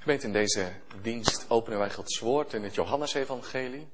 Gemeente, 0.00 0.26
in 0.26 0.32
deze 0.32 0.72
dienst 1.02 1.44
openen 1.48 1.78
wij 1.78 1.90
Gods 1.90 2.18
woord 2.18 2.52
in 2.52 2.62
het 2.62 2.74
Johannesevangelie. 2.74 3.88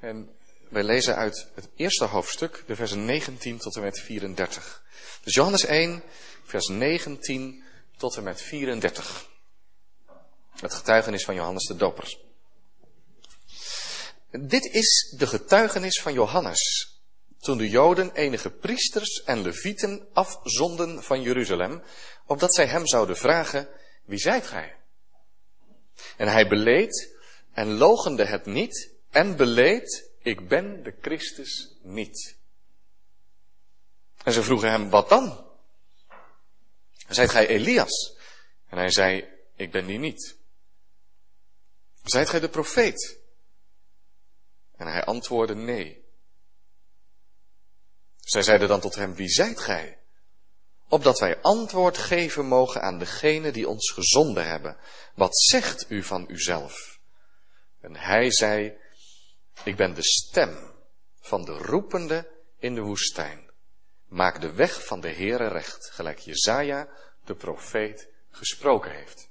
En 0.00 0.30
wij 0.68 0.82
lezen 0.82 1.16
uit 1.16 1.48
het 1.54 1.68
eerste 1.74 2.04
hoofdstuk, 2.04 2.62
de 2.66 2.76
versen 2.76 3.04
19 3.04 3.58
tot 3.58 3.76
en 3.76 3.82
met 3.82 4.00
34. 4.00 4.84
Dus 5.22 5.34
Johannes 5.34 5.64
1, 5.64 6.02
vers 6.44 6.66
19 6.66 7.64
tot 7.96 8.16
en 8.16 8.22
met 8.22 8.42
34. 8.42 9.28
Het 10.60 10.74
getuigenis 10.74 11.24
van 11.24 11.34
Johannes 11.34 11.66
de 11.66 11.76
Doper. 11.76 12.18
Dit 14.30 14.64
is 14.64 15.14
de 15.18 15.26
getuigenis 15.26 16.00
van 16.00 16.12
Johannes. 16.12 16.94
Toen 17.38 17.58
de 17.58 17.68
Joden 17.68 18.12
enige 18.14 18.50
priesters 18.50 19.22
en 19.24 19.42
levieten 19.42 20.08
afzonden 20.12 21.02
van 21.02 21.22
Jeruzalem, 21.22 21.82
opdat 22.26 22.54
zij 22.54 22.66
hem 22.66 22.86
zouden 22.86 23.16
vragen, 23.16 23.68
wie 24.04 24.18
zijt 24.18 24.46
gij? 24.46 24.75
En 26.16 26.28
hij 26.28 26.48
beleed 26.48 27.16
en 27.52 27.76
logende 27.76 28.24
het 28.24 28.46
niet 28.46 28.90
en 29.10 29.36
beleed, 29.36 30.10
ik 30.18 30.48
ben 30.48 30.82
de 30.82 30.94
Christus 31.00 31.76
niet. 31.82 32.36
En 34.22 34.32
ze 34.32 34.42
vroegen 34.42 34.70
hem, 34.70 34.90
wat 34.90 35.08
dan? 35.08 35.50
Zijt 37.08 37.30
gij 37.30 37.46
Elias? 37.46 38.16
En 38.68 38.78
hij 38.78 38.90
zei, 38.90 39.28
ik 39.56 39.70
ben 39.70 39.86
die 39.86 39.98
niet. 39.98 40.36
Zijt 42.04 42.28
gij 42.28 42.40
de 42.40 42.48
profeet? 42.48 43.18
En 44.76 44.86
hij 44.86 45.04
antwoordde, 45.04 45.54
nee. 45.54 46.04
Zij 48.20 48.42
zeiden 48.42 48.68
dan 48.68 48.80
tot 48.80 48.94
hem, 48.94 49.14
wie 49.14 49.28
zijt 49.28 49.60
gij? 49.60 49.98
Opdat 50.88 51.18
wij 51.18 51.40
antwoord 51.40 51.98
geven 51.98 52.46
mogen 52.46 52.82
aan 52.82 52.98
degene 52.98 53.50
die 53.50 53.68
ons 53.68 53.90
gezonden 53.90 54.46
hebben. 54.48 54.76
Wat 55.14 55.38
zegt 55.38 55.86
u 55.88 56.02
van 56.02 56.24
uzelf? 56.28 56.98
En 57.80 57.96
hij 57.96 58.30
zei, 58.30 58.76
ik 59.64 59.76
ben 59.76 59.94
de 59.94 60.02
stem 60.02 60.74
van 61.20 61.44
de 61.44 61.52
roepende 61.52 62.30
in 62.58 62.74
de 62.74 62.80
woestijn. 62.80 63.50
Maak 64.08 64.40
de 64.40 64.52
weg 64.52 64.86
van 64.86 65.00
de 65.00 65.12
Heere 65.12 65.48
recht, 65.48 65.90
gelijk 65.90 66.18
Jezaja, 66.18 66.88
de 67.24 67.34
profeet, 67.34 68.08
gesproken 68.30 68.90
heeft. 68.90 69.28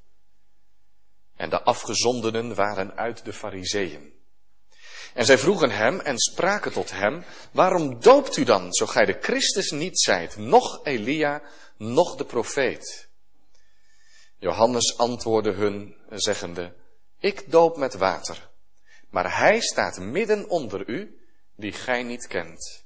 En 1.35 1.49
de 1.49 1.61
afgezondenen 1.61 2.55
waren 2.55 2.95
uit 2.95 3.25
de 3.25 3.33
fariseeën. 3.33 4.14
En 5.15 5.25
zij 5.25 5.37
vroegen 5.37 5.71
hem 5.71 5.99
en 5.99 6.19
spraken 6.19 6.71
tot 6.71 6.91
hem, 6.91 7.23
waarom 7.51 7.99
doopt 7.99 8.37
u 8.37 8.43
dan, 8.43 8.73
zo 8.73 8.85
gij 8.85 9.05
de 9.05 9.17
Christus 9.21 9.71
niet 9.71 9.99
zijt, 9.99 10.37
noch 10.37 10.85
Elia, 10.85 11.41
noch 11.77 12.15
de 12.15 12.25
profeet? 12.25 13.09
Johannes 14.37 14.97
antwoordde 14.97 15.51
hun, 15.51 15.95
zeggende, 16.09 16.73
ik 17.19 17.51
doop 17.51 17.77
met 17.77 17.93
water, 17.93 18.49
maar 19.09 19.37
hij 19.37 19.59
staat 19.59 19.99
midden 19.99 20.49
onder 20.49 20.89
u, 20.89 21.19
die 21.55 21.71
gij 21.71 22.03
niet 22.03 22.27
kent. 22.27 22.85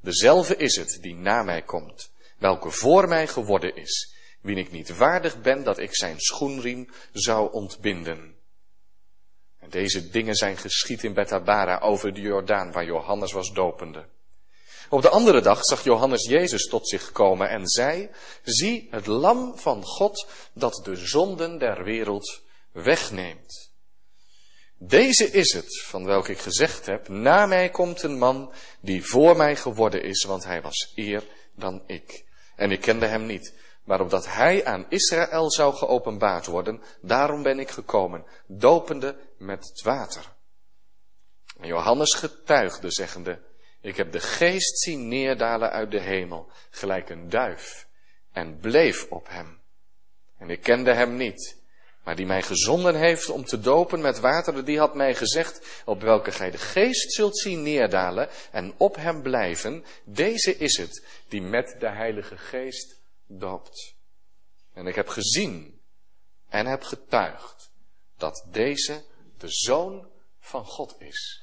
Dezelfde 0.00 0.56
is 0.56 0.76
het 0.76 0.98
die 1.00 1.14
na 1.14 1.42
mij 1.42 1.62
komt, 1.62 2.12
welke 2.38 2.70
voor 2.70 3.08
mij 3.08 3.26
geworden 3.26 3.76
is, 3.76 4.14
wien 4.40 4.58
ik 4.58 4.70
niet 4.70 4.96
waardig 4.96 5.40
ben 5.40 5.64
dat 5.64 5.78
ik 5.78 5.96
zijn 5.96 6.20
schoenriem 6.20 6.88
zou 7.12 7.52
ontbinden. 7.52 8.40
En 9.62 9.70
deze 9.70 10.10
dingen 10.10 10.34
zijn 10.34 10.56
geschied 10.56 11.04
in 11.04 11.14
Bethabara 11.14 11.78
over 11.78 12.14
de 12.14 12.20
Jordaan, 12.20 12.72
waar 12.72 12.84
Johannes 12.84 13.32
was 13.32 13.52
dopende. 13.52 14.04
Op 14.88 15.02
de 15.02 15.08
andere 15.08 15.40
dag 15.40 15.64
zag 15.64 15.84
Johannes 15.84 16.26
Jezus 16.28 16.66
tot 16.66 16.88
zich 16.88 17.12
komen 17.12 17.48
en 17.48 17.66
zei, 17.66 18.10
zie 18.42 18.88
het 18.90 19.06
lam 19.06 19.58
van 19.58 19.84
God 19.84 20.26
dat 20.52 20.80
de 20.84 20.96
zonden 20.96 21.58
der 21.58 21.84
wereld 21.84 22.42
wegneemt. 22.72 23.70
Deze 24.78 25.30
is 25.30 25.52
het, 25.52 25.82
van 25.82 26.04
welk 26.04 26.28
ik 26.28 26.38
gezegd 26.38 26.86
heb, 26.86 27.08
na 27.08 27.46
mij 27.46 27.70
komt 27.70 28.02
een 28.02 28.18
man 28.18 28.52
die 28.80 29.04
voor 29.04 29.36
mij 29.36 29.56
geworden 29.56 30.02
is, 30.02 30.24
want 30.24 30.44
hij 30.44 30.62
was 30.62 30.92
eer 30.94 31.24
dan 31.56 31.82
ik. 31.86 32.24
En 32.56 32.70
ik 32.70 32.80
kende 32.80 33.06
hem 33.06 33.26
niet, 33.26 33.54
maar 33.84 34.00
opdat 34.00 34.26
hij 34.26 34.64
aan 34.64 34.86
Israël 34.88 35.50
zou 35.50 35.74
geopenbaard 35.74 36.46
worden, 36.46 36.82
daarom 37.00 37.42
ben 37.42 37.58
ik 37.58 37.70
gekomen, 37.70 38.24
dopende 38.46 39.16
met 39.42 39.68
het 39.68 39.82
water. 39.82 40.32
En 41.56 41.66
Johannes 41.66 42.14
getuigde, 42.14 42.90
zeggende, 42.90 43.42
ik 43.80 43.96
heb 43.96 44.12
de 44.12 44.20
geest 44.20 44.78
zien 44.78 45.08
neerdalen 45.08 45.70
uit 45.70 45.90
de 45.90 46.00
hemel, 46.00 46.50
gelijk 46.70 47.08
een 47.08 47.28
duif, 47.28 47.88
en 48.32 48.58
bleef 48.58 49.06
op 49.10 49.28
hem. 49.28 49.60
En 50.38 50.50
ik 50.50 50.60
kende 50.60 50.94
hem 50.94 51.16
niet, 51.16 51.60
maar 52.04 52.16
die 52.16 52.26
mij 52.26 52.42
gezonden 52.42 52.94
heeft 52.94 53.28
om 53.28 53.44
te 53.44 53.60
dopen 53.60 54.00
met 54.00 54.20
water, 54.20 54.64
die 54.64 54.78
had 54.78 54.94
mij 54.94 55.14
gezegd, 55.14 55.82
op 55.84 56.00
welke 56.00 56.32
gij 56.32 56.50
de 56.50 56.58
geest 56.58 57.12
zult 57.12 57.38
zien 57.38 57.62
neerdalen 57.62 58.28
en 58.50 58.74
op 58.76 58.96
hem 58.96 59.22
blijven, 59.22 59.84
deze 60.04 60.56
is 60.56 60.76
het 60.76 61.06
die 61.28 61.42
met 61.42 61.76
de 61.78 61.88
heilige 61.88 62.36
geest 62.36 63.00
doopt. 63.26 63.94
En 64.74 64.86
ik 64.86 64.94
heb 64.94 65.08
gezien 65.08 65.80
en 66.48 66.66
heb 66.66 66.82
getuigd 66.82 67.70
dat 68.16 68.46
deze 68.50 69.04
de 69.42 69.50
Zoon 69.50 70.08
van 70.40 70.66
God 70.66 70.94
is. 70.98 71.42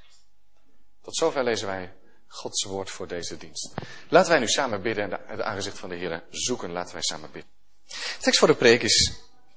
Tot 1.01 1.15
zover 1.15 1.43
lezen 1.43 1.67
wij 1.67 1.93
Gods 2.27 2.63
woord 2.63 2.89
voor 2.89 3.07
deze 3.07 3.37
dienst. 3.37 3.73
Laten 4.09 4.31
wij 4.31 4.39
nu 4.39 4.47
samen 4.47 4.81
bidden 4.81 5.11
en 5.11 5.19
het 5.27 5.41
aangezicht 5.41 5.79
van 5.79 5.89
de 5.89 5.95
Heer 5.95 6.23
zoeken. 6.29 6.71
Laten 6.71 6.93
wij 6.93 7.01
samen 7.01 7.31
bidden. 7.31 7.51
De 7.85 8.17
tekst 8.19 8.39
voor 8.39 8.47
de 8.47 8.55
preek 8.55 8.81
is 8.81 9.13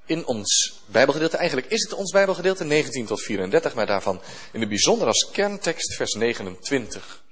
in 0.06 0.26
ons 0.26 0.80
Bijbelgedeelte. 0.86 1.36
Eigenlijk 1.36 1.70
is 1.70 1.82
het 1.82 1.92
ons 1.92 2.12
Bijbelgedeelte 2.12 2.64
19 2.64 3.06
tot 3.06 3.22
34, 3.22 3.75
maar 3.75 3.86
daarvan 3.86 4.22
in 4.53 4.60
het 4.60 4.69
bijzonder 4.69 5.06
als 5.06 5.30
kerntekst 5.30 5.94
vers 5.94 6.14
29. 6.14 7.24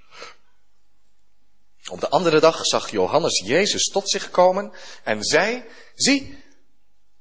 Op 1.91 2.00
de 2.00 2.09
andere 2.09 2.41
dag 2.41 2.66
zag 2.66 2.91
Johannes 2.91 3.42
Jezus 3.44 3.82
tot 3.82 4.10
zich 4.10 4.31
komen 4.31 4.72
en 5.04 5.22
zei, 5.25 5.65
zie, 5.94 6.44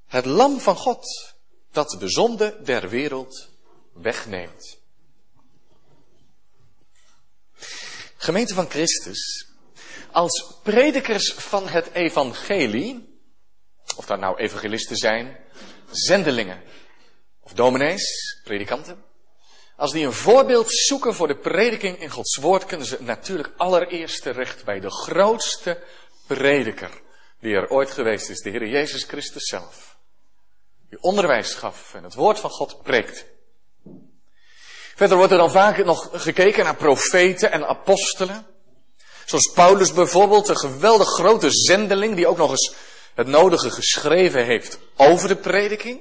het 0.08 0.26
lam 0.26 0.60
van 0.60 0.76
God 0.76 1.34
dat 1.72 1.96
de 2.00 2.10
zonde 2.10 2.60
der 2.64 2.90
wereld 2.90 3.50
wegneemt. 4.02 4.78
Gemeente 8.18 8.54
van 8.54 8.70
Christus, 8.70 9.48
als 10.12 10.60
predikers 10.64 11.34
van 11.34 11.68
het 11.68 11.92
evangelie, 11.94 13.20
of 13.96 14.06
dat 14.06 14.20
nou 14.20 14.38
evangelisten 14.38 14.96
zijn, 14.96 15.38
zendelingen 15.92 16.64
of 17.40 17.54
dominees, 17.54 18.40
predikanten, 18.44 19.04
als 19.76 19.92
die 19.92 20.06
een 20.06 20.14
voorbeeld 20.14 20.72
zoeken 20.72 21.14
voor 21.14 21.28
de 21.28 21.38
prediking 21.38 22.00
in 22.00 22.10
Gods 22.10 22.38
woord, 22.38 22.66
kunnen 22.66 22.88
ze 22.88 22.98
natuurlijk 23.00 23.54
allereerst 23.58 24.22
terecht 24.22 24.66
bij 24.66 24.80
de 24.80 24.90
grootste 24.90 25.84
prediker 26.28 27.02
die 27.40 27.56
er 27.56 27.70
ooit 27.70 27.92
geweest 27.92 28.30
is, 28.30 28.40
de 28.40 28.50
Heer 28.50 28.68
Jezus 28.68 29.04
Christus 29.04 29.48
zelf. 29.48 29.98
Die 30.90 31.02
onderwijs 31.02 31.54
gaf 31.54 31.94
en 31.94 32.04
het 32.04 32.14
woord 32.14 32.40
van 32.40 32.50
God 32.50 32.84
preekt. 32.84 33.26
Verder 35.00 35.18
wordt 35.18 35.32
er 35.32 35.38
dan 35.38 35.52
vaak 35.52 35.86
nog 35.86 36.10
gekeken 36.12 36.64
naar 36.64 36.76
profeten 36.76 37.52
en 37.52 37.68
apostelen. 37.68 38.46
Zoals 39.26 39.52
Paulus 39.54 39.94
bijvoorbeeld, 39.94 40.48
een 40.48 40.58
geweldig 40.58 41.08
grote 41.08 41.52
zendeling 41.52 42.16
die 42.16 42.28
ook 42.28 42.38
nog 42.38 42.50
eens 42.52 42.76
het 43.16 43.28
nodige 43.28 43.72
geschreven 43.72 44.46
heeft 44.46 44.80
over 44.96 45.28
de 45.28 45.36
prediking. 45.36 46.00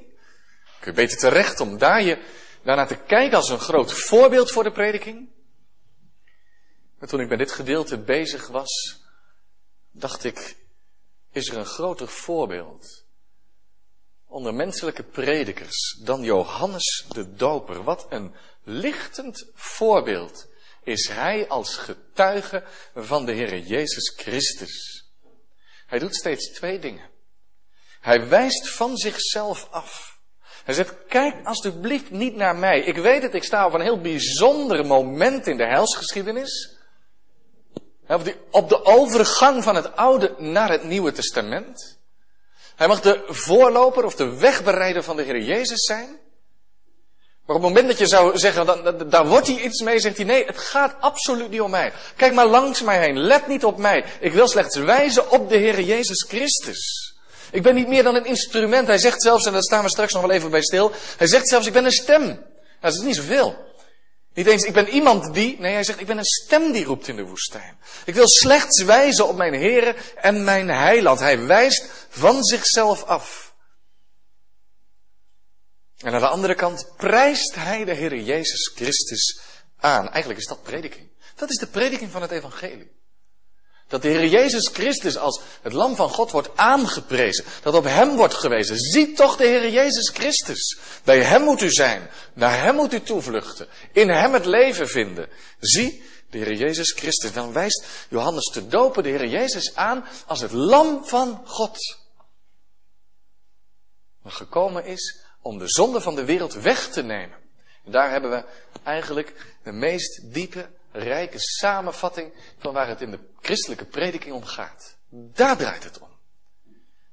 Kun 0.81 0.91
je 0.91 0.93
beter 0.93 1.19
terecht 1.19 1.61
om 1.61 1.79
daar 1.79 2.03
je 2.03 2.25
daarnaar 2.63 2.87
te 2.87 2.97
kijken 2.97 3.37
als 3.37 3.49
een 3.49 3.61
groot 3.61 3.93
voorbeeld 3.93 4.51
voor 4.51 4.63
de 4.63 4.73
prediking. 4.73 5.29
Maar 6.99 7.09
toen 7.09 7.21
ik 7.21 7.29
met 7.29 7.39
dit 7.39 7.53
gedeelte 7.53 7.99
bezig 7.99 8.47
was, 8.47 9.01
dacht 9.91 10.25
ik, 10.25 10.57
is 11.33 11.49
er 11.49 11.57
een 11.57 11.67
groter 11.67 12.09
voorbeeld 12.09 13.08
onder 14.29 14.55
menselijke 14.55 15.03
predikers 15.03 15.99
dan 16.05 16.23
Johannes 16.23 17.05
de 17.09 17.35
Doper. 17.35 17.83
Wat 17.83 18.07
een 18.11 18.35
lichtend 18.65 19.51
voorbeeld 19.55 20.47
is 20.83 21.09
hij 21.09 21.49
als 21.49 21.77
getuige 21.77 22.65
van 22.95 23.27
de 23.27 23.33
Heer 23.33 23.59
Jezus 23.59 24.13
Christus. 24.17 25.07
Hij 25.87 25.99
doet 25.99 26.17
steeds 26.17 26.53
twee 26.53 26.79
dingen. 26.79 27.11
Hij 28.01 28.29
wijst 28.29 28.69
van 28.69 28.97
zichzelf 28.97 29.69
af. 29.71 30.19
Hij 30.65 30.75
zegt, 30.75 30.95
kijk 31.09 31.47
alsjeblieft 31.47 32.11
niet 32.11 32.37
naar 32.37 32.57
mij. 32.57 32.81
Ik 32.81 32.97
weet 32.97 33.23
het, 33.23 33.35
ik 33.35 33.45
sta 33.45 33.67
op 33.67 33.73
een 33.73 33.81
heel 33.81 34.01
bijzonder 34.01 34.87
moment 34.87 35.47
in 35.47 35.57
de 35.57 35.67
helsgeschiedenis. 35.67 36.77
Op 38.51 38.69
de 38.69 38.85
overgang 38.85 39.63
van 39.63 39.75
het 39.75 39.97
Oude 39.97 40.35
naar 40.39 40.71
het 40.71 40.85
Nieuwe 40.85 41.13
Testament. 41.13 41.98
Hij 42.79 42.89
mag 42.89 43.01
de 43.01 43.25
voorloper 43.27 44.05
of 44.05 44.15
de 44.15 44.39
wegbereider 44.39 45.03
van 45.03 45.17
de 45.17 45.23
Heer 45.23 45.41
Jezus 45.41 45.85
zijn. 45.85 46.09
Maar 47.47 47.57
op 47.57 47.63
het 47.63 47.73
moment 47.73 47.89
dat 47.89 47.99
je 47.99 48.07
zou 48.07 48.39
zeggen, 48.39 48.67
dan, 48.67 49.09
daar 49.09 49.27
wordt 49.27 49.47
hij 49.47 49.61
iets 49.61 49.83
mee, 49.83 49.99
zegt 49.99 50.17
hij, 50.17 50.27
nee, 50.27 50.45
het 50.45 50.59
gaat 50.59 50.95
absoluut 51.01 51.51
niet 51.51 51.61
om 51.61 51.71
mij. 51.71 51.93
Kijk 52.17 52.33
maar 52.33 52.47
langs 52.47 52.83
mij 52.83 52.99
heen, 52.99 53.19
let 53.19 53.47
niet 53.47 53.65
op 53.65 53.79
mij. 53.79 54.05
Ik 54.21 54.33
wil 54.33 54.49
slechts 54.49 54.77
wijzen 54.77 55.31
op 55.31 55.49
de 55.49 55.57
Heer 55.57 55.81
Jezus 55.81 56.27
Christus. 56.29 57.15
Ik 57.51 57.63
ben 57.63 57.75
niet 57.75 57.89
meer 57.89 58.03
dan 58.03 58.15
een 58.15 58.25
instrument. 58.25 58.87
Hij 58.87 58.99
zegt 58.99 59.23
zelfs, 59.23 59.47
en 59.47 59.53
daar 59.53 59.63
staan 59.63 59.83
we 59.83 59.91
straks 59.91 60.13
nog 60.13 60.23
wel 60.23 60.31
even 60.31 60.51
bij 60.51 60.63
stil. 60.63 60.93
Hij 61.17 61.27
zegt 61.27 61.49
zelfs, 61.49 61.67
ik 61.67 61.73
ben 61.73 61.85
een 61.85 61.93
stem. 61.93 62.27
Nou, 62.27 62.39
dat 62.81 62.95
is 62.95 63.01
niet 63.01 63.17
zoveel. 63.17 63.57
Niet 64.39 64.47
eens, 64.47 64.65
ik 64.65 64.73
ben 64.73 64.89
iemand 64.89 65.35
die, 65.35 65.59
nee, 65.59 65.73
hij 65.73 65.85
zegt, 65.85 66.01
ik 66.01 66.07
ben 66.07 66.19
een 66.19 66.25
stem 66.25 66.73
die 66.73 66.85
roept 66.85 67.09
in 67.09 67.17
de 67.17 67.23
woestijn. 67.25 67.79
Ik 68.05 68.15
wil 68.15 68.29
slechts 68.29 68.83
wijzen 68.83 69.29
op 69.29 69.37
mijn 69.37 69.53
Heere 69.53 69.97
en 70.17 70.45
mijn 70.45 70.69
heiland. 70.69 71.19
Hij 71.19 71.39
wijst 71.39 72.07
van 72.09 72.45
zichzelf 72.45 73.05
af. 73.05 73.55
En 75.97 76.13
aan 76.13 76.21
de 76.21 76.29
andere 76.29 76.55
kant 76.55 76.93
prijst 76.97 77.55
hij 77.55 77.85
de 77.85 77.93
Heer 77.93 78.21
Jezus 78.21 78.73
Christus 78.75 79.41
aan. 79.77 80.09
Eigenlijk 80.09 80.41
is 80.41 80.47
dat 80.47 80.63
prediking. 80.63 81.11
Dat 81.35 81.51
is 81.51 81.57
de 81.57 81.67
prediking 81.67 82.11
van 82.11 82.23
het 82.23 82.31
evangelie. 82.31 82.98
Dat 83.89 84.03
de 84.03 84.09
Heer 84.09 84.27
Jezus 84.27 84.69
Christus 84.73 85.17
als 85.17 85.41
het 85.63 85.73
lam 85.73 85.97
van 85.97 86.09
God 86.09 86.31
wordt 86.31 86.57
aangeprezen. 86.57 87.45
Dat 87.63 87.75
op 87.75 87.85
Hem 87.85 88.17
wordt 88.17 88.35
gewezen. 88.35 88.79
Zie 88.79 89.13
toch 89.13 89.37
de 89.37 89.47
Heer 89.47 89.71
Jezus 89.71 90.09
Christus. 90.09 90.79
Bij 91.05 91.23
Hem 91.23 91.43
moet 91.43 91.61
u 91.61 91.71
zijn. 91.71 92.11
Naar 92.35 92.63
Hem 92.63 92.75
moet 92.75 92.93
u 92.93 93.03
toevluchten. 93.03 93.69
In 93.93 94.09
Hem 94.09 94.33
het 94.33 94.45
leven 94.45 94.89
vinden. 94.89 95.29
Zie 95.59 96.03
de 96.31 96.39
Heer 96.39 96.55
Jezus 96.55 96.93
Christus. 96.93 97.33
Dan 97.33 97.53
wijst 97.53 97.87
Johannes 98.09 98.51
te 98.53 98.67
dopen 98.67 99.03
de 99.03 99.09
Heer 99.09 99.27
Jezus 99.27 99.75
aan 99.75 100.05
als 100.27 100.41
het 100.41 100.53
lam 100.53 101.07
van 101.07 101.43
God. 101.45 101.97
Dat 104.23 104.33
gekomen 104.33 104.85
is 104.85 105.19
om 105.43 105.59
de 105.59 105.69
zonde 105.69 106.01
van 106.01 106.15
de 106.15 106.25
wereld 106.25 106.55
weg 106.55 106.89
te 106.89 107.03
nemen. 107.03 107.37
En 107.85 107.93
daar 107.93 108.11
hebben 108.11 108.31
we 108.31 108.45
eigenlijk 108.83 109.57
de 109.63 109.73
meest 109.73 110.33
diepe 110.33 110.69
rijke 110.99 111.39
samenvatting 111.39 112.33
van 112.59 112.73
waar 112.73 112.89
het 112.89 113.01
in 113.01 113.11
de 113.11 113.19
christelijke 113.41 113.85
prediking 113.85 114.35
om 114.35 114.45
gaat. 114.45 114.97
Daar 115.11 115.57
draait 115.57 115.85
het 115.85 115.99
om. 115.99 116.09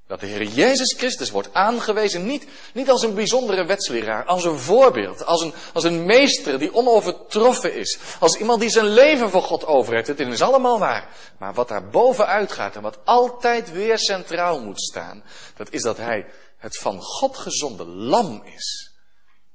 Dat 0.06 0.20
de 0.20 0.26
Heer 0.26 0.42
Jezus 0.42 0.94
Christus 0.98 1.30
wordt 1.30 1.54
aangewezen 1.54 2.26
niet, 2.26 2.46
niet 2.74 2.90
als 2.90 3.02
een 3.02 3.14
bijzondere 3.14 3.66
wetsleraar, 3.66 4.24
als 4.24 4.44
een 4.44 4.58
voorbeeld, 4.58 5.24
als 5.24 5.42
een, 5.42 5.54
als 5.72 5.84
een 5.84 6.04
meester 6.04 6.58
die 6.58 6.74
onovertroffen 6.74 7.74
is, 7.74 7.98
als 8.18 8.36
iemand 8.36 8.60
die 8.60 8.70
zijn 8.70 8.86
leven 8.86 9.30
voor 9.30 9.42
God 9.42 9.66
over 9.66 9.94
heeft. 9.94 10.06
Het 10.06 10.20
is 10.20 10.42
allemaal 10.42 10.78
waar. 10.78 11.08
Maar 11.38 11.54
wat 11.54 11.68
daar 11.68 11.88
bovenuit 11.88 12.52
gaat 12.52 12.76
en 12.76 12.82
wat 12.82 12.98
altijd 13.04 13.72
weer 13.72 13.98
centraal 13.98 14.60
moet 14.60 14.80
staan, 14.80 15.24
dat 15.56 15.70
is 15.70 15.82
dat 15.82 15.96
Hij 15.96 16.26
het 16.56 16.78
van 16.78 17.02
God 17.02 17.36
gezonde 17.36 17.84
lam 17.84 18.42
is. 18.44 18.94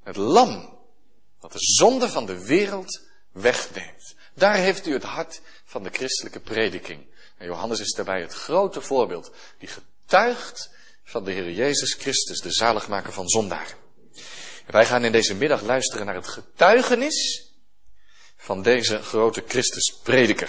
Het 0.02 0.16
lam 0.16 0.78
dat 1.40 1.52
de 1.52 1.58
zonde 1.58 2.08
van 2.08 2.26
de 2.26 2.44
wereld 2.46 3.00
wegneemt. 3.32 4.14
Daar 4.34 4.56
heeft 4.56 4.86
u 4.86 4.92
het 4.92 5.02
hart 5.02 5.40
van 5.64 5.82
de 5.82 5.90
christelijke 5.90 6.40
prediking. 6.40 7.06
En 7.38 7.46
Johannes 7.46 7.80
is 7.80 7.94
daarbij 7.94 8.20
het 8.20 8.34
grote 8.34 8.80
voorbeeld 8.80 9.32
die 9.58 9.68
getuigt 9.68 10.70
van 11.04 11.24
de 11.24 11.32
Heer 11.32 11.50
Jezus 11.50 11.94
Christus, 11.94 12.40
de 12.40 12.52
zaligmaker 12.52 13.12
van 13.12 13.28
zondaar. 13.28 13.74
wij 14.66 14.86
gaan 14.86 15.04
in 15.04 15.12
deze 15.12 15.34
middag 15.34 15.62
luisteren 15.62 16.06
naar 16.06 16.14
het 16.14 16.28
getuigenis 16.28 17.46
van 18.36 18.62
deze 18.62 19.02
grote 19.02 19.42
Christusprediker. 19.46 20.48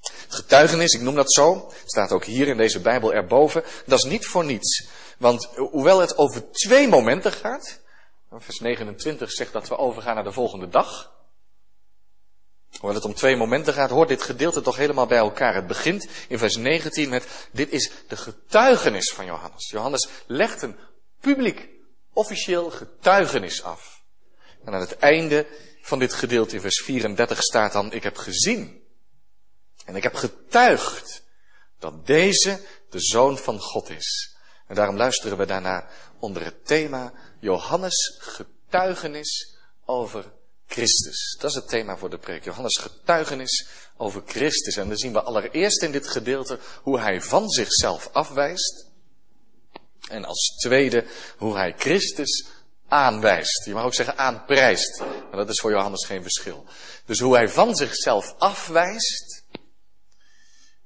Het 0.00 0.34
getuigenis, 0.34 0.92
ik 0.92 1.00
noem 1.00 1.14
dat 1.14 1.32
zo, 1.32 1.72
staat 1.84 2.12
ook 2.12 2.24
hier 2.24 2.48
in 2.48 2.56
deze 2.56 2.80
Bijbel 2.80 3.14
erboven. 3.14 3.64
Dat 3.86 3.98
is 3.98 4.10
niet 4.10 4.26
voor 4.26 4.44
niets. 4.44 4.86
Want 5.18 5.44
hoewel 5.54 6.00
het 6.00 6.18
over 6.18 6.50
twee 6.50 6.88
momenten 6.88 7.32
gaat, 7.32 7.80
vers 8.32 8.58
29 8.58 9.30
zegt 9.32 9.52
dat 9.52 9.68
we 9.68 9.76
overgaan 9.76 10.14
naar 10.14 10.24
de 10.24 10.32
volgende 10.32 10.68
dag. 10.68 11.16
Hoewel 12.70 12.94
het 12.94 13.04
om 13.04 13.14
twee 13.14 13.36
momenten 13.36 13.74
gaat, 13.74 13.90
hoort 13.90 14.08
dit 14.08 14.22
gedeelte 14.22 14.60
toch 14.60 14.76
helemaal 14.76 15.06
bij 15.06 15.18
elkaar. 15.18 15.54
Het 15.54 15.66
begint 15.66 16.08
in 16.28 16.38
vers 16.38 16.56
19 16.56 17.08
met, 17.08 17.48
dit 17.52 17.70
is 17.70 17.90
de 18.08 18.16
getuigenis 18.16 19.12
van 19.12 19.24
Johannes. 19.24 19.70
Johannes 19.70 20.08
legt 20.26 20.62
een 20.62 20.76
publiek, 21.20 21.68
officieel 22.12 22.70
getuigenis 22.70 23.62
af. 23.62 24.02
En 24.64 24.74
aan 24.74 24.80
het 24.80 24.96
einde 24.96 25.46
van 25.82 25.98
dit 25.98 26.14
gedeelte 26.14 26.54
in 26.54 26.60
vers 26.60 26.82
34 26.82 27.42
staat 27.42 27.72
dan, 27.72 27.92
ik 27.92 28.02
heb 28.02 28.16
gezien 28.16 28.82
en 29.84 29.96
ik 29.96 30.02
heb 30.02 30.14
getuigd 30.14 31.22
dat 31.78 32.06
deze 32.06 32.60
de 32.90 33.00
Zoon 33.00 33.38
van 33.38 33.60
God 33.60 33.90
is. 33.90 34.36
En 34.66 34.74
daarom 34.74 34.96
luisteren 34.96 35.38
we 35.38 35.46
daarna 35.46 35.88
onder 36.18 36.44
het 36.44 36.66
thema 36.66 37.12
Johannes 37.40 38.18
getuigenis 38.18 39.56
over 39.84 40.32
Christus. 40.68 41.36
Dat 41.40 41.50
is 41.50 41.56
het 41.56 41.68
thema 41.68 41.96
voor 41.96 42.10
de 42.10 42.18
preek. 42.18 42.44
Johannes 42.44 42.76
getuigenis 42.76 43.66
over 43.96 44.22
Christus. 44.26 44.76
En 44.76 44.88
dan 44.88 44.96
zien 44.96 45.12
we 45.12 45.22
allereerst 45.22 45.82
in 45.82 45.92
dit 45.92 46.08
gedeelte 46.08 46.58
hoe 46.82 47.00
hij 47.00 47.20
van 47.20 47.48
zichzelf 47.48 48.08
afwijst. 48.12 48.86
En 50.08 50.24
als 50.24 50.56
tweede 50.60 51.06
hoe 51.36 51.56
hij 51.56 51.74
Christus 51.78 52.46
aanwijst. 52.88 53.64
Je 53.64 53.72
mag 53.72 53.84
ook 53.84 53.94
zeggen 53.94 54.18
aanprijst. 54.18 54.98
Maar 55.00 55.36
dat 55.36 55.48
is 55.48 55.60
voor 55.60 55.70
Johannes 55.70 56.06
geen 56.06 56.22
verschil. 56.22 56.66
Dus 57.04 57.20
hoe 57.20 57.34
hij 57.34 57.48
van 57.48 57.76
zichzelf 57.76 58.34
afwijst. 58.38 59.44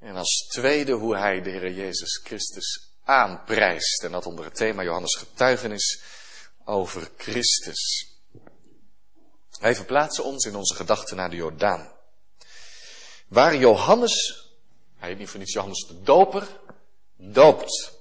En 0.01 0.17
als 0.17 0.47
tweede 0.49 0.93
hoe 0.93 1.17
hij 1.17 1.43
de 1.43 1.51
Heer 1.51 1.73
Jezus 1.73 2.21
Christus 2.25 2.91
aanprijst. 3.05 4.03
En 4.05 4.13
dat 4.13 4.27
onder 4.27 4.45
het 4.45 4.55
thema 4.55 4.83
Johannes 4.83 5.17
getuigenis 5.17 6.01
over 6.65 7.11
Christus. 7.17 8.12
Wij 9.63 9.75
verplaatsen 9.75 10.25
ons 10.25 10.45
in 10.45 10.57
onze 10.57 10.75
gedachten 10.75 11.17
naar 11.17 11.31
de 11.31 11.37
Jordaan. 11.37 11.93
Waar 13.29 13.57
Johannes, 13.57 14.47
hij 14.99 15.09
heet 15.09 15.19
niet 15.19 15.29
voor 15.29 15.39
niets 15.39 15.53
Johannes 15.53 15.87
de 15.89 16.03
Doper, 16.03 16.47
doopt. 17.17 17.93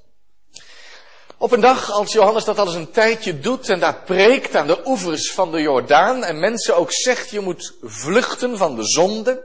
Op 1.37 1.51
een 1.51 1.61
dag 1.61 1.91
als 1.91 2.13
Johannes 2.13 2.43
dat 2.43 2.59
al 2.59 2.65
eens 2.65 2.75
een 2.75 2.91
tijdje 2.91 3.39
doet 3.39 3.69
en 3.69 3.79
daar 3.79 4.03
preekt 4.03 4.55
aan 4.55 4.67
de 4.67 4.81
oevers 4.85 5.31
van 5.31 5.51
de 5.51 5.61
Jordaan 5.61 6.23
en 6.23 6.39
mensen 6.39 6.75
ook 6.75 6.91
zegt 6.91 7.29
je 7.29 7.39
moet 7.39 7.73
vluchten 7.81 8.57
van 8.57 8.75
de 8.75 8.83
zonde, 8.83 9.43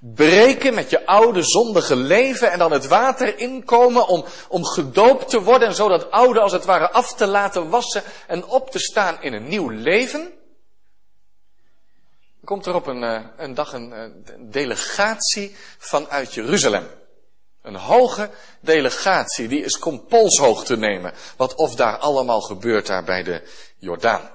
breken 0.00 0.74
met 0.74 0.90
je 0.90 1.06
oude 1.06 1.42
zondige 1.42 1.96
leven 1.96 2.50
en 2.50 2.58
dan 2.58 2.72
het 2.72 2.86
water 2.86 3.38
inkomen 3.38 4.06
om, 4.06 4.24
om 4.48 4.64
gedoopt 4.64 5.28
te 5.28 5.42
worden 5.42 5.68
en 5.68 5.74
zo 5.74 5.88
dat 5.88 6.10
oude 6.10 6.40
als 6.40 6.52
het 6.52 6.64
ware 6.64 6.90
af 6.90 7.14
te 7.14 7.26
laten 7.26 7.68
wassen 7.68 8.02
en 8.26 8.44
op 8.46 8.70
te 8.70 8.78
staan 8.78 9.22
in 9.22 9.32
een 9.32 9.48
nieuw 9.48 9.68
leven 9.68 10.40
komt 12.44 12.66
er 12.66 12.74
op 12.74 12.86
een, 12.86 13.02
eh, 13.02 13.20
een 13.36 13.54
dag 13.54 13.72
een, 13.72 13.90
een 13.90 14.50
delegatie 14.50 15.56
vanuit 15.78 16.34
Jeruzalem. 16.34 16.86
Een 17.62 17.76
hoge 17.76 18.30
delegatie, 18.60 19.48
die 19.48 19.64
is 19.64 19.78
komt 19.78 20.08
polshoog 20.08 20.64
te 20.64 20.76
nemen. 20.76 21.12
Wat 21.36 21.54
of 21.54 21.74
daar 21.74 21.96
allemaal 21.96 22.40
gebeurt 22.40 22.86
daar 22.86 23.04
bij 23.04 23.22
de 23.22 23.42
Jordaan. 23.78 24.30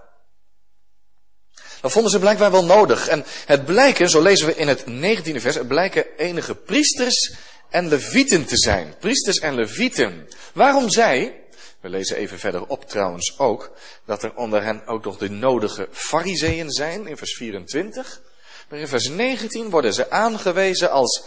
Dat 1.81 1.91
vonden 1.91 2.12
ze 2.12 2.20
blijkbaar 2.20 2.51
wel 2.51 2.65
nodig. 2.65 3.08
En 3.08 3.25
het 3.46 3.65
blijken, 3.65 4.10
zo 4.10 4.22
lezen 4.22 4.48
we 4.48 4.55
in 4.55 4.67
het 4.67 4.84
19e 4.86 5.41
vers, 5.41 5.55
het 5.55 5.67
blijken 5.67 6.05
enige 6.17 6.55
priesters 6.55 7.34
en 7.70 7.88
levieten 7.88 8.46
te 8.46 8.58
zijn. 8.58 8.96
Priesters 9.00 9.38
en 9.38 9.55
levieten. 9.55 10.27
Waarom 10.53 10.89
zij? 10.89 11.47
We 11.81 11.89
lezen 11.89 12.17
even 12.17 12.39
verder 12.39 12.67
op 12.67 12.89
trouwens 12.89 13.39
ook, 13.39 13.72
dat 14.05 14.24
er 14.24 14.36
onder 14.36 14.63
hen 14.63 14.86
ook 14.86 15.03
nog 15.03 15.17
de 15.17 15.29
nodige 15.29 15.88
fariseeën 15.91 16.72
zijn, 16.72 17.07
in 17.07 17.17
vers 17.17 17.36
24. 17.36 18.22
Maar 18.69 18.79
in 18.79 18.88
vers 18.88 19.07
19 19.07 19.69
worden 19.69 19.93
ze 19.93 20.10
aangewezen 20.10 20.91
als 20.91 21.24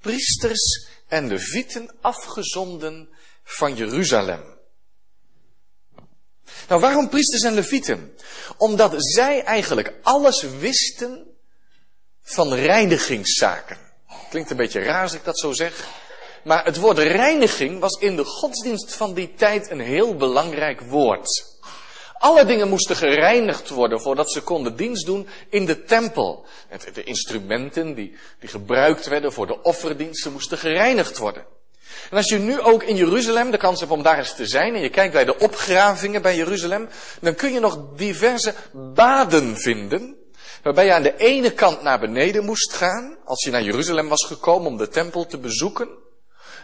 priesters 0.00 0.88
en 1.08 1.26
levieten 1.26 1.94
afgezonden 2.00 3.08
van 3.44 3.74
Jeruzalem. 3.74 4.56
Nou, 6.68 6.80
waarom 6.80 7.08
priesters 7.08 7.42
en 7.42 7.54
levieten? 7.54 8.16
Omdat 8.56 8.94
zij 8.96 9.42
eigenlijk 9.44 9.92
alles 10.02 10.42
wisten 10.42 11.26
van 12.22 12.54
reinigingszaken. 12.54 13.78
Klinkt 14.30 14.50
een 14.50 14.56
beetje 14.56 14.80
raar 14.80 15.02
als 15.02 15.12
ik 15.12 15.24
dat 15.24 15.38
zo 15.38 15.52
zeg. 15.52 15.86
Maar 16.44 16.64
het 16.64 16.76
woord 16.76 16.98
reiniging 16.98 17.80
was 17.80 18.00
in 18.00 18.16
de 18.16 18.24
godsdienst 18.24 18.94
van 18.94 19.14
die 19.14 19.34
tijd 19.34 19.70
een 19.70 19.80
heel 19.80 20.16
belangrijk 20.16 20.80
woord. 20.80 21.56
Alle 22.18 22.44
dingen 22.44 22.68
moesten 22.68 22.96
gereinigd 22.96 23.68
worden 23.68 24.00
voordat 24.00 24.30
ze 24.30 24.42
konden 24.42 24.76
dienst 24.76 25.06
doen 25.06 25.28
in 25.48 25.66
de 25.66 25.84
tempel. 25.84 26.46
De 26.92 27.04
instrumenten 27.04 27.94
die, 27.94 28.16
die 28.40 28.48
gebruikt 28.48 29.06
werden 29.06 29.32
voor 29.32 29.46
de 29.46 29.62
offerdiensten 29.62 30.32
moesten 30.32 30.58
gereinigd 30.58 31.18
worden. 31.18 31.44
En 32.10 32.16
als 32.16 32.28
je 32.28 32.38
nu 32.38 32.60
ook 32.60 32.82
in 32.82 32.96
Jeruzalem 32.96 33.50
de 33.50 33.56
kans 33.56 33.80
hebt 33.80 33.92
om 33.92 34.02
daar 34.02 34.18
eens 34.18 34.34
te 34.34 34.46
zijn 34.46 34.74
en 34.74 34.80
je 34.80 34.88
kijkt 34.88 35.12
bij 35.12 35.24
de 35.24 35.38
opgravingen 35.38 36.22
bij 36.22 36.36
Jeruzalem, 36.36 36.88
dan 37.20 37.34
kun 37.34 37.52
je 37.52 37.60
nog 37.60 37.78
diverse 37.96 38.54
baden 38.72 39.56
vinden. 39.56 40.16
Waarbij 40.62 40.84
je 40.84 40.92
aan 40.92 41.02
de 41.02 41.16
ene 41.16 41.50
kant 41.50 41.82
naar 41.82 42.00
beneden 42.00 42.44
moest 42.44 42.72
gaan, 42.72 43.16
als 43.24 43.44
je 43.44 43.50
naar 43.50 43.62
Jeruzalem 43.62 44.08
was 44.08 44.24
gekomen 44.24 44.66
om 44.66 44.76
de 44.76 44.88
tempel 44.88 45.26
te 45.26 45.38
bezoeken. 45.38 45.88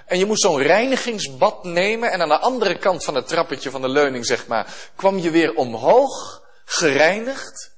En 0.06 0.18
je 0.18 0.26
moest 0.26 0.42
zo'n 0.42 0.62
reinigingsbad 0.62 1.64
nemen 1.64 2.10
en 2.10 2.20
aan 2.20 2.28
de 2.28 2.38
andere 2.38 2.78
kant 2.78 3.04
van 3.04 3.14
het 3.14 3.28
trappetje 3.28 3.70
van 3.70 3.80
de 3.80 3.88
leuning, 3.88 4.26
zeg 4.26 4.46
maar, 4.46 4.74
kwam 4.96 5.18
je 5.18 5.30
weer 5.30 5.54
omhoog, 5.54 6.42
gereinigd. 6.64 7.72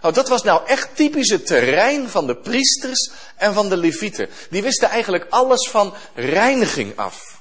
Nou, 0.00 0.14
dat 0.14 0.28
was 0.28 0.42
nou 0.42 0.66
echt 0.66 0.96
typisch 0.96 1.30
het 1.30 1.46
terrein 1.46 2.08
van 2.08 2.26
de 2.26 2.36
priesters 2.36 3.10
en 3.36 3.54
van 3.54 3.68
de 3.68 3.76
levieten. 3.76 4.28
Die 4.50 4.62
wisten 4.62 4.88
eigenlijk 4.88 5.26
alles 5.30 5.68
van 5.68 5.94
reiniging 6.14 6.96
af. 6.96 7.40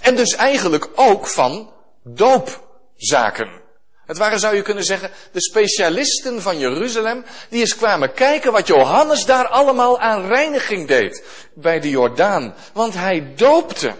En 0.00 0.16
dus 0.16 0.34
eigenlijk 0.34 0.88
ook 0.94 1.26
van 1.26 1.72
doopzaken. 2.02 3.64
Het 4.06 4.18
waren, 4.18 4.38
zou 4.38 4.56
je 4.56 4.62
kunnen 4.62 4.84
zeggen, 4.84 5.10
de 5.32 5.40
specialisten 5.40 6.42
van 6.42 6.58
Jeruzalem, 6.58 7.24
die 7.48 7.60
eens 7.60 7.76
kwamen 7.76 8.12
kijken 8.12 8.52
wat 8.52 8.66
Johannes 8.66 9.24
daar 9.24 9.48
allemaal 9.48 10.00
aan 10.00 10.26
reiniging 10.26 10.88
deed 10.88 11.24
bij 11.54 11.80
de 11.80 11.90
Jordaan. 11.90 12.54
Want 12.72 12.94
hij 12.94 13.32
doopte. 13.36 13.94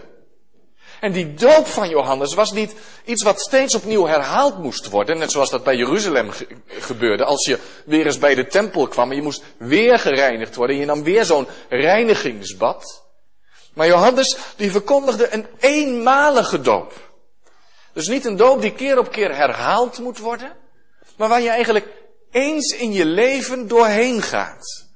En 0.99 1.11
die 1.11 1.33
doop 1.33 1.67
van 1.67 1.89
Johannes 1.89 2.33
was 2.33 2.51
niet 2.51 2.75
iets 3.05 3.23
wat 3.23 3.39
steeds 3.39 3.75
opnieuw 3.75 4.05
herhaald 4.05 4.57
moest 4.57 4.89
worden, 4.89 5.17
net 5.17 5.31
zoals 5.31 5.49
dat 5.49 5.63
bij 5.63 5.75
Jeruzalem 5.75 6.29
gebeurde. 6.67 7.23
Als 7.23 7.45
je 7.45 7.59
weer 7.85 8.05
eens 8.05 8.17
bij 8.17 8.35
de 8.35 8.47
tempel 8.47 8.87
kwam 8.87 9.09
en 9.09 9.15
je 9.15 9.21
moest 9.21 9.43
weer 9.57 9.99
gereinigd 9.99 10.55
worden, 10.55 10.75
en 10.75 10.81
je 10.81 10.87
nam 10.87 11.03
weer 11.03 11.25
zo'n 11.25 11.47
reinigingsbad. 11.69 13.05
Maar 13.73 13.87
Johannes, 13.87 14.37
die 14.55 14.71
verkondigde 14.71 15.33
een 15.33 15.47
eenmalige 15.59 16.61
doop. 16.61 17.06
Dus 17.97 18.07
niet 18.07 18.25
een 18.25 18.35
doop 18.35 18.61
die 18.61 18.73
keer 18.73 18.97
op 18.97 19.11
keer 19.11 19.35
herhaald 19.35 19.99
moet 19.99 20.17
worden, 20.17 20.57
maar 21.15 21.29
waar 21.29 21.41
je 21.41 21.49
eigenlijk 21.49 21.87
eens 22.31 22.77
in 22.77 22.91
je 22.91 23.05
leven 23.05 23.67
doorheen 23.67 24.21
gaat. 24.21 24.87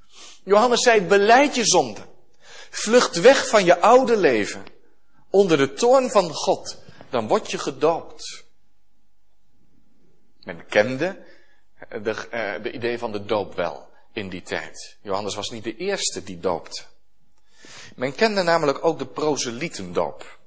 Johannes 0.43 0.81
zei, 0.81 1.01
beleid 1.01 1.55
je 1.55 1.65
zonde. 1.65 2.01
Vlucht 2.69 3.19
weg 3.19 3.47
van 3.47 3.65
je 3.65 3.79
oude 3.79 4.17
leven. 4.17 4.65
Onder 5.29 5.57
de 5.57 5.73
toorn 5.73 6.09
van 6.09 6.33
God. 6.33 6.77
Dan 7.09 7.27
word 7.27 7.51
je 7.51 7.57
gedoopt. 7.57 8.43
Men 10.43 10.65
kende 10.65 11.25
de, 11.89 12.27
de 12.61 12.71
idee 12.71 12.97
van 12.97 13.11
de 13.11 13.25
doop 13.25 13.55
wel 13.55 13.87
in 14.13 14.29
die 14.29 14.41
tijd. 14.41 14.97
Johannes 15.01 15.35
was 15.35 15.49
niet 15.49 15.63
de 15.63 15.75
eerste 15.75 16.23
die 16.23 16.39
doopte. 16.39 16.83
Men 17.95 18.15
kende 18.15 18.41
namelijk 18.41 18.85
ook 18.85 18.99
de 18.99 19.07
proselietendoop. 19.07 20.39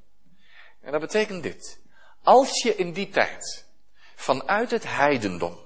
En 0.80 0.92
dat 0.92 1.00
betekent 1.00 1.42
dit. 1.42 1.82
Als 2.24 2.62
je 2.62 2.76
in 2.76 2.92
die 2.92 3.08
tijd 3.08 3.64
vanuit 4.16 4.70
het 4.70 4.84
heidendom 4.86 5.58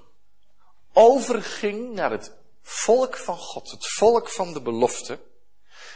overging 0.93 1.95
naar 1.95 2.11
het 2.11 2.33
volk 2.63 3.17
van 3.17 3.37
God, 3.37 3.71
het 3.71 3.93
volk 3.93 4.29
van 4.29 4.53
de 4.53 4.63
belofte, 4.63 5.19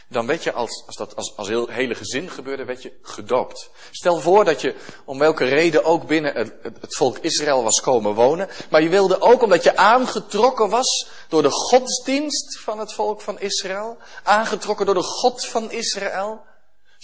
dan 0.09 0.27
werd 0.27 0.43
je 0.43 0.51
als, 0.51 0.83
als 0.85 0.95
dat 0.95 1.15
als, 1.15 1.37
als 1.37 1.47
heel, 1.47 1.67
hele 1.67 1.95
gezin 1.95 2.29
gebeurde, 2.29 2.65
werd 2.65 2.81
je 2.81 2.99
gedoopt. 3.01 3.69
Stel 3.91 4.19
voor 4.19 4.45
dat 4.45 4.61
je 4.61 4.75
om 5.05 5.19
welke 5.19 5.45
reden 5.45 5.83
ook 5.83 6.07
binnen 6.07 6.33
het, 6.35 6.53
het, 6.61 6.81
het, 6.81 6.95
volk 6.95 7.17
Israël 7.17 7.63
was 7.63 7.81
komen 7.81 8.13
wonen, 8.13 8.49
maar 8.69 8.81
je 8.81 8.89
wilde 8.89 9.21
ook 9.21 9.41
omdat 9.41 9.63
je 9.63 9.77
aangetrokken 9.77 10.69
was 10.69 11.07
door 11.29 11.41
de 11.41 11.51
godsdienst 11.51 12.59
van 12.59 12.79
het 12.79 12.93
volk 12.93 13.21
van 13.21 13.39
Israël, 13.39 13.97
aangetrokken 14.23 14.85
door 14.85 14.95
de 14.95 15.03
God 15.03 15.45
van 15.45 15.71
Israël, 15.71 16.41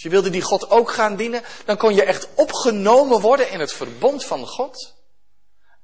als 0.00 0.08
je 0.12 0.16
wilde 0.20 0.30
die 0.30 0.42
God 0.42 0.70
ook 0.70 0.90
gaan 0.90 1.16
dienen, 1.16 1.42
dan 1.64 1.76
kon 1.76 1.94
je 1.94 2.04
echt 2.04 2.28
opgenomen 2.34 3.20
worden 3.20 3.50
in 3.50 3.60
het 3.60 3.72
verbond 3.72 4.24
van 4.24 4.46
God. 4.46 4.94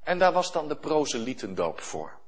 En 0.03 0.19
daar 0.19 0.33
was 0.33 0.51
dan 0.51 0.67
de 0.67 0.75
proselietendoop 0.75 1.81
voor. 1.81 2.19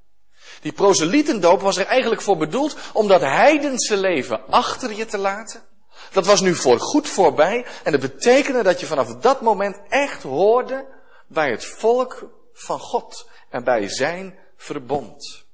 Die 0.62 0.72
proselietendoop 0.72 1.62
was 1.62 1.78
er 1.78 1.86
eigenlijk 1.86 2.22
voor 2.22 2.38
bedoeld 2.38 2.78
om 2.94 3.08
dat 3.08 3.22
heidense 3.22 3.98
leven 3.98 4.48
achter 4.50 4.94
je 4.94 5.06
te 5.06 5.18
laten. 5.18 5.64
Dat 6.12 6.26
was 6.26 6.42
nu 6.42 6.56
voor 6.56 6.80
goed 6.80 7.08
voorbij 7.08 7.66
en 7.84 7.92
dat 7.92 8.02
betekende 8.02 8.64
dat 8.64 8.80
je 8.80 8.86
vanaf 8.86 9.16
dat 9.16 9.42
moment 9.42 9.80
echt 9.88 10.24
hoorde 10.24 10.86
bij 11.28 11.52
het 11.52 11.66
volk 11.66 12.30
van 12.54 12.80
God 12.80 13.30
en 13.50 13.64
bij 13.64 13.90
zijn 13.90 14.40
verbond. 14.58 15.46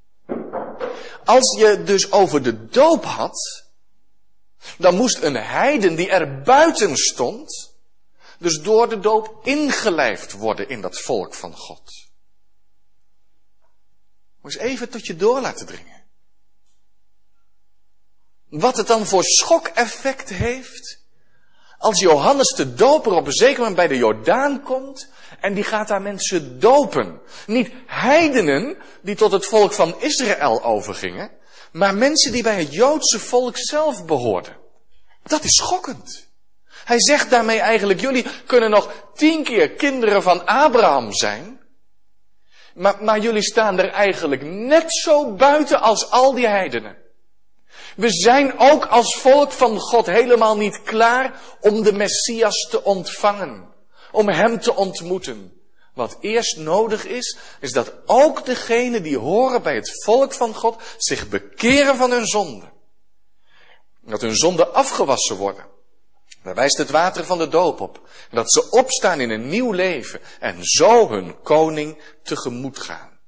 Als 1.26 1.58
je 1.58 1.84
dus 1.84 2.12
over 2.12 2.44
de 2.44 2.68
doop 2.68 3.06
had, 3.06 3.65
dan 4.78 4.96
moest 4.96 5.22
een 5.22 5.36
heiden 5.36 5.96
die 5.96 6.10
er 6.10 6.42
buiten 6.42 6.98
stond, 6.98 7.74
dus 8.40 8.62
door 8.62 8.90
de 8.90 9.00
doop 9.00 9.40
ingelijfd 9.46 10.32
worden 10.32 10.70
in 10.70 10.82
dat 10.82 11.00
volk 11.00 11.34
van 11.34 11.56
God. 11.56 11.92
Moet 14.42 14.54
eens 14.54 14.64
even 14.64 14.90
tot 14.90 15.06
je 15.06 15.16
door 15.16 15.42
laten 15.42 15.66
dringen. 15.66 16.04
Wat 18.50 18.78
het 18.78 18.88
dan 18.88 19.06
voor 19.06 19.24
schokeffect 19.24 20.30
heeft, 20.30 21.04
als 21.78 22.00
Johannes 22.00 22.54
de 22.56 22.74
doper 22.74 23.12
op 23.12 23.26
een 23.26 23.34
zeker 23.34 23.58
moment 23.58 23.76
bij 23.76 23.88
de 23.88 23.98
Jordaan 23.98 24.64
komt 24.64 25.10
en 25.40 25.54
die 25.54 25.64
gaat 25.64 25.88
daar 25.88 26.02
mensen 26.02 26.60
dopen. 26.60 27.22
Niet 27.48 27.72
heidenen 27.86 28.78
die 29.02 29.16
tot 29.16 29.32
het 29.32 29.46
volk 29.46 29.74
van 29.74 30.02
Israël 30.02 30.64
overgingen, 30.64 31.32
maar 31.76 31.96
mensen 31.96 32.32
die 32.32 32.44
bij 32.44 32.60
het 32.60 32.74
Joodse 32.74 33.20
volk 33.20 33.58
zelf 33.58 34.06
behoorden. 34.06 34.58
Dat 35.24 35.44
is 35.44 35.56
schokkend. 35.56 36.28
Hij 36.86 37.02
zegt 37.02 37.30
daarmee 37.30 37.60
eigenlijk, 37.60 38.00
jullie 38.00 38.26
kunnen 38.46 38.70
nog 38.70 38.92
tien 39.14 39.44
keer 39.44 39.72
kinderen 39.72 40.24
van 40.24 40.46
Abraham 40.46 41.14
zijn, 41.14 41.60
maar, 42.74 43.04
maar 43.04 43.20
jullie 43.20 43.44
staan 43.44 43.80
er 43.80 43.90
eigenlijk 43.90 44.42
net 44.44 44.94
zo 44.94 45.34
buiten 45.34 45.82
als 45.82 46.12
al 46.12 46.34
die 46.34 46.48
heidenen. 46.48 46.98
We 47.96 48.10
zijn 48.10 48.60
ook 48.60 48.86
als 48.86 49.16
volk 49.16 49.52
van 49.52 49.80
God 49.80 50.06
helemaal 50.06 50.58
niet 50.58 50.84
klaar 50.84 51.40
om 51.60 51.84
de 51.84 51.94
Messias 51.94 52.68
te 52.70 52.84
ontvangen, 52.84 53.74
om 54.12 54.30
Hem 54.30 54.60
te 54.60 54.76
ontmoeten. 54.76 55.55
Wat 55.96 56.18
eerst 56.22 56.58
nodig 56.58 57.06
is, 57.06 57.38
is 57.60 57.72
dat 57.72 57.94
ook 58.06 58.46
degenen 58.46 59.04
die 59.04 59.18
horen 59.18 59.62
bij 59.62 59.76
het 59.76 60.04
volk 60.04 60.34
van 60.34 60.54
God 60.54 60.82
zich 60.98 61.30
bekeren 61.30 61.96
van 61.96 62.12
hun 62.12 62.28
zonde. 62.28 62.72
Dat 64.02 64.22
hun 64.22 64.36
zonden 64.36 64.74
afgewassen 64.74 65.36
worden. 65.36 65.66
Daar 66.44 66.56
wijst 66.56 66.78
het 66.78 66.90
water 66.90 67.26
van 67.26 67.38
de 67.38 67.48
doop 67.48 67.80
op. 67.80 68.10
Dat 68.32 68.52
ze 68.52 68.70
opstaan 68.70 69.22
in 69.22 69.30
een 69.30 69.48
nieuw 69.48 69.72
leven 69.72 70.20
en 70.40 70.64
zo 70.64 71.10
hun 71.10 71.42
koning 71.42 72.02
tegemoet 72.24 72.80
gaan. 72.80 73.20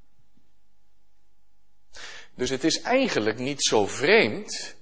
Dus 2.35 2.49
het 2.49 2.63
is 2.63 2.81
eigenlijk 2.81 3.37
niet 3.37 3.63
zo 3.63 3.85
vreemd 3.85 4.75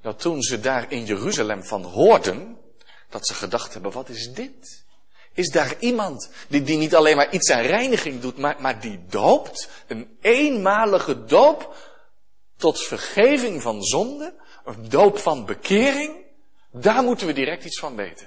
dat 0.00 0.20
toen 0.20 0.42
ze 0.42 0.60
daar 0.60 0.92
in 0.92 1.04
Jeruzalem 1.04 1.64
van 1.64 1.82
hoorden, 1.82 2.58
dat 3.08 3.26
ze 3.26 3.34
gedacht 3.34 3.72
hebben, 3.72 3.92
wat 3.92 4.08
is 4.08 4.32
dit? 4.32 4.86
Is 5.38 5.50
daar 5.50 5.74
iemand 5.78 6.30
die, 6.48 6.62
die 6.62 6.76
niet 6.76 6.94
alleen 6.94 7.16
maar 7.16 7.32
iets 7.32 7.50
aan 7.50 7.62
reiniging 7.62 8.20
doet, 8.20 8.38
maar, 8.38 8.56
maar 8.58 8.80
die 8.80 9.00
doopt? 9.08 9.68
Een 9.86 10.16
eenmalige 10.20 11.24
doop 11.24 11.76
tot 12.56 12.82
vergeving 12.82 13.62
van 13.62 13.82
zonde? 13.82 14.34
Een 14.64 14.88
doop 14.88 15.18
van 15.18 15.44
bekering? 15.44 16.16
Daar 16.72 17.02
moeten 17.02 17.26
we 17.26 17.32
direct 17.32 17.64
iets 17.64 17.78
van 17.78 17.96
weten. 17.96 18.26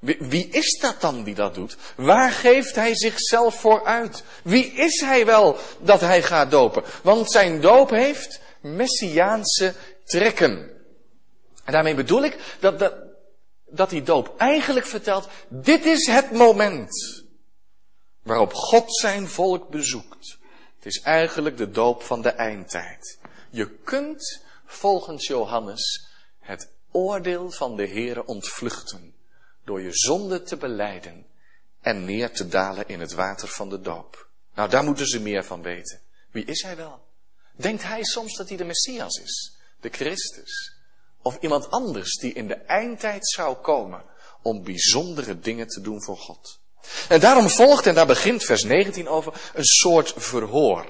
Wie, 0.00 0.48
is 0.48 0.78
dat 0.80 1.00
dan 1.00 1.22
die 1.22 1.34
dat 1.34 1.54
doet? 1.54 1.76
Waar 1.96 2.30
geeft 2.30 2.74
hij 2.74 2.94
zichzelf 2.94 3.60
voor 3.60 3.84
uit? 3.84 4.22
Wie 4.42 4.64
is 4.64 5.00
hij 5.00 5.26
wel 5.26 5.56
dat 5.80 6.00
hij 6.00 6.22
gaat 6.22 6.50
dopen? 6.50 6.84
Want 7.02 7.30
zijn 7.30 7.60
doop 7.60 7.90
heeft 7.90 8.40
messiaanse 8.60 9.74
trekken. 10.04 10.70
En 11.64 11.72
daarmee 11.72 11.94
bedoel 11.94 12.24
ik 12.24 12.38
dat, 12.60 12.78
dat, 12.78 12.94
dat 13.76 13.90
die 13.90 14.02
doop 14.02 14.34
eigenlijk 14.36 14.86
vertelt, 14.86 15.28
dit 15.48 15.84
is 15.84 16.06
het 16.06 16.30
moment 16.30 17.22
waarop 18.22 18.52
God 18.52 18.96
zijn 18.96 19.28
volk 19.28 19.68
bezoekt. 19.68 20.38
Het 20.76 20.86
is 20.86 21.00
eigenlijk 21.00 21.56
de 21.56 21.70
doop 21.70 22.02
van 22.02 22.22
de 22.22 22.28
eindtijd. 22.28 23.18
Je 23.50 23.70
kunt 23.70 24.42
volgens 24.66 25.26
Johannes 25.26 26.08
het 26.38 26.68
oordeel 26.90 27.50
van 27.50 27.76
de 27.76 27.86
Heere 27.86 28.26
ontvluchten 28.26 29.14
door 29.64 29.80
je 29.80 29.92
zonde 29.92 30.42
te 30.42 30.56
beleiden 30.56 31.26
en 31.80 32.04
neer 32.04 32.32
te 32.32 32.48
dalen 32.48 32.88
in 32.88 33.00
het 33.00 33.12
water 33.12 33.48
van 33.48 33.68
de 33.68 33.80
doop. 33.80 34.28
Nou, 34.54 34.70
daar 34.70 34.84
moeten 34.84 35.06
ze 35.06 35.20
meer 35.20 35.44
van 35.44 35.62
weten. 35.62 36.00
Wie 36.30 36.44
is 36.44 36.62
hij 36.62 36.76
wel? 36.76 37.02
Denkt 37.56 37.82
hij 37.82 38.04
soms 38.04 38.36
dat 38.36 38.48
hij 38.48 38.56
de 38.56 38.64
Messias 38.64 39.16
is, 39.16 39.56
de 39.80 39.88
Christus? 39.88 40.73
Of 41.24 41.38
iemand 41.40 41.70
anders 41.70 42.16
die 42.16 42.32
in 42.32 42.48
de 42.48 42.54
eindtijd 42.54 43.28
zou 43.28 43.56
komen 43.56 44.04
om 44.42 44.62
bijzondere 44.62 45.38
dingen 45.38 45.66
te 45.66 45.80
doen 45.80 46.02
voor 46.02 46.16
God? 46.16 46.60
En 47.08 47.20
daarom 47.20 47.48
volgt, 47.48 47.86
en 47.86 47.94
daar 47.94 48.06
begint 48.06 48.44
vers 48.44 48.62
19 48.62 49.08
over, 49.08 49.32
een 49.54 49.64
soort 49.64 50.14
verhoor. 50.16 50.86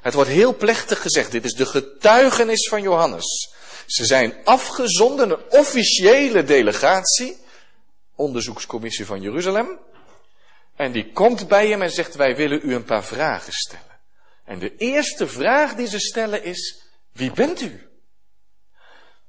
Het 0.00 0.14
wordt 0.14 0.30
heel 0.30 0.56
plechtig 0.56 1.02
gezegd, 1.02 1.30
dit 1.30 1.44
is 1.44 1.52
de 1.52 1.66
getuigenis 1.66 2.68
van 2.68 2.82
Johannes. 2.82 3.54
Ze 3.86 4.04
zijn 4.04 4.34
afgezonden, 4.44 5.30
een 5.30 5.50
officiële 5.50 6.44
delegatie, 6.44 7.36
onderzoekscommissie 8.16 9.06
van 9.06 9.20
Jeruzalem. 9.20 9.78
En 10.76 10.92
die 10.92 11.12
komt 11.12 11.48
bij 11.48 11.68
hem 11.68 11.82
en 11.82 11.90
zegt, 11.90 12.14
wij 12.14 12.36
willen 12.36 12.60
u 12.62 12.74
een 12.74 12.84
paar 12.84 13.04
vragen 13.04 13.52
stellen. 13.52 14.00
En 14.44 14.58
de 14.58 14.76
eerste 14.76 15.26
vraag 15.26 15.74
die 15.74 15.86
ze 15.86 15.98
stellen 15.98 16.44
is, 16.44 16.82
wie 17.12 17.32
bent 17.32 17.60
u? 17.60 17.91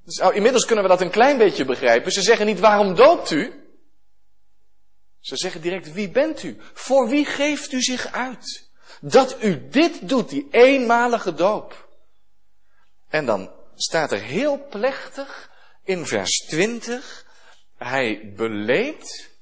Dus 0.06 0.18
nou, 0.18 0.34
inmiddels 0.34 0.66
kunnen 0.66 0.84
we 0.84 0.90
dat 0.90 1.02
een 1.02 1.10
klein 1.10 1.38
beetje 1.38 1.66
begrijpen. 1.66 2.12
Ze 2.12 2.22
zeggen 2.22 2.46
niet, 2.46 2.60
waarom 2.60 2.96
doopt 2.96 3.32
u? 3.32 3.54
Ze 5.20 5.38
zeggen 5.38 5.62
direct, 5.62 5.92
wie 5.92 6.10
bent 6.10 6.44
u? 6.44 6.58
Voor 6.74 7.10
wie 7.10 7.26
geeft 7.26 7.72
u 7.72 7.82
zich 7.82 8.12
uit? 8.12 8.70
Dat 9.02 9.44
u 9.44 9.68
dit 9.70 10.10
doet, 10.10 10.30
die 10.30 10.48
eenmalige 10.52 11.34
doop. 11.34 11.88
En 13.10 13.26
dan 13.26 13.52
staat 13.76 14.12
er 14.12 14.22
heel 14.22 14.68
plechtig 14.70 15.52
in 15.84 16.06
vers 16.06 16.38
20, 16.38 17.26
hij 17.78 18.34
beleed 18.36 19.33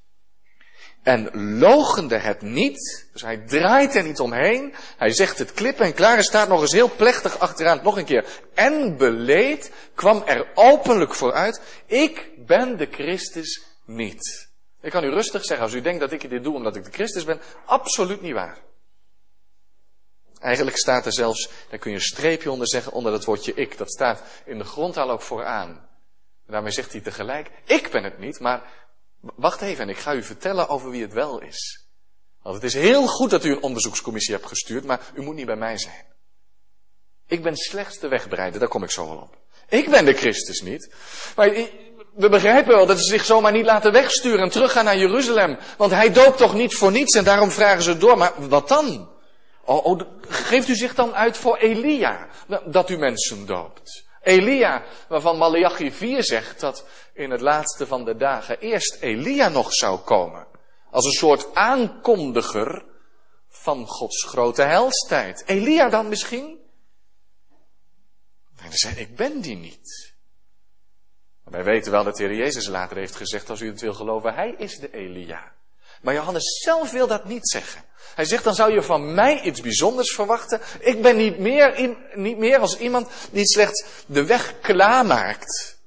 en 1.03 1.29
logende 1.60 2.17
het 2.17 2.41
niet. 2.41 3.08
Dus 3.13 3.22
hij 3.22 3.38
draait 3.38 3.96
er 3.96 4.03
niet 4.03 4.20
omheen. 4.20 4.74
Hij 4.98 5.12
zegt 5.12 5.38
het 5.38 5.53
klip 5.53 5.79
en 5.79 5.93
klaar. 5.93 6.17
Er 6.17 6.24
staat 6.24 6.48
nog 6.48 6.62
eens 6.62 6.72
heel 6.72 6.91
plechtig 6.96 7.39
achteraan, 7.39 7.79
nog 7.84 7.98
een 7.98 8.05
keer. 8.05 8.25
En 8.53 8.98
beleed 8.98 9.72
kwam 9.96 10.24
er 10.25 10.48
openlijk 10.53 11.15
vooruit. 11.15 11.62
Ik 11.86 12.29
ben 12.46 12.77
de 12.77 12.88
Christus 12.91 13.63
niet. 13.86 14.50
Ik 14.81 14.91
kan 14.91 15.03
u 15.03 15.10
rustig 15.10 15.46
zeggen, 15.46 15.65
als 15.65 15.75
u 15.75 15.81
denkt 15.81 16.00
dat 16.00 16.12
ik 16.12 16.29
dit 16.29 16.43
doe 16.43 16.55
omdat 16.55 16.75
ik 16.75 16.84
de 16.84 16.91
Christus 16.91 17.24
ben, 17.24 17.41
absoluut 17.65 18.22
niet 18.22 18.34
waar. 18.34 18.58
Eigenlijk 20.39 20.77
staat 20.77 21.05
er 21.05 21.13
zelfs, 21.13 21.50
daar 21.70 21.79
kun 21.79 21.91
je 21.91 21.98
een 21.98 22.03
streepje 22.03 22.51
onder 22.51 22.67
zeggen, 22.67 22.91
onder 22.91 23.12
dat 23.12 23.25
woordje 23.25 23.53
ik. 23.53 23.77
Dat 23.77 23.91
staat 23.91 24.24
in 24.46 24.58
de 24.58 24.63
grondtaal 24.63 25.12
ook 25.12 25.22
vooraan. 25.22 25.89
daarmee 26.48 26.72
zegt 26.72 26.91
hij 26.91 27.01
tegelijk, 27.01 27.51
ik 27.65 27.89
ben 27.91 28.03
het 28.03 28.20
niet, 28.20 28.39
maar 28.39 28.62
wacht 29.22 29.62
even 29.62 29.84
en 29.84 29.90
ik 29.90 29.98
ga 29.98 30.13
u 30.13 30.24
vertellen 30.24 30.70
over 30.70 30.90
wie 30.90 31.01
het 31.01 31.13
wel 31.13 31.42
is. 31.42 31.86
Want 32.42 32.56
het 32.56 32.63
is 32.63 32.74
heel 32.74 33.08
goed 33.08 33.30
dat 33.30 33.46
u 33.46 33.51
een 33.51 33.62
onderzoekscommissie 33.62 34.34
hebt 34.34 34.48
gestuurd, 34.48 34.84
maar 34.84 35.12
u 35.13 35.22
moet 35.22 35.36
niet 35.36 35.46
bij 35.46 35.56
mij 35.56 35.78
zijn. 35.78 36.06
Ik 37.28 37.44
ben 37.44 37.56
slechts 37.56 38.00
de 38.00 38.08
wegbereider, 38.08 38.60
daar 38.60 38.70
kom 38.70 38.84
ik 38.84 38.92
zo 38.92 39.08
wel 39.08 39.18
op. 39.18 39.38
Ik 39.70 39.90
ben 39.90 40.06
de 40.06 40.13
Christus 40.13 40.62
niet. 40.62 40.94
Maar 41.36 41.50
we 42.16 42.30
begrijpen 42.30 42.75
wel 42.75 42.86
dat 42.86 42.98
ze 42.98 43.04
zich 43.04 43.25
zomaar 43.25 43.51
niet 43.51 43.66
laten 43.66 43.92
wegsturen 43.92 44.40
en 44.40 44.50
teruggaan 44.50 44.86
naar 44.86 44.98
Jeruzalem. 44.98 45.58
Want 45.78 45.92
hij 45.92 46.12
doopt 46.12 46.38
toch 46.38 46.54
niet 46.54 46.75
voor 46.75 46.92
niets 46.92 47.16
en 47.16 47.24
daarom 47.24 47.51
vragen 47.51 47.84
ze 47.84 47.98
door. 47.98 48.18
Maar 48.18 48.34
wat 48.50 48.68
dan? 48.68 49.10
Oh, 49.66 49.86
oh, 49.86 50.01
geeft 50.28 50.68
u 50.68 50.75
zich 50.75 50.96
dan 50.96 51.16
uit 51.16 51.38
voor 51.38 51.58
Elia 51.58 52.28
dat 52.66 52.90
u 52.90 52.98
mensen 52.98 53.46
doopt? 53.46 54.04
Elia, 54.22 54.84
waarvan 55.08 55.38
Malachi 55.38 55.92
4 55.92 56.24
zegt 56.24 56.60
dat 56.60 56.88
in 57.13 57.32
het 57.32 57.42
laatste 57.42 57.88
van 57.88 58.06
de 58.06 58.16
dagen 58.16 58.60
eerst 58.60 58.98
Elia 59.01 59.50
nog 59.50 59.74
zou 59.74 60.00
komen. 60.00 60.48
Als 60.92 61.06
een 61.06 61.12
soort 61.12 61.56
aankondiger 61.56 62.86
van 63.48 63.88
Gods 63.88 64.24
grote 64.24 64.62
helstijd. 64.62 65.44
Elia 65.46 65.90
dan 65.90 66.08
misschien? 66.10 66.60
En 68.56 68.68
hij 68.68 68.78
zei, 68.78 68.96
ik 68.96 69.16
ben 69.16 69.42
die 69.42 69.56
niet. 69.56 70.13
Wij 71.44 71.63
weten 71.63 71.92
wel 71.92 72.04
dat 72.04 72.16
de 72.16 72.24
Heer 72.24 72.36
Jezus 72.36 72.68
later 72.68 72.98
heeft 72.98 73.16
gezegd, 73.16 73.50
als 73.50 73.62
u 73.62 73.68
het 73.68 73.82
wil 73.82 73.94
geloven, 73.94 74.34
hij 74.34 74.56
is 74.58 74.80
de 74.80 74.94
Elia. 74.94 75.54
Maar 76.01 76.13
Johannes 76.13 76.62
zelf 76.63 76.91
wil 76.91 77.08
dat 77.08 77.25
niet 77.25 77.50
zeggen. 77.50 77.84
Hij 78.15 78.25
zegt, 78.25 78.43
dan 78.43 78.55
zou 78.55 78.74
je 78.74 78.81
van 78.81 79.13
mij 79.13 79.41
iets 79.41 79.62
bijzonders 79.62 80.15
verwachten. 80.15 80.62
Ik 80.79 81.01
ben 81.01 81.17
niet 81.17 81.39
meer, 81.39 81.96
niet 82.13 82.38
meer 82.38 82.60
als 82.60 82.77
iemand 82.77 83.10
die 83.31 83.48
slechts 83.48 83.86
de 84.05 84.25
weg 84.25 84.60
klaarmaakt. 84.60 85.79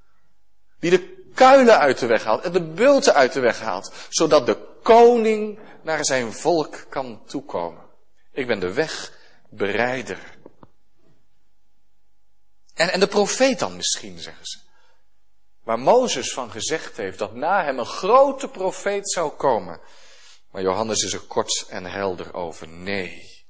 Die 0.80 0.90
de 0.90 1.28
kuilen 1.34 1.78
uit 1.78 1.98
de 1.98 2.06
weg 2.06 2.24
haalt 2.24 2.42
en 2.42 2.52
de 2.52 2.62
bulten 2.62 3.14
uit 3.14 3.32
de 3.32 3.40
weg 3.40 3.60
haalt. 3.60 3.92
Zodat 4.08 4.46
de 4.46 4.58
koning 4.82 5.58
naar 5.82 6.04
zijn 6.04 6.32
volk 6.32 6.86
kan 6.88 7.22
toekomen. 7.26 7.82
Ik 8.32 8.46
ben 8.46 8.60
de 8.60 8.72
wegbereider. 8.72 10.18
En, 12.74 12.92
en 12.92 13.00
de 13.00 13.06
profeet 13.06 13.58
dan 13.58 13.76
misschien, 13.76 14.18
zeggen 14.18 14.46
ze. 14.46 14.58
Waar 15.62 15.78
Mozes 15.78 16.32
van 16.32 16.50
gezegd 16.50 16.96
heeft 16.96 17.18
dat 17.18 17.34
na 17.34 17.64
hem 17.64 17.78
een 17.78 17.86
grote 17.86 18.48
profeet 18.48 19.10
zou 19.10 19.30
komen. 19.30 19.80
Maar 20.54 20.62
Johannes 20.62 21.02
is 21.02 21.12
er 21.12 21.20
kort 21.20 21.66
en 21.68 21.84
helder 21.84 22.34
over. 22.34 22.68
Nee. 22.68 23.44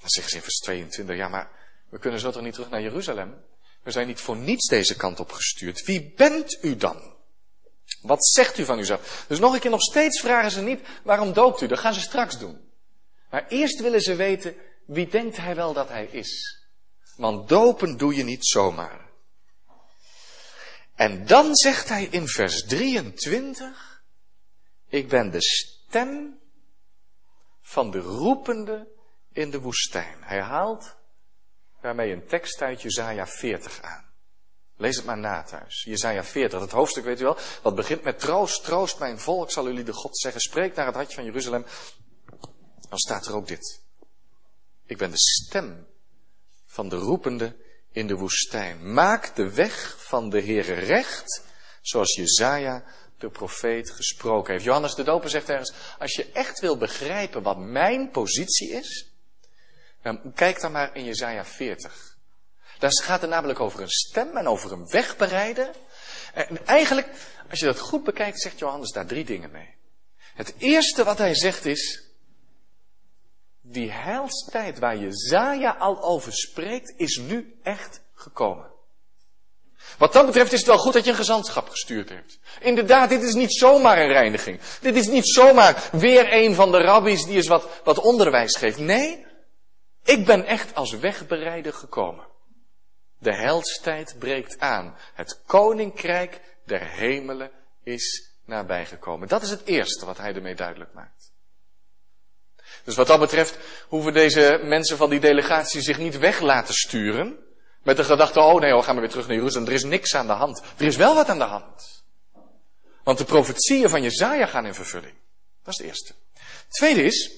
Dan 0.00 0.10
zeggen 0.10 0.30
ze 0.30 0.36
in 0.36 0.42
vers 0.42 0.58
22, 0.58 1.16
ja 1.16 1.28
maar 1.28 1.50
we 1.88 1.98
kunnen 1.98 2.20
zo 2.20 2.30
toch 2.30 2.42
niet 2.42 2.52
terug 2.52 2.70
naar 2.70 2.82
Jeruzalem? 2.82 3.44
We 3.82 3.90
zijn 3.90 4.06
niet 4.06 4.20
voor 4.20 4.36
niets 4.36 4.68
deze 4.68 4.96
kant 4.96 5.20
op 5.20 5.32
gestuurd. 5.32 5.84
Wie 5.84 6.12
bent 6.16 6.58
u 6.64 6.76
dan? 6.76 7.16
Wat 8.00 8.26
zegt 8.26 8.58
u 8.58 8.64
van 8.64 8.78
uzelf? 8.78 9.24
Dus 9.28 9.38
nog 9.38 9.54
een 9.54 9.60
keer, 9.60 9.70
nog 9.70 9.82
steeds 9.82 10.20
vragen 10.20 10.50
ze 10.50 10.60
niet, 10.60 10.80
waarom 11.02 11.32
doopt 11.32 11.60
u? 11.60 11.66
Dat 11.66 11.78
gaan 11.78 11.94
ze 11.94 12.00
straks 12.00 12.38
doen. 12.38 12.60
Maar 13.30 13.46
eerst 13.48 13.80
willen 13.80 14.00
ze 14.00 14.14
weten, 14.14 14.56
wie 14.86 15.08
denkt 15.08 15.36
hij 15.36 15.54
wel 15.54 15.72
dat 15.72 15.88
hij 15.88 16.06
is? 16.06 16.62
Want 17.16 17.48
dopen 17.48 17.96
doe 17.96 18.14
je 18.14 18.24
niet 18.24 18.46
zomaar. 18.46 19.10
En 20.94 21.26
dan 21.26 21.56
zegt 21.56 21.88
hij 21.88 22.04
in 22.10 22.28
vers 22.28 22.64
23, 22.64 23.91
ik 24.92 25.08
ben 25.08 25.30
de 25.30 25.40
stem 25.40 26.38
van 27.60 27.90
de 27.90 27.98
roepende 27.98 28.88
in 29.32 29.50
de 29.50 29.60
woestijn. 29.60 30.22
Hij 30.22 30.40
haalt 30.40 30.96
daarmee 31.80 32.12
een 32.12 32.26
tekst 32.26 32.62
uit 32.62 32.82
Jezaja 32.82 33.26
40 33.26 33.82
aan. 33.82 34.04
Lees 34.76 34.96
het 34.96 35.04
maar 35.04 35.18
na 35.18 35.42
thuis. 35.42 35.82
Jezaja 35.82 36.24
40, 36.24 36.60
het 36.60 36.70
hoofdstuk 36.70 37.04
weet 37.04 37.20
u 37.20 37.24
wel, 37.24 37.38
wat 37.62 37.74
begint 37.74 38.02
met 38.02 38.18
troost, 38.18 38.64
troost 38.64 38.98
mijn 38.98 39.18
volk, 39.18 39.50
zal 39.50 39.66
jullie 39.66 39.84
de 39.84 39.92
God 39.92 40.18
zeggen, 40.18 40.40
spreek 40.40 40.74
naar 40.74 40.86
het 40.86 40.94
hartje 40.94 41.14
van 41.14 41.24
Jeruzalem. 41.24 41.64
Dan 42.88 42.98
staat 42.98 43.26
er 43.26 43.34
ook 43.34 43.46
dit. 43.46 43.82
Ik 44.86 44.98
ben 44.98 45.10
de 45.10 45.18
stem 45.18 45.86
van 46.66 46.88
de 46.88 46.96
roepende 46.96 47.56
in 47.90 48.06
de 48.06 48.16
woestijn. 48.16 48.92
Maak 48.92 49.36
de 49.36 49.54
weg 49.54 49.96
van 49.98 50.30
de 50.30 50.40
Heere 50.40 50.74
recht, 50.74 51.42
zoals 51.80 52.14
Jezaja 52.14 52.84
de 53.22 53.30
profeet 53.30 53.90
gesproken 53.90 54.52
heeft. 54.52 54.64
Johannes 54.64 54.94
de 54.94 55.02
Doper 55.02 55.30
zegt 55.30 55.48
ergens, 55.48 55.72
als 55.98 56.14
je 56.14 56.30
echt 56.32 56.60
wil 56.60 56.76
begrijpen 56.76 57.42
wat 57.42 57.58
mijn 57.58 58.10
positie 58.10 58.70
is, 58.70 59.10
dan 60.02 60.32
kijk 60.34 60.60
dan 60.60 60.72
maar 60.72 60.96
in 60.96 61.04
Jezaja 61.04 61.44
40. 61.44 62.16
Daar 62.78 62.90
gaat 63.02 63.20
het 63.20 63.30
namelijk 63.30 63.60
over 63.60 63.80
een 63.80 63.90
stem 63.90 64.36
en 64.36 64.46
over 64.46 64.72
een 64.72 64.88
wegbereiden. 64.88 65.74
En 66.34 66.66
eigenlijk, 66.66 67.08
als 67.50 67.58
je 67.58 67.66
dat 67.66 67.78
goed 67.78 68.04
bekijkt, 68.04 68.40
zegt 68.40 68.58
Johannes 68.58 68.92
daar 68.92 69.06
drie 69.06 69.24
dingen 69.24 69.50
mee. 69.50 69.74
Het 70.34 70.54
eerste 70.58 71.04
wat 71.04 71.18
hij 71.18 71.34
zegt 71.34 71.64
is, 71.64 72.02
die 73.60 73.90
heilstijd 73.90 74.78
waar 74.78 74.96
Jezaja 74.96 75.70
al 75.70 76.02
over 76.02 76.32
spreekt, 76.32 76.94
is 76.96 77.16
nu 77.16 77.58
echt 77.62 78.00
gekomen. 78.14 78.71
Wat 79.98 80.12
dat 80.12 80.26
betreft 80.26 80.52
is 80.52 80.58
het 80.58 80.68
wel 80.68 80.78
goed 80.78 80.92
dat 80.92 81.04
je 81.04 81.10
een 81.10 81.16
gezantschap 81.16 81.68
gestuurd 81.68 82.08
hebt. 82.08 82.38
Inderdaad, 82.60 83.08
dit 83.08 83.22
is 83.22 83.34
niet 83.34 83.52
zomaar 83.52 83.98
een 83.98 84.12
reiniging. 84.12 84.60
Dit 84.80 84.96
is 84.96 85.06
niet 85.06 85.28
zomaar 85.28 85.88
weer 85.92 86.32
een 86.32 86.54
van 86.54 86.70
de 86.70 86.78
rabbies 86.78 87.24
die 87.24 87.36
eens 87.36 87.46
wat, 87.46 87.68
wat 87.84 87.98
onderwijs 87.98 88.56
geeft. 88.56 88.78
Nee, 88.78 89.26
ik 90.04 90.26
ben 90.26 90.44
echt 90.44 90.74
als 90.74 90.92
wegbereider 90.92 91.72
gekomen. 91.72 92.26
De 93.18 93.34
heilstijd 93.34 94.16
breekt 94.18 94.60
aan. 94.60 94.96
Het 95.14 95.42
koninkrijk 95.46 96.40
der 96.64 96.88
hemelen 96.88 97.50
is 97.84 98.30
nabijgekomen. 98.44 99.28
Dat 99.28 99.42
is 99.42 99.50
het 99.50 99.64
eerste 99.64 100.06
wat 100.06 100.18
hij 100.18 100.34
ermee 100.34 100.54
duidelijk 100.54 100.92
maakt. 100.92 101.32
Dus 102.84 102.96
wat 102.96 103.06
dat 103.06 103.20
betreft 103.20 103.58
hoeven 103.88 104.12
deze 104.12 104.60
mensen 104.62 104.96
van 104.96 105.10
die 105.10 105.20
delegatie 105.20 105.80
zich 105.80 105.98
niet 105.98 106.18
weg 106.18 106.40
laten 106.40 106.74
sturen. 106.74 107.38
Met 107.82 107.96
de 107.96 108.04
gedachte, 108.04 108.40
oh 108.40 108.60
nee, 108.60 108.74
we 108.74 108.82
gaan 108.82 108.94
we 108.94 109.00
weer 109.00 109.10
terug 109.10 109.26
naar 109.26 109.36
Jeruzalem. 109.36 109.66
Er 109.66 109.74
is 109.74 109.84
niks 109.84 110.14
aan 110.14 110.26
de 110.26 110.32
hand. 110.32 110.62
Er 110.76 110.86
is 110.86 110.96
wel 110.96 111.14
wat 111.14 111.28
aan 111.28 111.38
de 111.38 111.44
hand. 111.44 112.04
Want 113.04 113.18
de 113.18 113.24
profetieën 113.24 113.88
van 113.88 114.02
Jezaja 114.02 114.46
gaan 114.46 114.66
in 114.66 114.74
vervulling. 114.74 115.14
Dat 115.62 115.72
is 115.72 115.78
het 115.78 115.86
eerste. 115.86 116.14
Het 116.32 116.70
tweede 116.70 117.02
is, 117.02 117.30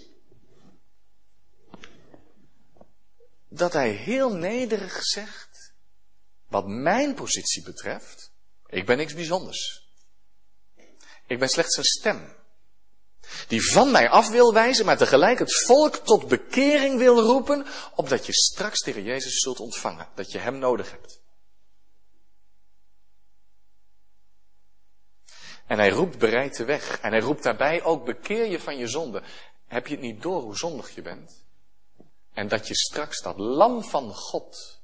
dat 3.49 3.73
hij 3.73 3.91
heel 3.91 4.35
nederig 4.35 4.99
zegt, 5.03 5.73
wat 6.49 6.67
mijn 6.67 7.15
positie 7.15 7.63
betreft, 7.63 8.33
ik 8.67 8.87
ben 8.87 8.97
niks 8.97 9.15
bijzonders. 9.15 9.89
Ik 11.27 11.39
ben 11.39 11.49
slechts 11.49 11.77
een 11.77 11.85
stem. 11.85 12.37
Die 13.49 13.71
van 13.73 13.91
mij 13.91 14.09
af 14.09 14.29
wil 14.29 14.53
wijzen, 14.53 14.85
maar 14.85 14.97
tegelijk 14.97 15.39
het 15.39 15.65
volk 15.65 15.97
tot 15.97 16.29
bekering 16.29 16.99
wil 16.99 17.21
roepen, 17.21 17.67
opdat 17.95 18.27
je 18.27 18.33
straks 18.33 18.81
tegen 18.81 19.03
Jezus 19.03 19.39
zult 19.39 19.61
ontvangen, 19.61 20.09
dat 20.15 20.33
je 20.33 20.39
Hem 20.39 20.59
nodig 20.59 20.91
hebt. 20.91 21.23
En 25.67 25.79
hij 25.79 25.91
roept 25.91 26.19
bereid 26.19 26.57
de 26.57 26.65
weg. 26.65 27.01
En 27.01 27.11
hij 27.11 27.21
roept 27.21 27.43
daarbij 27.43 27.83
ook 27.83 28.05
bekeer 28.05 28.47
je 28.47 28.61
van 28.61 28.77
je 28.77 28.89
zonde. 28.89 29.23
Heb 29.67 29.87
je 29.87 29.95
het 29.95 30.03
niet 30.03 30.23
door 30.23 30.43
hoe 30.43 30.57
zondig 30.57 30.95
je 30.95 31.03
bent? 31.03 31.45
En 32.33 32.49
dat 32.49 32.69
je 32.69 32.75
straks 32.75 33.23
dat 33.23 33.39
lam 33.39 33.85
van 33.85 34.15
God, 34.15 34.81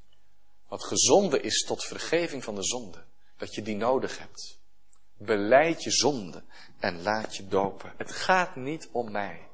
wat 0.69 0.85
gezonden 0.85 1.43
is 1.43 1.65
tot 1.65 1.85
vergeving 1.85 2.45
van 2.45 2.55
de 2.55 2.65
zonde, 2.65 3.05
dat 3.37 3.55
je 3.55 3.63
die 3.63 3.77
nodig 3.77 4.19
hebt. 4.19 4.60
Beleid 5.23 5.83
je 5.83 5.91
zonde 5.91 6.43
en 6.79 7.03
laat 7.03 7.37
je 7.37 7.49
dopen. 7.49 7.93
Het 7.97 8.13
gaat 8.13 8.57
niet 8.57 8.89
om 8.93 9.11
mij, 9.11 9.49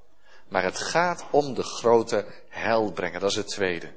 maar 0.49 0.63
het 0.63 0.79
gaat 0.79 1.27
om 1.31 1.55
de 1.55 1.63
grote 1.63 2.27
heilbrenger. 2.49 3.21
Dat 3.21 3.31
is 3.31 3.37
het 3.37 3.49
tweede. 3.49 3.93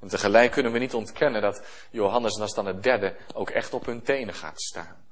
En 0.00 0.08
tegelijk 0.08 0.52
kunnen 0.52 0.72
we 0.72 0.78
niet 0.78 0.94
ontkennen 0.94 1.42
dat 1.42 1.62
Johannes, 1.90 2.38
en 2.38 2.46
dan 2.54 2.66
het 2.66 2.82
derde, 2.82 3.16
ook 3.34 3.50
echt 3.50 3.74
op 3.74 3.86
hun 3.86 4.02
tenen 4.02 4.34
gaat 4.34 4.60
staan. 4.60 5.04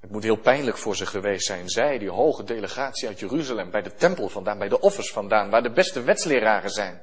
Het 0.00 0.10
moet 0.10 0.22
heel 0.22 0.40
pijnlijk 0.40 0.76
voor 0.76 0.96
ze 0.96 1.06
geweest 1.06 1.46
zijn. 1.46 1.68
Zij, 1.68 1.98
die 1.98 2.10
hoge 2.10 2.44
delegatie 2.44 3.08
uit 3.08 3.20
Jeruzalem, 3.20 3.70
bij 3.70 3.82
de 3.82 3.94
tempel 3.94 4.28
vandaan, 4.28 4.58
bij 4.58 4.68
de 4.68 4.80
offers 4.80 5.12
vandaan, 5.12 5.50
waar 5.50 5.62
de 5.62 5.72
beste 5.72 6.02
wetsleraren 6.02 6.70
zijn. 6.70 7.02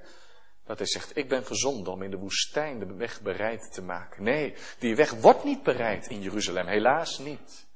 Dat 0.71 0.79
hij 0.79 0.89
zegt, 0.89 1.17
ik 1.17 1.29
ben 1.29 1.45
gezonden 1.45 1.93
om 1.93 2.01
in 2.01 2.11
de 2.11 2.17
woestijn 2.17 2.79
de 2.79 2.93
weg 2.93 3.21
bereid 3.21 3.73
te 3.73 3.81
maken. 3.81 4.23
Nee, 4.23 4.53
die 4.79 4.95
weg 4.95 5.11
wordt 5.11 5.43
niet 5.43 5.63
bereid 5.63 6.07
in 6.07 6.21
Jeruzalem, 6.21 6.67
helaas 6.67 7.17
niet. 7.17 7.67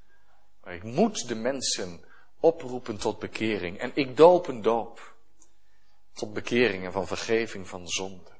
Maar 0.63 0.73
ik 0.73 0.83
moet 0.83 1.27
de 1.27 1.35
mensen 1.35 2.05
oproepen 2.39 2.97
tot 2.97 3.19
bekering. 3.19 3.77
En 3.77 3.91
ik 3.93 4.17
doop 4.17 4.47
een 4.47 4.61
doop. 4.61 5.15
Tot 6.13 6.33
bekering 6.33 6.85
en 6.85 6.91
van 6.91 7.07
vergeving 7.07 7.67
van 7.67 7.87
zonde. 7.87 8.31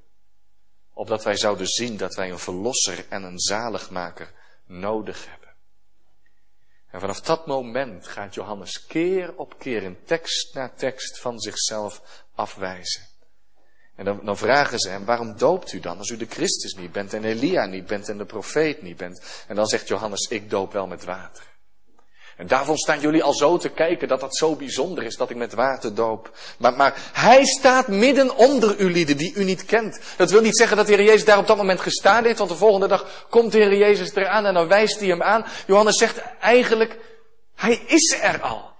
Opdat 0.93 1.23
wij 1.23 1.35
zouden 1.37 1.67
zien 1.67 1.97
dat 1.97 2.15
wij 2.15 2.31
een 2.31 2.39
verlosser 2.39 3.05
en 3.09 3.23
een 3.23 3.39
zaligmaker 3.39 4.33
nodig 4.65 5.27
hebben. 5.29 5.53
En 6.87 6.99
vanaf 6.99 7.21
dat 7.21 7.47
moment 7.47 8.07
gaat 8.07 8.33
Johannes 8.33 8.85
keer 8.85 9.37
op 9.37 9.59
keer 9.59 9.83
in 9.83 10.03
tekst 10.03 10.53
na 10.53 10.69
tekst 10.69 11.19
van 11.19 11.39
zichzelf 11.39 12.23
afwijzen. 12.35 13.13
En 13.95 14.05
dan, 14.05 14.19
dan, 14.23 14.37
vragen 14.37 14.79
ze 14.79 14.89
hem, 14.89 15.05
waarom 15.05 15.37
doopt 15.37 15.73
u 15.73 15.79
dan 15.79 15.97
als 15.97 16.09
u 16.09 16.17
de 16.17 16.25
Christus 16.29 16.73
niet 16.73 16.91
bent 16.91 17.13
en 17.13 17.23
Elia 17.23 17.65
niet 17.65 17.85
bent 17.85 18.09
en 18.09 18.17
de 18.17 18.25
profeet 18.25 18.81
niet 18.81 18.97
bent? 18.97 19.23
En 19.47 19.55
dan 19.55 19.65
zegt 19.65 19.87
Johannes, 19.87 20.27
ik 20.27 20.49
doop 20.49 20.73
wel 20.73 20.87
met 20.87 21.03
water. 21.03 21.43
En 22.37 22.47
daarvan 22.47 22.77
staan 22.77 22.99
jullie 22.99 23.23
al 23.23 23.33
zo 23.33 23.57
te 23.57 23.69
kijken 23.69 24.07
dat 24.07 24.19
dat 24.19 24.37
zo 24.37 24.55
bijzonder 24.55 25.03
is 25.03 25.15
dat 25.15 25.29
ik 25.29 25.35
met 25.35 25.53
water 25.53 25.95
doop. 25.95 26.37
Maar, 26.57 26.73
maar 26.73 26.93
hij 27.13 27.45
staat 27.45 27.87
midden 27.87 28.35
onder 28.35 28.79
u 28.79 28.91
lieden 28.91 29.17
die 29.17 29.33
u 29.35 29.43
niet 29.43 29.65
kent. 29.65 29.99
Dat 30.17 30.31
wil 30.31 30.41
niet 30.41 30.57
zeggen 30.57 30.77
dat 30.77 30.87
de 30.87 30.93
Heer 30.93 31.05
Jezus 31.05 31.25
daar 31.25 31.37
op 31.37 31.47
dat 31.47 31.57
moment 31.57 31.79
gestaan 31.79 32.23
heeft, 32.23 32.37
want 32.37 32.49
de 32.49 32.55
volgende 32.55 32.87
dag 32.87 33.25
komt 33.29 33.51
de 33.51 33.57
Heer 33.57 33.77
Jezus 33.77 34.15
eraan 34.15 34.45
en 34.45 34.53
dan 34.53 34.67
wijst 34.67 34.99
hij 34.99 35.07
hem 35.07 35.21
aan. 35.21 35.45
Johannes 35.67 35.97
zegt 35.97 36.21
eigenlijk, 36.39 36.97
hij 37.55 37.81
is 37.87 38.17
er 38.21 38.41
al. 38.41 38.74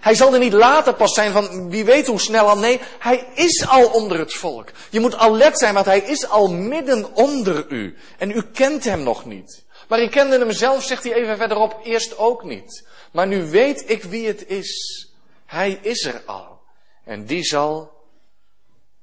Hij 0.00 0.14
zal 0.14 0.32
er 0.32 0.38
niet 0.38 0.52
later 0.52 0.94
pas 0.94 1.14
zijn 1.14 1.32
van 1.32 1.70
wie 1.70 1.84
weet 1.84 2.06
hoe 2.06 2.20
snel 2.20 2.48
al. 2.48 2.58
Nee, 2.58 2.80
hij 2.98 3.26
is 3.34 3.66
al 3.68 3.86
onder 3.86 4.18
het 4.18 4.34
volk. 4.34 4.68
Je 4.90 5.00
moet 5.00 5.16
alert 5.16 5.58
zijn, 5.58 5.74
want 5.74 5.86
hij 5.86 6.00
is 6.00 6.28
al 6.28 6.52
midden 6.52 7.14
onder 7.14 7.70
u. 7.70 7.96
En 8.18 8.30
u 8.30 8.42
kent 8.52 8.84
hem 8.84 9.02
nog 9.02 9.24
niet. 9.24 9.64
Maar 9.88 9.98
ik 9.98 10.10
kende 10.10 10.38
hem 10.38 10.52
zelf, 10.52 10.82
zegt 10.84 11.04
hij 11.04 11.12
even 11.12 11.36
verderop, 11.36 11.80
eerst 11.84 12.18
ook 12.18 12.44
niet. 12.44 12.88
Maar 13.12 13.26
nu 13.26 13.50
weet 13.50 13.90
ik 13.90 14.02
wie 14.02 14.26
het 14.26 14.46
is. 14.46 15.08
Hij 15.46 15.78
is 15.82 16.04
er 16.04 16.22
al. 16.26 16.60
En 17.04 17.24
die 17.24 17.44
zal, 17.44 17.92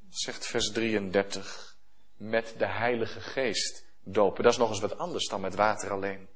zegt 0.09 0.45
vers 0.45 0.71
33, 0.71 1.75
met 2.17 2.53
de 2.57 2.67
Heilige 2.67 3.19
Geest 3.19 3.83
dopen. 4.03 4.43
Dat 4.43 4.51
is 4.51 4.57
nog 4.57 4.69
eens 4.69 4.79
wat 4.79 4.97
anders 4.97 5.27
dan 5.27 5.41
met 5.41 5.55
water 5.55 5.91
alleen. 5.91 6.27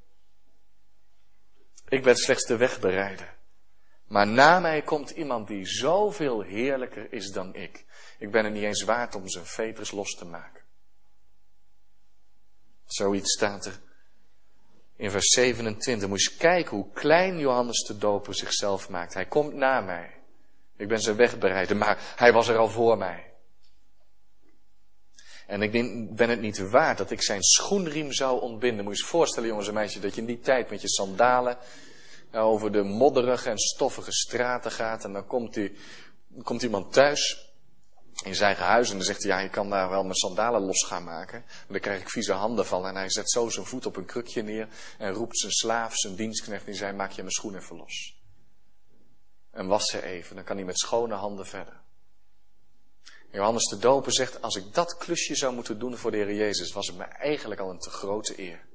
Ik 1.88 2.02
ben 2.02 2.16
slechts 2.16 2.46
de 2.46 2.56
wegbereider. 2.56 3.40
Maar 4.12 4.26
na 4.26 4.60
mij 4.60 4.82
komt 4.82 5.10
iemand 5.10 5.48
die 5.48 5.66
zoveel 5.66 6.40
heerlijker 6.40 7.12
is 7.12 7.30
dan 7.30 7.54
ik. 7.54 7.84
Ik 8.18 8.30
ben 8.30 8.44
er 8.44 8.50
niet 8.50 8.62
eens 8.62 8.82
waard 8.82 9.14
om 9.14 9.28
zijn 9.28 9.46
veters 9.46 9.90
los 9.90 10.10
te 10.10 10.24
maken. 10.24 10.62
Zoiets 12.84 13.32
staat 13.32 13.66
er 13.66 13.80
in 14.96 15.10
vers 15.10 15.30
27. 15.30 16.08
Moet 16.08 16.22
je 16.22 16.36
kijken 16.36 16.76
hoe 16.76 16.92
klein 16.92 17.38
Johannes 17.38 17.84
de 17.86 17.98
Doper 17.98 18.34
zichzelf 18.34 18.88
maakt. 18.88 19.14
Hij 19.14 19.26
komt 19.26 19.54
na 19.54 19.80
mij. 19.80 20.14
Ik 20.76 20.88
ben 20.88 21.00
zijn 21.00 21.16
wegbereider, 21.16 21.76
maar 21.76 21.98
hij 22.16 22.32
was 22.32 22.48
er 22.48 22.56
al 22.56 22.68
voor 22.68 22.98
mij. 22.98 23.32
En 25.46 25.62
ik 25.62 25.70
ben 26.16 26.28
het 26.28 26.40
niet 26.40 26.58
waard 26.70 26.98
dat 26.98 27.10
ik 27.10 27.22
zijn 27.22 27.42
schoenriem 27.42 28.12
zou 28.12 28.40
ontbinden. 28.40 28.84
Moet 28.84 28.96
je 28.96 29.02
je 29.02 29.08
voorstellen, 29.08 29.48
jongens 29.48 29.68
en 29.68 29.74
meisjes, 29.74 30.02
dat 30.02 30.14
je 30.14 30.20
in 30.20 30.26
die 30.26 30.40
tijd 30.40 30.70
met 30.70 30.80
je 30.80 30.88
sandalen 30.88 31.58
over 32.32 32.72
de 32.72 32.82
modderige 32.82 33.50
en 33.50 33.58
stoffige 33.58 34.12
straten 34.12 34.70
gaat. 34.70 35.04
En 35.04 35.12
dan 35.12 35.26
komt, 35.26 35.54
die, 35.54 35.76
komt 36.42 36.62
iemand 36.62 36.92
thuis 36.92 37.50
in 38.24 38.34
zijn 38.34 38.46
eigen 38.46 38.64
huis 38.64 38.90
en 38.90 38.96
dan 38.96 39.04
zegt 39.04 39.22
hij, 39.22 39.32
ja, 39.32 39.38
je 39.38 39.48
kan 39.48 39.70
daar 39.70 39.90
wel 39.90 40.02
mijn 40.02 40.14
sandalen 40.14 40.62
los 40.62 40.84
gaan 40.84 41.04
maken. 41.04 41.44
Maar 41.46 41.66
dan 41.68 41.80
krijg 41.80 42.00
ik 42.00 42.10
vieze 42.10 42.32
handen 42.32 42.66
van. 42.66 42.86
En 42.86 42.94
hij 42.94 43.10
zet 43.10 43.30
zo 43.30 43.48
zijn 43.48 43.66
voet 43.66 43.86
op 43.86 43.96
een 43.96 44.04
krukje 44.04 44.42
neer 44.42 44.68
en 44.98 45.12
roept 45.12 45.38
zijn 45.38 45.52
slaaf, 45.52 45.96
zijn 45.96 46.14
dienstknecht, 46.14 46.64
die 46.64 46.74
zei, 46.74 46.92
maak 46.92 47.10
je 47.10 47.22
mijn 47.22 47.32
schoen 47.32 47.56
even 47.56 47.76
los. 47.76 48.20
En 49.50 49.66
was 49.66 49.84
ze 49.84 50.02
even, 50.02 50.36
dan 50.36 50.44
kan 50.44 50.56
hij 50.56 50.64
met 50.64 50.78
schone 50.78 51.14
handen 51.14 51.46
verder. 51.46 51.80
Johannes 53.30 53.64
de 53.64 53.78
Doper 53.78 54.12
zegt, 54.12 54.42
als 54.42 54.56
ik 54.56 54.74
dat 54.74 54.96
klusje 54.96 55.34
zou 55.34 55.54
moeten 55.54 55.78
doen 55.78 55.96
voor 55.96 56.10
de 56.10 56.16
Heer 56.16 56.34
Jezus, 56.34 56.72
was 56.72 56.86
het 56.86 56.96
me 56.96 57.04
eigenlijk 57.04 57.60
al 57.60 57.70
een 57.70 57.78
te 57.78 57.90
grote 57.90 58.40
eer. 58.40 58.66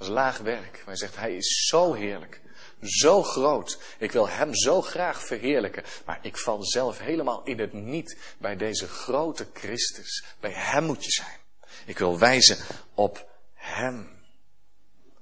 Dat 0.00 0.08
is 0.08 0.14
laag 0.14 0.38
werk. 0.38 0.82
Hij 0.84 0.96
zegt, 0.96 1.16
hij 1.16 1.36
is 1.36 1.66
zo 1.66 1.92
heerlijk. 1.92 2.40
Zo 2.80 3.22
groot. 3.22 3.78
Ik 3.98 4.12
wil 4.12 4.28
hem 4.28 4.54
zo 4.54 4.82
graag 4.82 5.26
verheerlijken. 5.26 5.84
Maar 6.04 6.18
ik 6.22 6.36
val 6.36 6.64
zelf 6.64 6.98
helemaal 6.98 7.42
in 7.44 7.58
het 7.58 7.72
niet 7.72 8.18
bij 8.38 8.56
deze 8.56 8.88
grote 8.88 9.46
Christus. 9.52 10.24
Bij 10.40 10.52
hem 10.52 10.84
moet 10.84 11.04
je 11.04 11.10
zijn. 11.10 11.38
Ik 11.86 11.98
wil 11.98 12.18
wijzen 12.18 12.58
op 12.94 13.28
hem. 13.54 14.08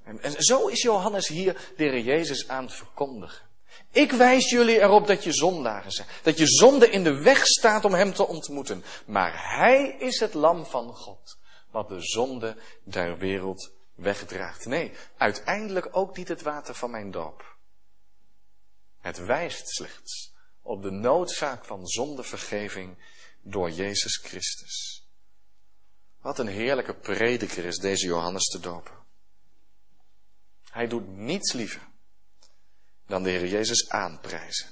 En, 0.05 0.43
zo 0.43 0.67
is 0.67 0.83
Johannes 0.83 1.29
hier 1.29 1.73
de 1.77 2.03
Jezus 2.03 2.49
aan 2.49 2.65
het 2.65 2.75
verkondigen. 2.75 3.47
Ik 3.93 4.13
wijs 4.13 4.51
jullie 4.51 4.81
erop 4.81 5.07
dat 5.07 5.25
je 5.25 5.33
zondaren 5.33 5.91
zijn. 5.91 6.09
Dat 6.23 6.39
je 6.39 6.47
zonde 6.47 6.91
in 6.91 7.05
de 7.05 7.23
weg 7.23 7.47
staat 7.47 7.85
om 7.85 7.95
hem 7.95 8.13
te 8.13 8.27
ontmoeten. 8.27 8.85
Maar 9.07 9.59
hij 9.59 9.97
is 9.99 10.21
het 10.21 10.35
lam 10.35 10.67
van 10.67 10.95
God. 10.95 11.39
Wat 11.71 11.89
de 11.89 12.01
zonde 12.01 12.57
der 12.85 13.19
wereld 13.19 13.77
wegdraagt. 13.99 14.67
Nee, 14.67 14.93
uiteindelijk 15.17 15.89
ook 15.91 16.17
niet 16.17 16.29
het 16.29 16.43
water 16.43 16.75
van 16.75 16.91
mijn 16.91 17.11
doop. 17.11 17.57
Het 18.99 19.19
wijst 19.19 19.69
slechts 19.69 20.33
op 20.63 20.83
de 20.83 20.91
noodzaak 20.91 21.65
van 21.65 21.87
zondevergeving 21.87 22.99
door 23.43 23.71
Jezus 23.71 24.17
Christus. 24.17 25.07
Wat 26.21 26.39
een 26.39 26.49
heerlijke 26.49 26.95
prediker 26.95 27.65
is 27.65 27.79
deze 27.79 28.07
Johannes 28.07 28.45
te 28.45 28.61
dopen. 28.61 28.97
Hij 30.71 30.87
doet 30.87 31.09
niets 31.09 31.53
liever 31.53 31.89
dan 33.07 33.23
de 33.23 33.31
Heer 33.31 33.47
Jezus 33.47 33.89
aanprijzen. 33.89 34.69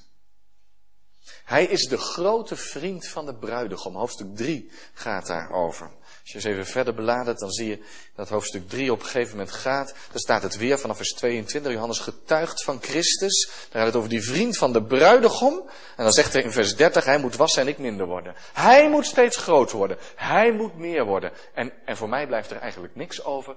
Hij 1.44 1.64
is 1.64 1.84
de 1.84 1.98
grote 1.98 2.56
vriend 2.56 3.08
van 3.08 3.26
de 3.26 3.34
bruidegom. 3.34 3.96
Hoofdstuk 3.96 4.36
3 4.36 4.70
gaat 4.94 5.26
daarover. 5.26 5.90
Als 6.26 6.34
je 6.34 6.48
eens 6.48 6.58
even 6.58 6.72
verder 6.72 6.94
beladert, 6.94 7.38
dan 7.38 7.50
zie 7.50 7.68
je 7.68 7.84
dat 8.14 8.28
hoofdstuk 8.28 8.68
3 8.68 8.92
op 8.92 8.98
een 8.98 9.04
gegeven 9.04 9.36
moment 9.36 9.54
gaat. 9.54 9.86
Daar 9.88 10.18
staat 10.20 10.42
het 10.42 10.56
weer 10.56 10.78
vanaf 10.78 10.96
vers 10.96 11.12
22. 11.12 11.72
Johannes 11.72 11.98
getuigt 11.98 12.64
van 12.64 12.82
Christus. 12.82 13.46
Daar 13.46 13.82
gaat 13.82 13.86
het 13.86 13.96
over 13.96 14.08
die 14.08 14.22
vriend 14.22 14.56
van 14.56 14.72
de 14.72 14.84
bruidegom. 14.84 15.68
En 15.96 16.04
dan 16.04 16.12
zegt 16.12 16.32
hij 16.32 16.42
in 16.42 16.52
vers 16.52 16.76
30, 16.76 17.04
hij 17.04 17.18
moet 17.18 17.36
wassen 17.36 17.62
en 17.62 17.68
ik 17.68 17.78
minder 17.78 18.06
worden. 18.06 18.34
Hij 18.52 18.90
moet 18.90 19.06
steeds 19.06 19.36
groot 19.36 19.70
worden. 19.70 19.98
Hij 20.14 20.52
moet 20.52 20.76
meer 20.76 21.04
worden. 21.04 21.32
En, 21.54 21.72
en 21.84 21.96
voor 21.96 22.08
mij 22.08 22.26
blijft 22.26 22.50
er 22.50 22.58
eigenlijk 22.58 22.96
niks 22.96 23.24
over 23.24 23.56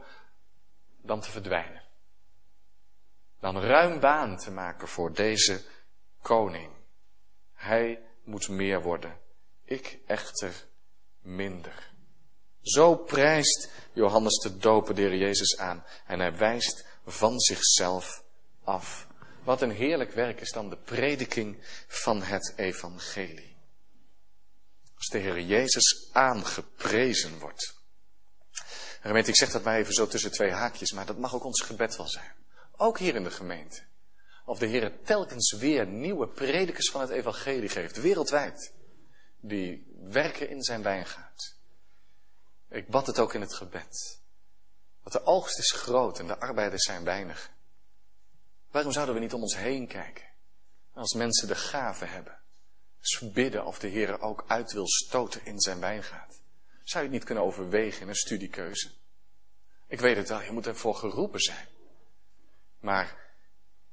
dan 1.01 1.19
te 1.21 1.31
verdwijnen. 1.31 1.81
Dan 3.39 3.61
ruim 3.61 3.99
baan 3.99 4.37
te 4.37 4.51
maken 4.51 4.87
voor 4.87 5.13
deze 5.13 5.61
koning. 6.21 6.71
Hij 7.53 8.01
moet 8.23 8.49
meer 8.49 8.81
worden. 8.81 9.17
Ik 9.65 9.99
echter 10.05 10.65
minder. 11.21 11.89
Zo 12.61 12.95
prijst 12.95 13.69
Johannes 13.93 14.37
de 14.37 14.57
Doper 14.57 14.95
de 14.95 15.01
Heer 15.01 15.15
Jezus 15.15 15.57
aan. 15.57 15.85
En 16.05 16.19
hij 16.19 16.35
wijst 16.37 16.85
van 17.05 17.39
zichzelf 17.39 18.23
af. 18.63 19.07
Wat 19.43 19.61
een 19.61 19.71
heerlijk 19.71 20.11
werk 20.11 20.41
is 20.41 20.51
dan 20.51 20.69
de 20.69 20.77
prediking 20.77 21.57
van 21.87 22.21
het 22.21 22.53
evangelie. 22.55 23.57
Als 24.95 25.07
de 25.07 25.17
Heer 25.17 25.41
Jezus 25.41 26.09
aangeprezen 26.11 27.39
wordt. 27.39 27.77
Gemeente, 29.01 29.29
ik 29.29 29.35
zeg 29.35 29.51
dat 29.51 29.63
maar 29.63 29.77
even 29.77 29.93
zo 29.93 30.07
tussen 30.07 30.31
twee 30.31 30.51
haakjes, 30.51 30.91
maar 30.91 31.05
dat 31.05 31.17
mag 31.17 31.35
ook 31.35 31.43
ons 31.43 31.61
gebed 31.61 31.95
wel 31.95 32.07
zijn. 32.07 32.35
Ook 32.75 32.99
hier 32.99 33.15
in 33.15 33.23
de 33.23 33.31
gemeente. 33.31 33.81
Of 34.45 34.59
de 34.59 34.65
Heer 34.65 35.01
telkens 35.03 35.51
weer 35.51 35.87
nieuwe 35.87 36.27
predikers 36.27 36.89
van 36.89 37.01
het 37.01 37.09
evangelie 37.09 37.69
geeft, 37.69 38.01
wereldwijd. 38.01 38.73
Die 39.41 39.93
werken 40.09 40.49
in 40.49 40.63
zijn 40.63 40.83
wijngaard. 40.83 41.58
Ik 42.69 42.87
bad 42.87 43.07
het 43.07 43.19
ook 43.19 43.33
in 43.33 43.41
het 43.41 43.53
gebed. 43.53 44.19
Want 45.01 45.11
de 45.11 45.25
oogst 45.25 45.57
is 45.57 45.71
groot 45.71 46.19
en 46.19 46.27
de 46.27 46.39
arbeiders 46.39 46.83
zijn 46.83 47.03
weinig. 47.03 47.51
Waarom 48.71 48.91
zouden 48.91 49.15
we 49.15 49.21
niet 49.21 49.33
om 49.33 49.41
ons 49.41 49.55
heen 49.55 49.87
kijken? 49.87 50.27
Als 50.93 51.13
mensen 51.13 51.47
de 51.47 51.55
gave 51.55 52.05
hebben. 52.05 52.39
Dus 52.99 53.31
bidden 53.31 53.65
of 53.65 53.79
de 53.79 53.87
Heer 53.87 54.21
ook 54.21 54.43
uit 54.47 54.71
wil 54.71 54.87
stoten 54.87 55.45
in 55.45 55.59
zijn 55.59 55.79
wijngaard. 55.79 56.39
Zou 56.83 57.03
je 57.03 57.09
het 57.09 57.19
niet 57.19 57.23
kunnen 57.23 57.43
overwegen 57.43 58.01
in 58.01 58.07
een 58.07 58.15
studiekeuze? 58.15 58.91
Ik 59.87 59.99
weet 59.99 60.15
het 60.15 60.29
wel, 60.29 60.41
je 60.41 60.51
moet 60.51 60.67
ervoor 60.67 60.95
geroepen 60.95 61.39
zijn. 61.39 61.67
Maar 62.79 63.33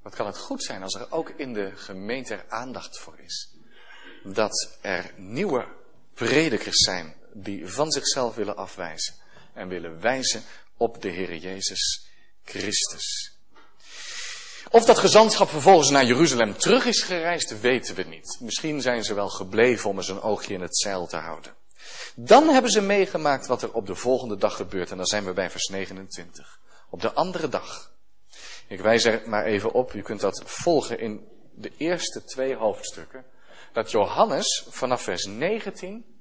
wat 0.02 0.14
kan 0.14 0.26
het 0.26 0.38
goed 0.38 0.62
zijn 0.62 0.82
als 0.82 0.94
er 0.94 1.12
ook 1.12 1.28
in 1.28 1.52
de 1.52 1.76
gemeente 1.76 2.34
er 2.34 2.44
aandacht 2.48 2.98
voor 2.98 3.18
is. 3.18 3.54
Dat 4.24 4.78
er 4.80 5.12
nieuwe 5.16 5.68
predikers 6.14 6.76
zijn 6.76 7.14
die 7.42 7.68
van 7.68 7.90
zichzelf 7.90 8.34
willen 8.34 8.56
afwijzen 8.56 9.14
en 9.54 9.68
willen 9.68 10.00
wijzen 10.00 10.42
op 10.76 11.02
de 11.02 11.08
Heer 11.08 11.36
Jezus 11.36 12.06
Christus. 12.44 13.36
Of 14.70 14.84
dat 14.84 14.98
gezantschap 14.98 15.48
vervolgens 15.48 15.90
naar 15.90 16.04
Jeruzalem 16.04 16.56
terug 16.58 16.84
is 16.84 17.02
gereisd, 17.02 17.60
weten 17.60 17.94
we 17.94 18.02
niet. 18.02 18.36
Misschien 18.40 18.80
zijn 18.80 19.04
ze 19.04 19.14
wel 19.14 19.28
gebleven 19.28 19.90
om 19.90 19.96
eens 19.96 20.08
een 20.08 20.22
oogje 20.22 20.54
in 20.54 20.60
het 20.60 20.78
zeil 20.78 21.06
te 21.06 21.16
houden. 21.16 21.54
Dan 22.14 22.48
hebben 22.48 22.70
ze 22.70 22.80
meegemaakt 22.80 23.46
wat 23.46 23.62
er 23.62 23.72
op 23.72 23.86
de 23.86 23.94
volgende 23.94 24.36
dag 24.36 24.56
gebeurt. 24.56 24.90
En 24.90 24.96
dan 24.96 25.06
zijn 25.06 25.24
we 25.24 25.32
bij 25.32 25.50
vers 25.50 25.66
29. 25.66 26.60
Op 26.90 27.00
de 27.00 27.12
andere 27.12 27.48
dag 27.48 27.94
Ik 28.68 28.80
wijs 28.80 29.04
er 29.04 29.22
maar 29.26 29.44
even 29.44 29.72
op, 29.72 29.92
u 29.92 30.02
kunt 30.02 30.20
dat 30.20 30.42
volgen 30.44 30.98
in 30.98 31.28
de 31.54 31.72
eerste 31.76 32.24
twee 32.24 32.56
hoofdstukken. 32.56 33.24
Dat 33.72 33.90
Johannes 33.90 34.66
vanaf 34.68 35.02
vers 35.02 35.24
19 35.24 36.15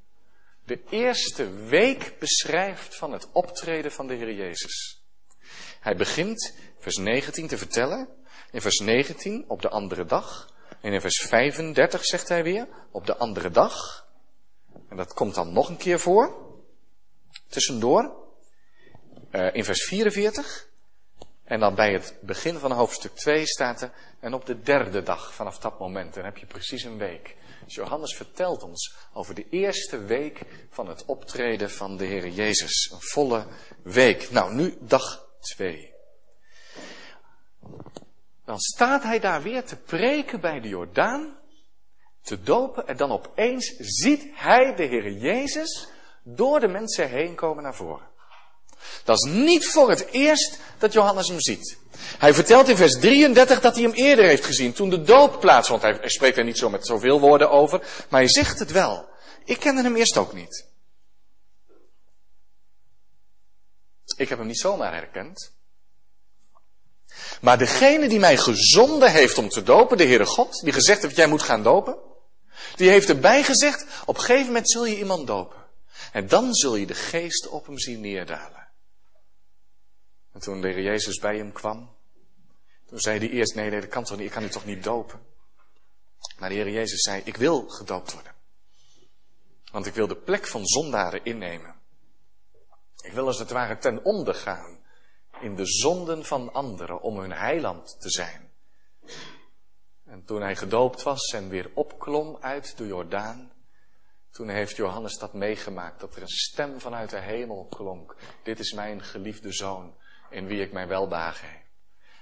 de 0.66 0.84
eerste 0.90 1.50
week 1.50 2.20
beschrijft 2.20 2.96
van 2.96 3.12
het 3.12 3.32
optreden 3.32 3.92
van 3.92 4.08
de 4.08 4.14
Heer 4.14 4.34
Jezus. 4.34 5.04
Hij 5.80 5.96
begint 5.96 6.54
vers 6.80 6.98
19 6.98 7.48
te 7.48 7.58
vertellen. 7.58 8.10
In 8.52 8.62
vers 8.62 8.80
19 8.80 9.46
op 9.48 9.62
de 9.62 9.70
andere 9.70 10.06
dag. 10.06 10.54
En 10.82 10.94
in 10.94 11.02
vers 11.02 11.18
35 11.18 12.06
zegt 12.06 12.30
hij 12.30 12.44
weer 12.44 12.68
op 12.92 13.06
de 13.06 13.18
andere 13.18 13.50
dag. 13.50 14.08
En 14.90 14.98
dat 14.98 15.14
komt 15.14 15.36
dan 15.36 15.54
nog 15.54 15.70
een 15.70 15.78
keer 15.78 16.00
voor. 16.00 16.36
Tussendoor. 17.48 18.24
Uh, 19.32 19.56
in 19.56 19.64
vers 19.64 19.84
44. 19.84 20.68
En 21.44 21.60
dan 21.60 21.76
bij 21.76 21.94
het 21.94 22.18
begin 22.22 22.58
van 22.58 22.72
hoofdstuk 22.72 23.16
2 23.16 23.46
staat 23.46 23.82
er. 23.82 23.92
En 24.20 24.34
op 24.34 24.46
de 24.46 24.62
derde 24.62 25.04
dag 25.04 25.34
vanaf 25.34 25.60
dat 25.60 25.80
moment. 25.80 26.14
Dan 26.14 26.24
heb 26.24 26.38
je 26.38 26.46
precies 26.46 26.84
een 26.84 26.98
week. 26.98 27.36
Johannes 27.66 28.16
vertelt 28.16 28.64
ons 28.64 28.96
over 29.14 29.36
de 29.36 29.50
eerste 29.50 29.98
week 29.98 30.42
van 30.70 30.88
het 30.88 31.06
optreden 31.06 31.72
van 31.72 31.98
de 31.98 32.06
Heer 32.06 32.28
Jezus. 32.28 32.90
Een 32.94 33.02
volle 33.02 33.46
week. 33.84 34.32
Nou, 34.32 34.54
nu 34.54 34.78
dag 34.80 35.30
2. 35.40 35.94
Dan 38.46 38.60
staat 38.60 39.04
hij 39.04 39.20
daar 39.20 39.42
weer 39.42 39.64
te 39.64 39.76
preken 39.76 40.42
bij 40.42 40.60
de 40.60 40.68
Jordaan, 40.68 41.38
te 42.22 42.42
dopen 42.42 42.88
en 42.88 42.98
dan 42.98 43.12
opeens 43.12 43.76
ziet 43.78 44.28
hij 44.34 44.76
de 44.76 44.84
Heer 44.84 45.12
Jezus 45.12 45.88
door 46.24 46.60
de 46.60 46.68
mensen 46.68 47.10
heen 47.10 47.36
komen 47.36 47.64
naar 47.64 47.76
voren. 47.76 48.14
Dat 49.04 49.26
is 49.26 49.32
niet 49.32 49.68
voor 49.68 49.90
het 49.90 50.08
eerst 50.12 50.60
dat 50.78 50.94
Johannes 50.94 51.28
hem 51.28 51.42
ziet. 51.42 51.78
Hij 52.18 52.34
vertelt 52.34 52.70
in 52.70 52.78
vers 52.78 53.00
33 53.00 53.62
dat 53.62 53.74
hij 53.74 53.84
hem 53.84 53.94
eerder 53.94 54.26
heeft 54.26 54.46
gezien, 54.46 54.74
toen 54.74 54.90
de 54.90 55.02
doop 55.02 55.40
plaatsvond. 55.40 55.82
Hij 55.82 56.10
spreekt 56.10 56.38
er 56.38 56.44
niet 56.44 56.58
zo 56.58 56.70
met 56.70 56.86
zoveel 56.86 57.20
woorden 57.20 57.50
over, 57.50 57.80
maar 58.10 58.20
hij 58.20 58.30
zegt 58.30 58.60
het 58.60 58.72
wel. 58.72 59.06
Ik 59.46 59.60
kende 59.60 59.82
hem 59.82 59.96
eerst 59.96 60.18
ook 60.18 60.34
niet. 60.34 60.66
Ik 64.18 64.30
heb 64.30 64.38
hem 64.38 64.48
niet 64.48 64.60
zomaar 64.60 64.94
herkend. 64.94 65.54
Maar 67.42 67.58
degene 67.58 68.08
die 68.08 68.20
mij 68.20 68.38
gezonden 68.38 69.12
heeft 69.12 69.38
om 69.38 69.50
te 69.50 69.64
dopen, 69.64 69.98
de 69.98 70.06
Heere 70.06 70.26
God, 70.26 70.62
die 70.64 70.74
gezegd 70.74 71.02
heeft, 71.02 71.16
jij 71.16 71.28
moet 71.28 71.42
gaan 71.42 71.64
dopen, 71.64 71.98
die 72.76 72.90
heeft 72.90 73.10
erbij 73.10 73.44
gezegd, 73.44 73.86
op 74.06 74.16
een 74.16 74.24
gegeven 74.24 74.46
moment 74.46 74.72
zul 74.72 74.86
je 74.86 74.98
iemand 74.98 75.28
dopen. 75.28 75.64
En 76.12 76.28
dan 76.28 76.54
zul 76.54 76.76
je 76.76 76.86
de 76.86 76.94
geest 76.94 77.48
op 77.48 77.66
hem 77.66 77.80
zien 77.80 78.02
neerdalen. 78.02 78.65
En 80.36 80.42
toen 80.42 80.62
de 80.62 80.68
Heer 80.68 80.82
Jezus 80.82 81.20
bij 81.20 81.38
hem 81.38 81.52
kwam, 81.52 81.96
toen 82.86 83.00
zei 83.00 83.20
hij 83.20 83.30
eerst, 83.30 83.56
nee, 83.56 83.70
nee, 83.70 83.82
dat 83.82 83.90
kan 83.90 84.04
toch 84.04 84.18
niet, 84.18 84.26
ik 84.26 84.32
kan 84.32 84.44
u 84.44 84.50
toch 84.50 84.66
niet 84.66 84.84
dopen. 84.84 85.20
Maar 86.40 86.50
de 86.50 86.56
Heer 86.56 86.70
Jezus 86.70 87.02
zei, 87.02 87.22
ik 87.24 87.38
wil 87.38 87.70
gedoopt 87.70 88.14
worden. 88.14 88.34
Want 89.72 89.86
ik 89.86 89.94
wil 89.94 90.08
de 90.08 90.16
plek 90.16 90.48
van 90.48 90.66
zondaren 90.66 91.26
innemen. 91.26 91.76
Ik 93.02 93.12
wil 93.12 93.26
als 93.26 93.40
het 93.40 93.50
ware 93.50 93.78
ten 93.78 94.04
onder 94.04 94.36
gaan 94.36 94.80
in 95.42 95.56
de 95.56 95.66
zonden 95.66 96.26
van 96.26 96.54
anderen 96.54 97.02
om 97.02 97.20
hun 97.20 97.34
heiland 97.34 97.96
te 98.00 98.10
zijn. 98.10 98.52
En 100.06 100.24
toen 100.26 100.42
hij 100.42 100.56
gedoopt 100.56 101.04
was 101.04 101.34
en 101.34 101.50
weer 101.50 101.72
opklom 101.74 102.38
uit 102.40 102.78
de 102.78 102.88
Jordaan, 102.88 103.52
toen 104.32 104.50
heeft 104.50 104.76
Johannes 104.76 105.18
dat 105.18 105.34
meegemaakt, 105.34 106.00
dat 106.00 106.16
er 106.16 106.22
een 106.22 106.28
stem 106.28 106.80
vanuit 106.80 107.10
de 107.10 107.20
hemel 107.20 107.66
klonk. 107.66 108.16
Dit 108.44 108.60
is 108.60 108.74
mijn 108.74 109.04
geliefde 109.04 109.54
zoon, 109.54 109.96
in 110.36 110.48
wie 110.48 110.62
ik 110.62 110.72
mijn 110.72 110.88
welbehagen 110.88 111.50
heb. 111.50 111.64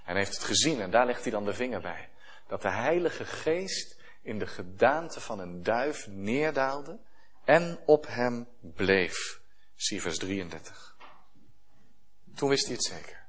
En 0.06 0.16
heeft 0.16 0.34
het 0.34 0.44
gezien, 0.44 0.82
en 0.82 0.92
daar 0.92 1.06
legt 1.06 1.22
hij 1.24 1.32
dan 1.32 1.46
de 1.46 1.54
vinger 1.54 1.82
bij, 1.82 2.10
dat 2.48 2.62
de 2.62 2.72
Heilige 2.72 3.26
Geest 3.26 4.02
in 4.22 4.40
de 4.40 4.48
gedaante 4.48 5.20
van 5.20 5.40
een 5.40 5.64
duif 5.64 6.08
neerdaalde 6.08 7.00
en 7.46 7.80
op 7.86 8.08
hem 8.08 8.48
bleef. 8.62 9.42
Zie 9.76 10.02
vers 10.02 10.18
33. 10.18 10.96
Toen 12.36 12.50
wist 12.50 12.66
hij 12.66 12.74
het 12.74 12.86
zeker. 12.86 13.22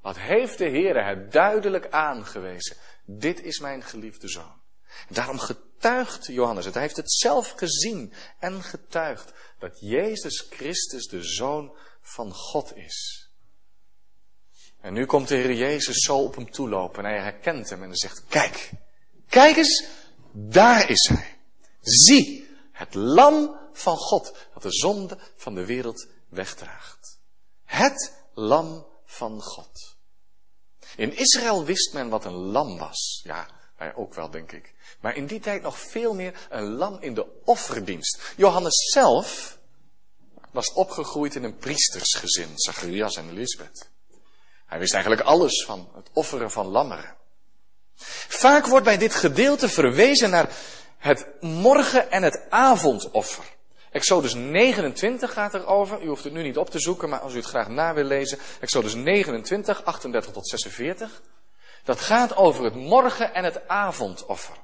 Wat 0.00 0.18
heeft 0.18 0.58
de 0.58 0.68
Heer 0.68 1.06
het 1.06 1.32
duidelijk 1.32 1.90
aangewezen? 1.90 2.76
Dit 3.04 3.42
is 3.42 3.58
mijn 3.58 3.82
geliefde 3.82 4.28
zoon. 4.28 4.60
Daarom 5.08 5.38
getuigt 5.38 6.26
Johannes 6.26 6.64
het. 6.64 6.74
Hij 6.74 6.82
heeft 6.82 6.96
het 6.96 7.12
zelf 7.12 7.50
gezien 7.50 8.12
en 8.38 8.62
getuigd 8.62 9.32
dat 9.58 9.80
Jezus 9.80 10.46
Christus 10.50 11.06
de 11.06 11.22
zoon 11.22 11.76
van 12.00 12.32
God 12.32 12.76
is. 12.76 13.25
En 14.86 14.92
nu 14.92 15.06
komt 15.06 15.28
de 15.28 15.34
Heer 15.34 15.54
Jezus 15.54 15.96
zo 15.96 16.18
op 16.18 16.34
hem 16.34 16.50
toelopen 16.50 17.04
en 17.04 17.10
hij 17.10 17.22
herkent 17.22 17.70
hem 17.70 17.82
en 17.82 17.88
hij 17.88 17.96
zegt, 17.96 18.22
kijk, 18.28 18.70
kijk 19.28 19.56
eens, 19.56 19.84
daar 20.32 20.90
is 20.90 21.08
hij. 21.08 21.38
Zie, 21.80 22.48
het 22.72 22.94
lam 22.94 23.58
van 23.72 23.96
God 23.96 24.36
dat 24.54 24.62
de 24.62 24.72
zonde 24.72 25.18
van 25.36 25.54
de 25.54 25.64
wereld 25.64 26.06
wegdraagt. 26.28 27.18
Het 27.64 28.12
lam 28.34 28.86
van 29.04 29.42
God. 29.42 29.96
In 30.96 31.16
Israël 31.16 31.64
wist 31.64 31.92
men 31.92 32.08
wat 32.08 32.24
een 32.24 32.36
lam 32.36 32.78
was. 32.78 33.20
Ja, 33.24 33.48
wij 33.76 33.94
ook 33.94 34.14
wel, 34.14 34.30
denk 34.30 34.52
ik. 34.52 34.74
Maar 35.00 35.16
in 35.16 35.26
die 35.26 35.40
tijd 35.40 35.62
nog 35.62 35.78
veel 35.78 36.14
meer 36.14 36.46
een 36.50 36.72
lam 36.72 36.98
in 37.00 37.14
de 37.14 37.26
offerdienst. 37.44 38.32
Johannes 38.36 38.90
zelf 38.92 39.58
was 40.50 40.72
opgegroeid 40.72 41.34
in 41.34 41.44
een 41.44 41.56
priestersgezin, 41.56 42.52
Zacharias 42.54 43.16
en 43.16 43.30
Elisabeth. 43.30 43.94
Hij 44.66 44.78
wist 44.78 44.92
eigenlijk 44.92 45.22
alles 45.22 45.64
van 45.64 45.88
het 45.94 46.10
offeren 46.12 46.50
van 46.50 46.66
lammeren. 46.66 47.14
Vaak 48.28 48.66
wordt 48.66 48.84
bij 48.84 48.98
dit 48.98 49.14
gedeelte 49.14 49.68
verwezen 49.68 50.30
naar 50.30 50.48
het 50.98 51.26
morgen- 51.40 52.10
en 52.10 52.22
het 52.22 52.40
avondoffer. 52.50 53.44
Exodus 53.90 54.34
29 54.34 55.32
gaat 55.32 55.54
erover. 55.54 56.02
U 56.02 56.08
hoeft 56.08 56.24
het 56.24 56.32
nu 56.32 56.42
niet 56.42 56.58
op 56.58 56.70
te 56.70 56.78
zoeken, 56.78 57.08
maar 57.08 57.20
als 57.20 57.32
u 57.32 57.36
het 57.36 57.46
graag 57.46 57.68
na 57.68 57.94
wil 57.94 58.04
lezen. 58.04 58.38
Exodus 58.60 58.94
29, 58.94 59.84
38 59.84 60.32
tot 60.32 60.48
46. 60.48 61.22
Dat 61.84 62.00
gaat 62.00 62.36
over 62.36 62.64
het 62.64 62.74
morgen- 62.74 63.34
en 63.34 63.44
het 63.44 63.68
avondoffer. 63.68 64.56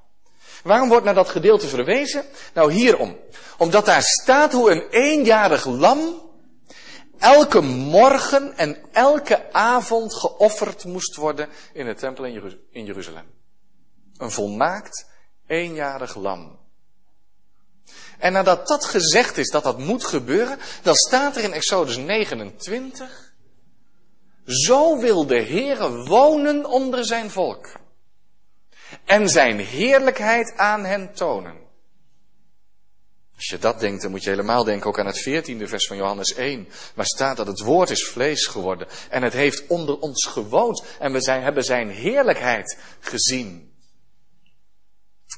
Waarom 0.62 0.88
wordt 0.88 1.04
naar 1.04 1.14
dat 1.14 1.28
gedeelte 1.28 1.68
verwezen? 1.68 2.24
Nou, 2.54 2.72
hierom. 2.72 3.18
Omdat 3.58 3.84
daar 3.84 4.02
staat 4.02 4.52
hoe 4.52 4.70
een 4.70 4.88
eenjarig 4.90 5.64
lam 5.66 6.30
elke 7.22 7.60
morgen 7.60 8.56
en 8.56 8.76
elke 8.92 9.52
avond 9.52 10.14
geofferd 10.14 10.84
moest 10.84 11.16
worden 11.16 11.48
in 11.72 11.86
de 11.86 11.94
tempel 11.94 12.24
in 12.70 12.84
Jeruzalem. 12.84 13.26
Een 14.16 14.30
volmaakt 14.30 15.06
eenjarig 15.46 16.14
lam. 16.14 16.60
En 18.18 18.32
nadat 18.32 18.66
dat 18.68 18.84
gezegd 18.84 19.38
is 19.38 19.50
dat 19.50 19.62
dat 19.62 19.78
moet 19.78 20.04
gebeuren, 20.04 20.58
dan 20.82 20.94
staat 20.94 21.36
er 21.36 21.42
in 21.42 21.52
Exodus 21.52 21.96
29, 21.96 23.34
zo 24.46 24.98
wil 24.98 25.26
de 25.26 25.42
Heere 25.42 26.04
wonen 26.04 26.64
onder 26.64 27.04
zijn 27.04 27.30
volk 27.30 27.80
en 29.04 29.28
zijn 29.28 29.58
heerlijkheid 29.58 30.56
aan 30.56 30.84
hen 30.84 31.14
tonen. 31.14 31.61
Als 33.42 33.50
je 33.50 33.58
dat 33.58 33.80
denkt, 33.80 34.02
dan 34.02 34.10
moet 34.10 34.22
je 34.22 34.30
helemaal 34.30 34.64
denken 34.64 34.88
ook 34.88 34.98
aan 34.98 35.06
het 35.06 35.18
veertiende 35.18 35.68
vers 35.68 35.86
van 35.86 35.96
Johannes 35.96 36.34
1. 36.34 36.68
Waar 36.94 37.06
staat 37.06 37.36
dat 37.36 37.46
het 37.46 37.60
woord 37.60 37.90
is 37.90 38.06
vlees 38.06 38.46
geworden. 38.46 38.88
En 39.10 39.22
het 39.22 39.32
heeft 39.32 39.66
onder 39.66 39.98
ons 39.98 40.26
gewoond. 40.26 40.82
En 40.98 41.12
we 41.12 41.20
zijn, 41.20 41.42
hebben 41.42 41.64
zijn 41.64 41.90
heerlijkheid 41.90 42.78
gezien. 43.00 43.74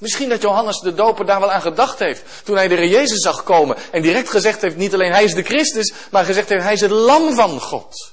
Misschien 0.01 0.29
dat 0.29 0.43
Johannes 0.43 0.81
de 0.81 0.95
Doper 0.95 1.27
daar 1.27 1.41
wel 1.41 1.51
aan 1.51 1.61
gedacht 1.61 1.99
heeft. 1.99 2.23
Toen 2.45 2.57
hij 2.57 2.69
de 2.69 2.89
Jezus 2.89 3.23
zag 3.23 3.43
komen. 3.43 3.77
En 3.93 4.03
direct 4.03 4.29
gezegd 4.29 4.61
heeft, 4.61 4.77
niet 4.77 4.95
alleen 4.95 5.13
hij 5.13 5.25
is 5.25 5.35
de 5.35 5.43
Christus. 5.43 5.93
Maar 6.11 6.25
gezegd 6.25 6.49
heeft, 6.49 6.63
hij 6.63 6.73
is 6.73 6.81
het 6.81 6.91
lam 6.91 7.35
van 7.35 7.61
God. 7.61 8.13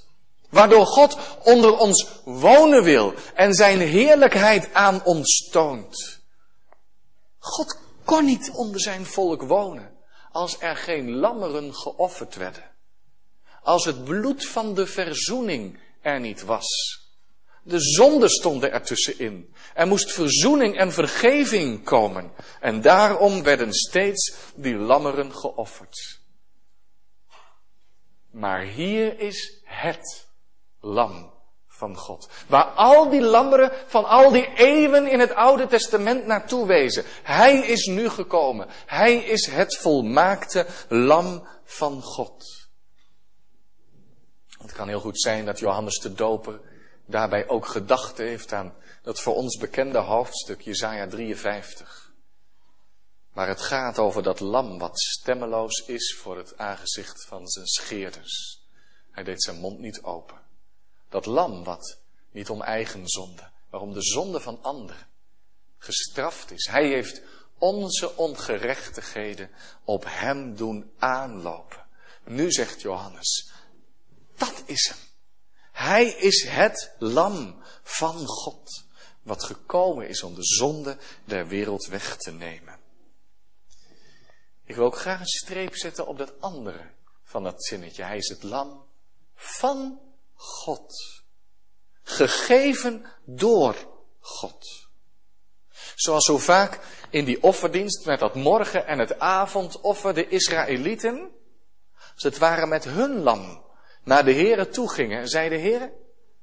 Waardoor 0.50 0.86
God 0.86 1.18
onder 1.44 1.78
ons 1.78 2.08
wonen 2.24 2.84
wil. 2.84 3.14
En 3.34 3.54
zijn 3.54 3.80
heerlijkheid 3.80 4.74
aan 4.74 5.04
ons 5.04 5.50
toont. 5.52 6.20
God 7.40 7.81
kon 8.12 8.26
niet 8.26 8.52
onder 8.52 8.82
zijn 8.82 9.06
volk 9.06 9.42
wonen. 9.42 9.98
Als 10.32 10.60
er 10.60 10.76
geen 10.76 11.12
lammeren 11.12 11.76
geofferd 11.76 12.36
werden. 12.36 12.72
Als 13.62 13.86
het 13.86 14.04
bloed 14.04 14.46
van 14.46 14.74
de 14.74 14.88
verzoening 14.88 15.80
er 16.02 16.20
niet 16.20 16.44
was. 16.44 17.00
De 17.64 17.80
zonde 17.80 18.30
stonden 18.30 18.72
er 18.72 18.84
tussenin. 18.84 19.54
Er 19.74 19.88
moest 19.88 20.12
verzoening 20.12 20.78
en 20.78 20.92
vergeving 20.92 21.84
komen. 21.84 22.32
En 22.60 22.82
daarom 22.82 23.44
werden 23.44 23.74
steeds 23.74 24.34
die 24.56 24.76
lammeren 24.76 25.36
geofferd. 25.36 26.20
Maar 28.32 28.62
hier 28.62 29.20
is 29.20 29.62
het 29.64 30.28
lam 30.80 31.41
van 31.82 31.98
God. 31.98 32.30
Waar 32.48 32.66
al 32.66 33.10
die 33.10 33.22
lammeren 33.22 33.72
van 33.88 34.06
al 34.06 34.32
die 34.32 34.54
eeuwen 34.56 35.08
in 35.08 35.20
het 35.20 35.34
Oude 35.34 35.68
Testament 35.68 36.26
naartoe 36.26 36.68
wezen. 36.68 37.04
Hij 37.24 37.58
is 37.58 37.86
nu 37.86 38.10
gekomen. 38.10 38.68
Hij 38.86 39.16
is 39.16 39.46
het 39.46 39.78
volmaakte 39.78 40.66
lam 40.88 41.48
van 41.64 42.02
God. 42.02 42.46
Het 44.62 44.72
kan 44.72 44.88
heel 44.88 45.00
goed 45.00 45.22
zijn 45.22 45.46
dat 45.46 45.60
Johannes 45.60 46.00
de 46.00 46.14
Doper 46.14 46.60
daarbij 47.06 47.48
ook 47.48 47.66
gedacht 47.66 48.18
heeft 48.18 48.54
aan 48.54 48.74
dat 49.02 49.20
voor 49.20 49.36
ons 49.36 49.58
bekende 49.58 49.98
hoofdstuk, 49.98 50.62
Jezaja 50.62 51.08
53. 51.08 52.14
Waar 53.34 53.48
het 53.48 53.62
gaat 53.62 54.00
over 54.00 54.24
dat 54.24 54.40
lam 54.40 54.80
wat 54.80 55.00
stemmeloos 55.00 55.88
is 55.88 56.16
voor 56.22 56.38
het 56.38 56.58
aangezicht 56.58 57.26
van 57.26 57.48
zijn 57.48 57.68
scheerders. 57.68 58.62
Hij 59.12 59.24
deed 59.24 59.44
zijn 59.44 59.60
mond 59.60 59.80
niet 59.80 60.02
open. 60.04 60.41
Dat 61.12 61.26
lam 61.26 61.64
wat 61.64 61.98
niet 62.32 62.50
om 62.50 62.62
eigen 62.62 63.08
zonde, 63.08 63.50
maar 63.70 63.82
om 63.82 63.94
de 63.94 64.02
zonde 64.02 64.40
van 64.40 64.64
anderen 64.64 65.08
gestraft 65.78 66.52
is. 66.52 66.68
Hij 66.68 66.88
heeft 66.88 67.22
onze 67.58 68.16
ongerechtigheden 68.16 69.52
op 69.84 70.04
hem 70.08 70.56
doen 70.56 70.92
aanlopen. 70.98 71.86
Nu 72.24 72.52
zegt 72.52 72.82
Johannes, 72.82 73.52
dat 74.36 74.64
is 74.66 74.88
hem. 74.88 74.98
Hij 75.72 76.06
is 76.06 76.44
het 76.48 76.92
lam 77.00 77.62
van 77.84 78.26
God, 78.26 78.84
wat 79.22 79.44
gekomen 79.44 80.08
is 80.08 80.24
om 80.24 80.36
de 80.36 80.44
zonde 80.44 80.98
der 81.26 81.48
wereld 81.48 81.86
weg 81.86 82.18
te 82.18 82.32
nemen. 82.32 82.80
Ik 84.66 84.76
wil 84.76 84.86
ook 84.86 84.98
graag 84.98 85.20
een 85.20 85.26
streep 85.26 85.76
zetten 85.76 86.08
op 86.08 86.18
dat 86.18 86.42
andere 86.42 86.92
van 87.24 87.44
dat 87.44 87.66
zinnetje. 87.66 88.04
Hij 88.04 88.18
is 88.18 88.30
het 88.30 88.44
lam 88.44 88.86
van 89.36 90.00
God. 90.42 91.22
Gegeven 92.04 93.06
door 93.26 93.76
God. 94.20 94.90
Zoals 95.96 96.26
zo 96.26 96.38
vaak 96.38 96.80
in 97.10 97.26
die 97.26 97.44
offerdienst 97.44 98.06
met 98.06 98.20
dat 98.20 98.36
morgen- 98.36 98.88
en 98.88 99.00
het 99.00 99.20
avondoffer 99.20 100.14
de 100.14 100.28
Israëlieten, 100.28 101.32
als 102.14 102.24
het 102.24 102.38
ware 102.38 102.66
met 102.66 102.84
hun 102.84 103.22
lam, 103.22 103.64
naar 104.04 104.26
de 104.26 104.32
Heren 104.32 104.72
toe 104.72 104.90
gingen 104.90 105.20
en 105.20 105.28
zeiden, 105.28 105.60
Heren, 105.60 105.94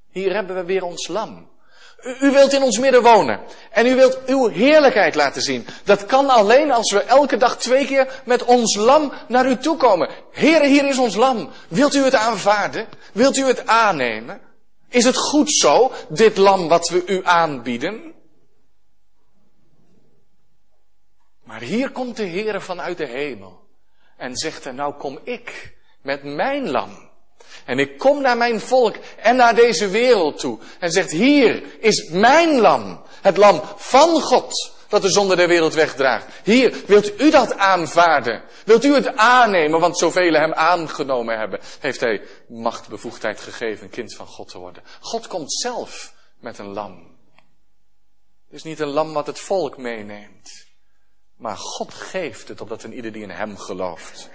hier 0.09 0.35
hebben 0.35 0.57
we 0.57 0.65
weer 0.65 0.83
ons 0.83 1.09
lam. 1.09 1.51
U, 1.99 2.31
wilt 2.31 2.53
in 2.53 2.63
ons 2.63 2.79
midden 2.79 3.03
wonen 3.03 3.41
en 3.71 3.87
u 3.87 3.95
wilt 3.95 4.25
uw 4.27 4.49
heerlijkheid 4.49 5.15
laten 5.15 5.43
zien. 5.43 5.67
Dat 5.85 6.07
kan 6.07 6.29
alleen 6.29 6.71
als 6.71 6.93
we 6.93 7.03
elke 7.03 7.37
dag 7.37 7.59
twee 7.59 7.87
keer 7.87 8.23
met 8.25 8.45
ons 8.45 8.77
lam 8.77 9.13
naar 9.29 9.47
u 9.47 9.57
toe 9.57 9.77
komen. 9.77 10.11
Heren, 10.33 10.69
hier 10.69 10.89
is 10.89 10.99
ons 10.99 11.15
lam. 11.15 11.51
Wilt 11.69 11.95
u 11.95 12.05
het 12.05 12.15
aanvaarden? 12.15 12.87
Wilt 13.13 13.37
u 13.37 13.45
het 13.45 13.67
aannemen? 13.67 14.41
Is 14.89 15.05
het 15.05 15.17
goed 15.17 15.53
zo, 15.53 15.93
dit 16.09 16.37
lam 16.37 16.69
wat 16.69 16.89
we 16.89 17.07
u 17.07 17.21
aanbieden? 17.25 18.15
Maar 21.45 21.61
hier 21.61 21.91
komt 21.91 22.17
de 22.17 22.25
Heer 22.25 22.63
vanuit 22.63 22.97
de 22.97 23.07
hemel 23.07 23.67
en 24.17 24.37
zegt 24.37 24.65
er, 24.65 24.75
nou 24.75 24.95
kom 24.95 25.19
ik 25.25 25.77
met 26.03 26.25
mijn 26.25 26.71
lam. 26.71 27.08
En 27.65 27.79
ik 27.79 27.99
kom 27.99 28.21
naar 28.21 28.37
mijn 28.37 28.61
volk 28.61 28.97
en 29.17 29.37
naar 29.37 29.55
deze 29.55 29.89
wereld 29.89 30.39
toe. 30.39 30.59
En 30.79 30.91
zegt, 30.91 31.11
hier 31.11 31.63
is 31.81 32.09
mijn 32.09 32.61
lam. 32.61 33.03
Het 33.21 33.37
lam 33.37 33.63
van 33.77 34.21
God. 34.21 34.77
Dat 34.89 35.03
de 35.03 35.11
zonde 35.11 35.37
der 35.37 35.49
wereld 35.49 35.75
wegdraagt. 35.75 36.27
Hier, 36.45 36.77
wilt 36.87 37.21
u 37.21 37.31
dat 37.31 37.57
aanvaarden? 37.57 38.43
Wilt 38.65 38.85
u 38.85 38.95
het 38.95 39.17
aannemen? 39.17 39.81
Want 39.81 39.99
zoveel 39.99 40.33
hem 40.33 40.53
aangenomen 40.53 41.39
hebben, 41.39 41.61
heeft 41.81 42.01
hij 42.01 42.23
macht, 42.49 42.89
bevoegdheid 42.89 43.41
gegeven, 43.41 43.91
kind 43.91 44.15
van 44.15 44.27
God 44.27 44.49
te 44.49 44.59
worden. 44.59 44.83
God 45.01 45.27
komt 45.27 45.53
zelf 45.53 46.15
met 46.41 46.59
een 46.59 46.73
lam. 46.73 47.17
Het 48.45 48.57
is 48.57 48.63
niet 48.63 48.81
een 48.81 48.89
lam 48.89 49.13
wat 49.13 49.27
het 49.27 49.41
volk 49.41 49.77
meeneemt. 49.77 50.67
Maar 51.37 51.57
God 51.57 51.95
geeft 51.95 52.49
het 52.49 52.61
opdat 52.61 52.83
een 52.83 52.95
ieder 52.95 53.13
die 53.13 53.23
in 53.23 53.31
hem 53.31 53.57
gelooft 53.57 54.29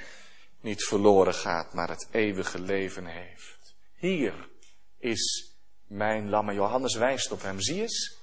niet 0.64 0.84
verloren 0.84 1.34
gaat, 1.34 1.74
maar 1.74 1.90
het 1.90 2.08
eeuwige 2.12 2.60
leven 2.60 3.06
heeft. 3.06 3.76
Hier 3.96 4.50
is 4.98 5.54
mijn 5.88 6.30
lam. 6.30 6.52
Johannes 6.52 6.96
wijst 6.96 7.32
op 7.32 7.42
hem. 7.42 7.62
Zie 7.62 7.82
eens, 7.82 8.18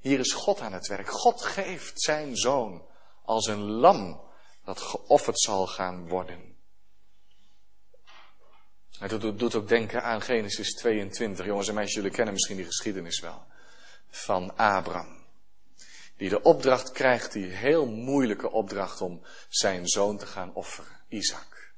hier 0.00 0.18
is 0.18 0.32
God 0.32 0.60
aan 0.60 0.72
het 0.72 0.86
werk. 0.86 1.08
God 1.08 1.42
geeft 1.42 2.00
zijn 2.00 2.36
zoon 2.36 2.86
als 3.22 3.46
een 3.46 3.62
lam 3.62 4.20
dat 4.64 4.80
geofferd 4.80 5.40
zal 5.40 5.66
gaan 5.66 6.08
worden. 6.08 6.56
Het 8.98 9.38
doet 9.38 9.54
ook 9.54 9.68
denken 9.68 10.02
aan 10.02 10.20
Genesis 10.20 10.74
22. 10.74 11.46
Jongens 11.46 11.68
en 11.68 11.74
meisjes, 11.74 11.94
jullie 11.94 12.10
kennen 12.10 12.34
misschien 12.34 12.56
die 12.56 12.64
geschiedenis 12.64 13.20
wel. 13.20 13.46
Van 14.08 14.56
Abraham. 14.56 15.24
Die 16.16 16.28
de 16.28 16.42
opdracht 16.42 16.92
krijgt, 16.92 17.32
die 17.32 17.46
heel 17.46 17.86
moeilijke 17.86 18.50
opdracht 18.50 19.00
om 19.00 19.22
zijn 19.48 19.88
zoon 19.88 20.16
te 20.18 20.26
gaan 20.26 20.54
offeren. 20.54 20.95
Isaac. 21.08 21.74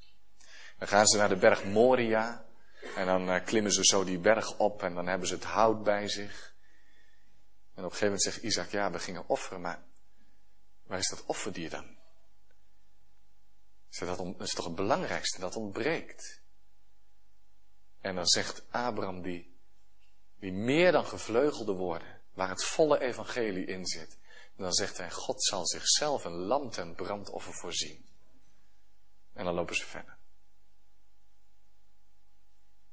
Dan 0.79 0.89
gaan 0.89 1.07
ze 1.07 1.17
naar 1.17 1.29
de 1.29 1.37
berg 1.37 1.65
Moria. 1.65 2.47
En 2.97 3.07
dan 3.07 3.29
uh, 3.29 3.45
klimmen 3.45 3.73
ze 3.73 3.85
zo 3.85 4.05
die 4.05 4.19
berg 4.19 4.59
op 4.59 4.83
en 4.83 4.95
dan 4.95 5.07
hebben 5.07 5.29
ze 5.29 5.35
het 5.35 5.45
hout 5.45 5.83
bij 5.83 6.09
zich. 6.09 6.55
En 7.75 7.85
op 7.85 7.91
een 7.91 7.97
gegeven 7.97 8.05
moment 8.07 8.23
zegt 8.23 8.43
Isaac, 8.43 8.71
ja, 8.71 8.91
we 8.91 8.99
gingen 8.99 9.29
offeren, 9.29 9.61
maar 9.61 9.83
waar 10.83 10.99
is 10.99 11.09
dat 11.09 11.25
offerdier 11.27 11.71
dan? 11.71 11.97
Dat, 13.99 14.19
dat 14.19 14.41
is 14.41 14.55
toch 14.55 14.65
het 14.65 14.75
belangrijkste, 14.75 15.41
dat 15.41 15.57
ontbreekt. 15.57 16.43
En 18.01 18.15
dan 18.15 18.27
zegt 18.27 18.63
Abraham 18.71 19.23
die, 19.23 19.59
die 20.39 20.53
meer 20.53 20.93
dan 20.93 21.07
gevleugelde 21.07 21.73
woorden, 21.73 22.21
waar 22.35 22.49
het 22.49 22.65
volle 22.65 23.01
evangelie 23.01 23.67
in 23.67 23.87
zit. 23.87 24.19
En 24.57 24.63
dan 24.63 24.73
zegt 24.73 24.97
hij, 24.97 25.11
God 25.11 25.45
zal 25.45 25.67
zichzelf 25.67 26.25
een 26.25 26.37
lam 26.37 26.71
ten 26.71 26.95
brandoffer 26.95 27.55
voorzien. 27.55 28.08
En 29.39 29.45
dan 29.45 29.55
lopen 29.55 29.77
ze 29.77 29.85
verder. 29.85 30.19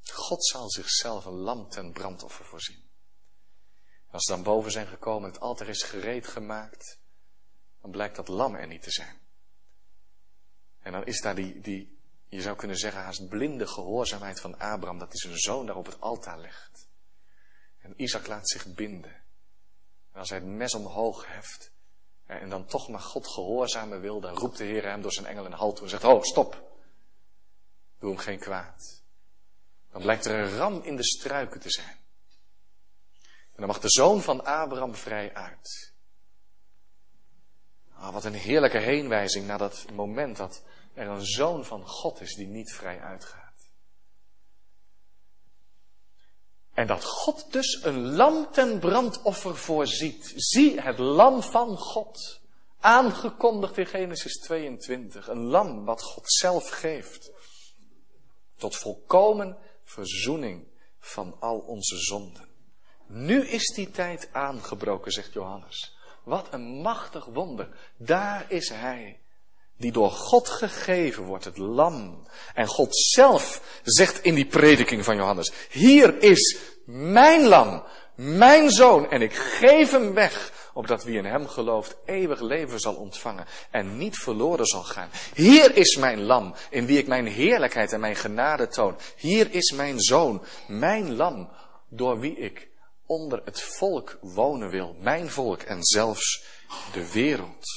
God 0.01 0.45
zal 0.45 0.69
zichzelf 0.69 1.25
een 1.25 1.33
lam 1.33 1.69
ten 1.69 1.93
brandoffer 1.93 2.45
voorzien. 2.45 2.83
als 4.11 4.23
ze 4.23 4.31
dan 4.31 4.43
boven 4.43 4.71
zijn 4.71 4.87
gekomen, 4.87 5.31
het 5.31 5.39
altaar 5.39 5.67
is 5.67 5.83
gereed 5.83 6.27
gemaakt, 6.27 6.99
dan 7.81 7.91
blijkt 7.91 8.15
dat 8.15 8.27
lam 8.27 8.55
er 8.55 8.67
niet 8.67 8.81
te 8.81 8.91
zijn. 8.91 9.19
En 10.79 10.91
dan 10.91 11.05
is 11.05 11.21
daar 11.21 11.35
die, 11.35 11.59
die 11.61 11.99
je 12.27 12.41
zou 12.41 12.55
kunnen 12.55 12.77
zeggen, 12.77 13.01
haast 13.01 13.27
blinde 13.29 13.67
gehoorzaamheid 13.67 14.39
van 14.39 14.59
Abraham, 14.59 14.99
dat 14.99 15.11
hij 15.11 15.17
zijn 15.17 15.37
zoon 15.37 15.65
daar 15.65 15.75
op 15.75 15.85
het 15.85 16.01
altaar 16.01 16.39
legt. 16.39 16.89
En 17.77 18.01
Isaac 18.01 18.27
laat 18.27 18.49
zich 18.49 18.73
binden. 18.73 19.23
En 20.11 20.19
als 20.19 20.29
hij 20.29 20.39
het 20.39 20.47
mes 20.47 20.73
omhoog 20.73 21.27
heft, 21.27 21.71
en 22.25 22.49
dan 22.49 22.65
toch 22.65 22.87
maar 22.87 22.99
God 22.99 23.27
gehoorzamen 23.27 24.01
wil, 24.01 24.19
dan 24.19 24.37
roept 24.37 24.57
de 24.57 24.63
Heer 24.63 24.83
hem 24.83 25.01
door 25.01 25.11
zijn 25.11 25.25
engel 25.25 25.45
een 25.45 25.53
halt 25.53 25.75
toe 25.75 25.83
en 25.83 25.89
zegt, 25.89 26.03
oh, 26.03 26.23
stop. 26.23 26.63
Doe 27.99 28.09
hem 28.09 28.19
geen 28.19 28.39
kwaad. 28.39 29.03
Dan 29.91 30.01
blijkt 30.01 30.25
er 30.25 30.39
een 30.39 30.57
ram 30.57 30.81
in 30.81 30.95
de 30.95 31.03
struiken 31.03 31.59
te 31.59 31.69
zijn. 31.69 31.97
En 33.55 33.61
dan 33.61 33.67
mag 33.67 33.79
de 33.79 33.89
zoon 33.89 34.21
van 34.21 34.45
Abraham 34.45 34.95
vrij 34.95 35.33
uit. 35.33 35.93
Ah, 37.93 38.13
wat 38.13 38.23
een 38.23 38.33
heerlijke 38.33 38.77
heenwijzing 38.77 39.47
naar 39.47 39.57
dat 39.57 39.85
moment 39.93 40.37
dat 40.37 40.63
er 40.93 41.07
een 41.07 41.25
zoon 41.25 41.65
van 41.65 41.87
God 41.87 42.21
is 42.21 42.35
die 42.35 42.47
niet 42.47 42.73
vrij 42.73 43.01
uitgaat. 43.01 43.44
En 46.75 46.87
dat 46.87 47.03
God 47.03 47.51
dus 47.51 47.83
een 47.83 48.15
lam 48.15 48.51
ten 48.51 48.79
brandoffer 48.79 49.57
voorziet. 49.57 50.33
Zie 50.35 50.81
het 50.81 50.97
lam 50.97 51.41
van 51.41 51.77
God. 51.77 52.41
Aangekondigd 52.79 53.77
in 53.77 53.85
Genesis 53.85 54.39
22. 54.39 55.27
Een 55.27 55.43
lam 55.45 55.85
wat 55.85 56.01
God 56.01 56.31
zelf 56.31 56.69
geeft. 56.69 57.31
Tot 58.57 58.75
volkomen 58.75 59.57
verzoening 59.83 60.67
van 60.99 61.35
al 61.39 61.57
onze 61.57 61.97
zonden. 61.97 62.47
Nu 63.07 63.47
is 63.47 63.73
die 63.73 63.91
tijd 63.91 64.29
aangebroken, 64.31 65.11
zegt 65.11 65.33
Johannes. 65.33 65.97
Wat 66.23 66.53
een 66.53 66.81
machtig 66.81 67.25
wonder. 67.25 67.91
Daar 67.97 68.51
is 68.51 68.69
hij 68.69 69.19
die 69.77 69.91
door 69.91 70.11
God 70.11 70.49
gegeven 70.49 71.23
wordt, 71.23 71.45
het 71.45 71.57
lam. 71.57 72.27
En 72.53 72.67
God 72.67 72.97
zelf 72.97 73.61
zegt 73.83 74.23
in 74.23 74.35
die 74.35 74.45
prediking 74.45 75.03
van 75.03 75.15
Johannes, 75.15 75.51
hier 75.69 76.21
is 76.21 76.57
mijn 76.85 77.47
lam, 77.47 77.83
mijn 78.15 78.71
zoon, 78.71 79.09
en 79.09 79.21
ik 79.21 79.33
geef 79.33 79.91
hem 79.91 80.13
weg, 80.13 80.53
opdat 80.73 81.03
wie 81.03 81.17
in 81.17 81.25
hem 81.25 81.47
gelooft 81.47 81.95
eeuwig 82.05 82.41
leven 82.41 82.79
zal 82.79 82.95
ontvangen 82.95 83.45
en 83.71 83.97
niet 83.97 84.17
verloren 84.17 84.65
zal 84.65 84.83
gaan. 84.83 85.09
Hier 85.33 85.75
is 85.75 85.95
mijn 85.95 86.23
lam, 86.23 86.55
in 86.69 86.85
wie 86.85 86.97
ik 86.97 87.07
mijn 87.07 87.27
heerlijkheid 87.27 87.93
en 87.93 87.99
mijn 87.99 88.15
genade 88.15 88.67
toon. 88.67 88.97
Hier 89.17 89.53
is 89.53 89.71
mijn 89.71 89.99
zoon, 89.99 90.43
mijn 90.67 91.15
lam, 91.15 91.49
door 91.89 92.19
wie 92.19 92.37
ik 92.37 92.69
onder 93.05 93.41
het 93.45 93.61
volk 93.61 94.17
wonen 94.21 94.69
wil, 94.69 94.95
mijn 94.99 95.29
volk 95.29 95.61
en 95.61 95.83
zelfs 95.83 96.43
de 96.93 97.11
wereld. 97.11 97.74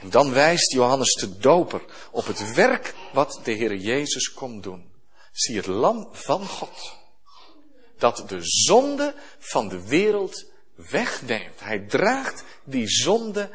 En 0.00 0.10
dan 0.10 0.32
wijst 0.32 0.72
Johannes 0.72 1.14
de 1.14 1.38
Doper 1.38 1.84
op 2.10 2.26
het 2.26 2.54
werk 2.54 2.94
wat 3.12 3.40
de 3.44 3.52
Heer 3.52 3.76
Jezus 3.76 4.32
komt 4.32 4.62
doen. 4.62 4.94
Zie 5.32 5.56
het 5.56 5.66
lam 5.66 6.08
van 6.12 6.46
God. 6.46 6.94
Dat 7.98 8.24
de 8.28 8.38
zonde 8.40 9.14
van 9.38 9.68
de 9.68 9.88
wereld 9.88 10.44
wegneemt. 10.74 11.60
Hij 11.60 11.78
draagt 11.78 12.44
die 12.64 12.88
zonde 12.88 13.50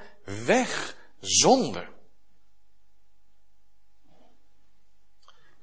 weg. 0.45 0.95
Zonde. 1.19 1.87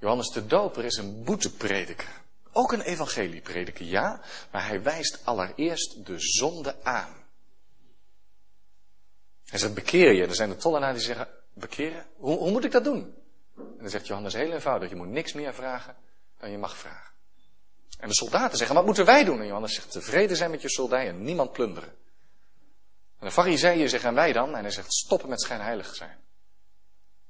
Johannes 0.01 0.31
de 0.31 0.47
Doper 0.47 0.85
is 0.85 0.97
een 0.97 1.25
boeteprediker. 1.25 2.17
ook 2.53 2.73
een 2.73 2.81
evangelie 2.81 3.41
prediken, 3.41 3.87
ja, 3.87 4.21
maar 4.51 4.67
hij 4.67 4.83
wijst 4.83 5.19
allereerst 5.25 6.07
de 6.07 6.15
zonde 6.19 6.85
aan. 6.85 7.18
Hij 9.49 9.59
zegt, 9.59 9.75
bekeer 9.75 10.13
je. 10.13 10.27
Er 10.27 10.35
zijn 10.35 10.51
de 10.51 10.57
tollenaren 10.57 10.95
die 10.95 11.05
zeggen, 11.05 11.29
bekeren? 11.53 12.07
Hoe, 12.17 12.39
hoe 12.39 12.51
moet 12.51 12.65
ik 12.65 12.73
dat 12.73 12.85
doen? 12.85 13.15
En 13.57 13.79
dan 13.79 13.91
zegt 13.91 14.07
Johannes 14.07 14.35
heel 14.35 14.53
eenvoudig, 14.53 14.89
je 14.89 14.97
moet 14.97 15.09
niks 15.09 15.33
meer 15.33 15.55
vragen 15.55 15.97
dan 16.39 16.51
je 16.51 16.59
mag 16.59 16.77
vragen. 16.77 17.13
En 17.99 18.09
de 18.09 18.15
soldaten 18.15 18.59
zeggen, 18.59 18.77
wat 18.77 18.85
moeten 18.85 19.05
wij 19.05 19.25
doen? 19.25 19.41
En 19.41 19.47
Johannes 19.47 19.75
zegt, 19.75 19.91
tevreden 19.91 20.37
zijn 20.37 20.51
met 20.51 20.63
je 20.63 20.71
soldij 20.71 21.09
en 21.09 21.23
niemand 21.23 21.53
plunderen. 21.53 21.97
En 23.19 23.27
de 23.27 23.33
fariseeën 23.33 23.89
zeggen, 23.89 24.09
en 24.09 24.15
wij 24.15 24.33
dan? 24.33 24.57
En 24.57 24.63
hij 24.63 24.71
zegt, 24.71 24.93
stoppen 24.93 25.29
met 25.29 25.41
schijnheilig 25.41 25.95
zijn. 25.95 26.19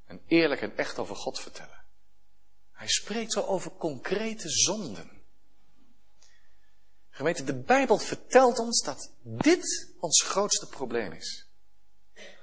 En 0.06 0.20
eerlijk 0.26 0.60
en 0.60 0.76
echt 0.76 0.98
over 0.98 1.16
God 1.16 1.40
vertellen. 1.40 1.84
Hij 2.72 2.88
spreekt 2.88 3.32
zo 3.32 3.40
over 3.40 3.70
concrete 3.70 4.48
zonden. 4.48 5.10
Gemeente, 7.10 7.44
de 7.44 7.54
Bijbel 7.54 7.98
vertelt 7.98 8.58
ons 8.58 8.82
dat 8.82 9.12
dit 9.22 9.94
ons 10.00 10.22
grootste 10.22 10.66
probleem 10.66 11.12
is. 11.12 11.47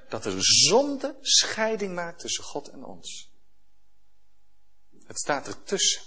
Dat 0.09 0.23
de 0.23 0.35
zonde 0.39 1.17
scheiding 1.21 1.93
maakt 1.93 2.19
tussen 2.19 2.43
God 2.43 2.67
en 2.67 2.83
ons. 2.83 3.31
Het 5.05 5.19
staat 5.19 5.47
ertussen. 5.47 6.01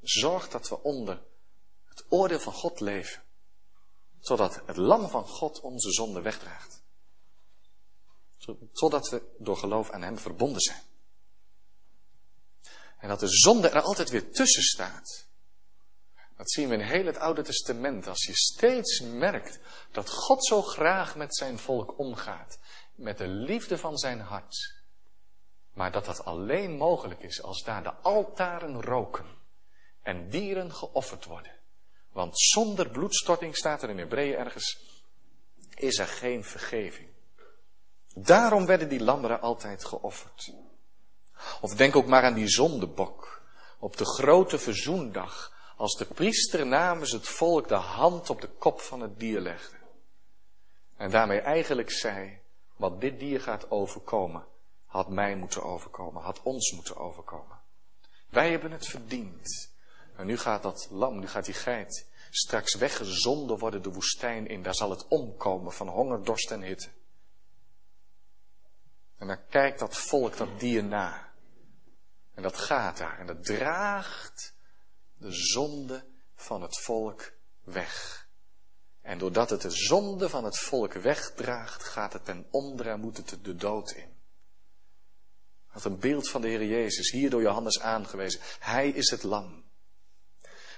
Zorg 0.00 0.48
dat 0.48 0.68
we 0.68 0.82
onder 0.82 1.22
het 1.84 2.04
oordeel 2.08 2.40
van 2.40 2.52
God 2.52 2.80
leven. 2.80 3.22
Zodat 4.20 4.62
het 4.66 4.76
lam 4.76 5.08
van 5.08 5.26
God 5.26 5.60
onze 5.60 5.92
zonde 5.92 6.20
wegdraagt. 6.20 6.82
Zodat 8.72 9.08
we 9.08 9.34
door 9.38 9.56
geloof 9.56 9.90
aan 9.90 10.02
Hem 10.02 10.18
verbonden 10.18 10.60
zijn. 10.60 10.82
En 12.98 13.08
dat 13.08 13.20
de 13.20 13.28
zonde 13.28 13.68
er 13.68 13.82
altijd 13.82 14.10
weer 14.10 14.32
tussen 14.32 14.62
staat. 14.62 15.26
Dat 16.36 16.50
zien 16.50 16.68
we 16.68 16.74
in 16.74 16.80
heel 16.80 17.06
het 17.06 17.16
Oude 17.16 17.42
Testament. 17.42 18.06
Als 18.06 18.24
je 18.24 18.36
steeds 18.36 19.00
merkt 19.00 19.58
dat 19.92 20.10
God 20.10 20.46
zo 20.46 20.62
graag 20.62 21.16
met 21.16 21.36
zijn 21.36 21.58
volk 21.58 21.98
omgaat. 21.98 22.58
Met 22.96 23.18
de 23.18 23.28
liefde 23.28 23.78
van 23.78 23.96
zijn 23.96 24.20
hart. 24.20 24.74
Maar 25.72 25.92
dat 25.92 26.04
dat 26.04 26.24
alleen 26.24 26.76
mogelijk 26.76 27.20
is 27.20 27.42
als 27.42 27.62
daar 27.62 27.82
de 27.82 27.94
altaren 27.94 28.82
roken. 28.82 29.26
En 30.02 30.28
dieren 30.28 30.72
geofferd 30.72 31.24
worden. 31.24 31.52
Want 32.12 32.40
zonder 32.40 32.90
bloedstorting 32.90 33.56
staat 33.56 33.82
er 33.82 33.90
in 33.90 33.98
Hebreeën 33.98 34.36
ergens. 34.36 34.78
Is 35.74 35.98
er 35.98 36.06
geen 36.06 36.44
vergeving. 36.44 37.08
Daarom 38.14 38.66
werden 38.66 38.88
die 38.88 39.02
lammeren 39.02 39.40
altijd 39.40 39.84
geofferd. 39.84 40.52
Of 41.60 41.74
denk 41.74 41.96
ook 41.96 42.06
maar 42.06 42.22
aan 42.22 42.34
die 42.34 42.48
zondebok. 42.48 43.42
Op 43.78 43.96
de 43.96 44.04
grote 44.04 44.58
verzoendag, 44.58 45.52
als 45.76 45.96
de 45.96 46.04
priester 46.04 46.66
namens 46.66 47.12
het 47.12 47.28
volk 47.28 47.68
de 47.68 47.74
hand 47.74 48.30
op 48.30 48.40
de 48.40 48.48
kop 48.48 48.80
van 48.80 49.00
het 49.00 49.18
dier 49.18 49.40
legde. 49.40 49.76
En 50.96 51.10
daarmee 51.10 51.40
eigenlijk 51.40 51.90
zei, 51.90 52.40
wat 52.76 53.00
dit 53.00 53.18
dier 53.18 53.40
gaat 53.40 53.70
overkomen, 53.70 54.46
had 54.86 55.08
mij 55.08 55.36
moeten 55.36 55.62
overkomen, 55.62 56.22
had 56.22 56.42
ons 56.42 56.72
moeten 56.72 56.96
overkomen. 56.96 57.60
Wij 58.28 58.50
hebben 58.50 58.72
het 58.72 58.86
verdiend. 58.86 59.74
En 60.16 60.26
nu 60.26 60.38
gaat 60.38 60.62
dat 60.62 60.88
lam, 60.90 61.18
nu 61.18 61.26
gaat 61.26 61.44
die 61.44 61.54
geit 61.54 62.06
straks 62.30 62.74
weggezonden 62.74 63.58
worden 63.58 63.82
de 63.82 63.92
woestijn 63.92 64.46
in. 64.46 64.62
Daar 64.62 64.74
zal 64.74 64.90
het 64.90 65.08
omkomen 65.08 65.72
van 65.72 65.88
honger, 65.88 66.24
dorst 66.24 66.50
en 66.50 66.62
hitte. 66.62 66.88
En 69.18 69.26
dan 69.26 69.46
kijkt 69.48 69.78
dat 69.78 69.96
volk 69.96 70.36
dat 70.36 70.60
dier 70.60 70.84
na. 70.84 71.32
En 72.34 72.42
dat 72.42 72.56
gaat 72.56 72.96
daar 72.96 73.18
en 73.18 73.26
dat 73.26 73.44
draagt 73.44 74.54
de 75.18 75.32
zonde 75.32 76.04
van 76.34 76.62
het 76.62 76.80
volk 76.80 77.32
weg. 77.64 78.25
En 79.06 79.18
doordat 79.18 79.50
het 79.50 79.60
de 79.60 79.70
zonde 79.70 80.28
van 80.28 80.44
het 80.44 80.58
volk 80.58 80.92
wegdraagt, 80.92 81.82
gaat 81.82 82.12
het 82.12 82.24
ten 82.24 82.46
onder 82.50 82.88
en 82.88 83.00
moet 83.00 83.16
het 83.16 83.38
de 83.42 83.54
dood 83.54 83.90
in. 83.90 84.16
Wat 85.72 85.84
een 85.84 85.98
beeld 85.98 86.28
van 86.28 86.40
de 86.40 86.48
Heer 86.48 86.64
Jezus, 86.64 87.10
hier 87.10 87.30
door 87.30 87.42
Johannes 87.42 87.80
aangewezen. 87.80 88.40
Hij 88.58 88.88
is 88.88 89.10
het 89.10 89.22
lam. 89.22 89.64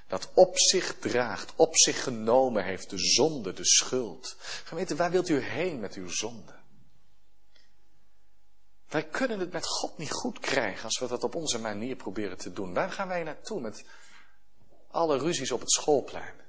Dat 0.07 0.31
op 0.35 0.59
zich 0.59 0.99
draagt, 0.99 1.53
op 1.57 1.77
zich 1.77 2.03
genomen 2.03 2.65
heeft 2.65 2.91
de 2.91 2.99
zonde, 2.99 3.53
de 3.53 3.65
schuld. 3.65 4.37
Gemeente, 4.39 4.97
waar 4.97 5.11
wilt 5.11 5.29
u 5.29 5.41
heen 5.41 5.81
met 5.81 5.95
uw 5.95 6.09
zonde? 6.09 6.55
Wij 8.89 9.05
kunnen 9.05 9.41
het 9.41 9.53
met 9.53 9.67
God 9.67 9.99
niet 9.99 10.13
goed 10.13 10.39
krijgen 10.39 10.85
als 10.85 10.99
we 10.99 11.07
dat 11.07 11.25
op 11.25 11.35
onze 11.35 11.59
manier 11.59 11.97
proberen 11.97 12.39
te 12.39 12.53
doen. 12.53 12.75
Waar 12.75 12.93
gaan 12.93 13.09
wij 13.09 13.23
naartoe 13.23 13.61
met 13.61 13.85
alle 14.91 15.19
ruzies 15.19 15.53
op 15.53 15.61
het 15.61 15.71
schoolplein? 15.71 16.47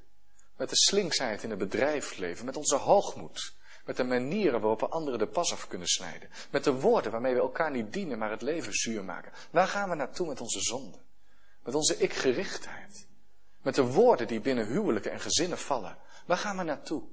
Met 0.60 0.70
de 0.70 0.76
slinksheid 0.76 1.44
in 1.44 1.50
het 1.50 1.60
bedrijfsleven, 1.60 2.46
met 2.46 2.58
onze 2.58 2.76
hoogmoed, 2.76 3.56
met 3.86 3.98
de 3.98 4.04
manieren 4.04 4.62
waarop 4.62 4.80
we 4.80 4.88
anderen 4.88 5.20
de 5.20 5.28
pas 5.28 5.52
af 5.52 5.68
kunnen 5.68 5.88
snijden, 5.88 6.30
met 6.52 6.64
de 6.64 6.74
woorden 6.74 7.12
waarmee 7.12 7.34
we 7.34 7.40
elkaar 7.40 7.72
niet 7.72 7.94
dienen, 7.94 8.18
maar 8.18 8.32
het 8.32 8.42
leven 8.42 8.74
zuur 8.74 9.04
maken. 9.04 9.32
Waar 9.52 9.68
gaan 9.68 9.90
we 9.90 9.96
naartoe 9.96 10.28
met 10.28 10.42
onze 10.42 10.60
zonde? 10.60 10.98
Met 11.64 11.76
onze 11.76 11.98
ikgerichtheid, 11.98 13.08
met 13.62 13.76
de 13.76 13.84
woorden 13.84 14.28
die 14.28 14.40
binnen 14.40 14.68
huwelijken 14.68 15.12
en 15.12 15.20
gezinnen 15.20 15.58
vallen. 15.58 15.98
Waar 16.26 16.38
gaan 16.38 16.58
we 16.58 16.64
naartoe? 16.64 17.04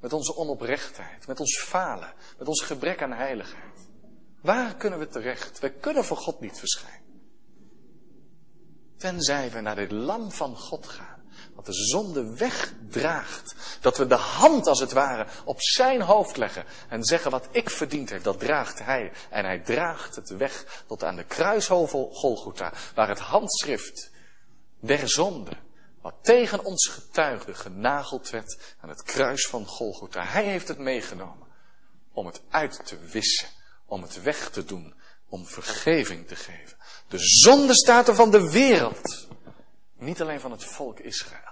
Met 0.00 0.12
onze 0.12 0.36
onoprechtheid, 0.36 1.26
met 1.26 1.40
ons 1.40 1.58
falen, 1.58 2.14
met 2.38 2.48
ons 2.48 2.62
gebrek 2.62 3.02
aan 3.02 3.12
heiligheid. 3.12 3.88
Waar 4.40 4.76
kunnen 4.76 4.98
we 4.98 5.08
terecht? 5.08 5.58
We 5.58 5.70
kunnen 5.70 6.04
voor 6.04 6.16
God 6.16 6.40
niet 6.40 6.58
verschijnen. 6.58 7.22
Tenzij 8.96 9.50
we 9.50 9.60
naar 9.60 9.76
dit 9.76 9.90
lam 9.90 10.30
van 10.30 10.56
God 10.56 10.86
gaan. 10.86 11.11
Wat 11.62 11.74
de 11.74 11.84
zonde 11.84 12.36
wegdraagt. 12.36 13.54
Dat 13.80 13.96
we 13.96 14.06
de 14.06 14.14
hand 14.14 14.66
als 14.66 14.80
het 14.80 14.92
ware 14.92 15.26
op 15.44 15.62
zijn 15.62 16.00
hoofd 16.00 16.36
leggen. 16.36 16.64
En 16.88 17.04
zeggen 17.04 17.30
wat 17.30 17.48
ik 17.50 17.70
verdiend 17.70 18.10
heb, 18.10 18.22
dat 18.22 18.38
draagt 18.38 18.78
hij. 18.78 19.12
En 19.30 19.44
hij 19.44 19.58
draagt 19.58 20.16
het 20.16 20.28
weg 20.28 20.82
tot 20.86 21.04
aan 21.04 21.16
de 21.16 21.24
kruishovel 21.24 22.10
Golgotha. 22.12 22.72
Waar 22.94 23.08
het 23.08 23.18
handschrift 23.18 24.10
der 24.80 25.08
zonde, 25.08 25.56
wat 26.00 26.14
tegen 26.22 26.64
ons 26.64 26.88
getuigde, 26.88 27.54
genageld 27.54 28.30
werd 28.30 28.58
aan 28.80 28.88
het 28.88 29.02
kruis 29.02 29.46
van 29.46 29.66
Golgotha. 29.66 30.24
Hij 30.24 30.44
heeft 30.44 30.68
het 30.68 30.78
meegenomen 30.78 31.46
om 32.12 32.26
het 32.26 32.40
uit 32.50 32.86
te 32.86 32.98
wissen 32.98 33.48
om 33.92 34.02
het 34.02 34.22
weg 34.22 34.50
te 34.50 34.64
doen, 34.64 34.94
om 35.28 35.46
vergeving 35.46 36.26
te 36.26 36.36
geven. 36.36 36.76
De 37.08 37.18
zonde 37.18 37.74
staat 37.74 38.08
er 38.08 38.14
van 38.14 38.30
de 38.30 38.50
wereld, 38.50 39.28
niet 39.98 40.20
alleen 40.20 40.40
van 40.40 40.50
het 40.50 40.64
volk 40.64 40.98
Israël. 41.00 41.51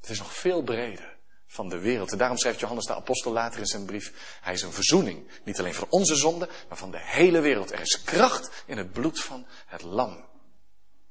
Het 0.00 0.10
is 0.10 0.18
nog 0.18 0.34
veel 0.34 0.62
breder 0.62 1.18
van 1.46 1.68
de 1.68 1.78
wereld. 1.78 2.12
En 2.12 2.18
daarom 2.18 2.38
schrijft 2.38 2.60
Johannes 2.60 2.86
de 2.86 2.94
apostel 2.94 3.32
later 3.32 3.60
in 3.60 3.66
zijn 3.66 3.84
brief, 3.84 4.38
hij 4.40 4.52
is 4.52 4.62
een 4.62 4.72
verzoening, 4.72 5.30
niet 5.44 5.58
alleen 5.58 5.74
voor 5.74 5.88
onze 5.90 6.16
zonde, 6.16 6.48
maar 6.68 6.78
van 6.78 6.90
de 6.90 7.00
hele 7.00 7.40
wereld. 7.40 7.72
Er 7.72 7.80
is 7.80 8.02
kracht 8.02 8.62
in 8.66 8.78
het 8.78 8.92
bloed 8.92 9.20
van 9.20 9.46
het 9.66 9.82
lam. 9.82 10.24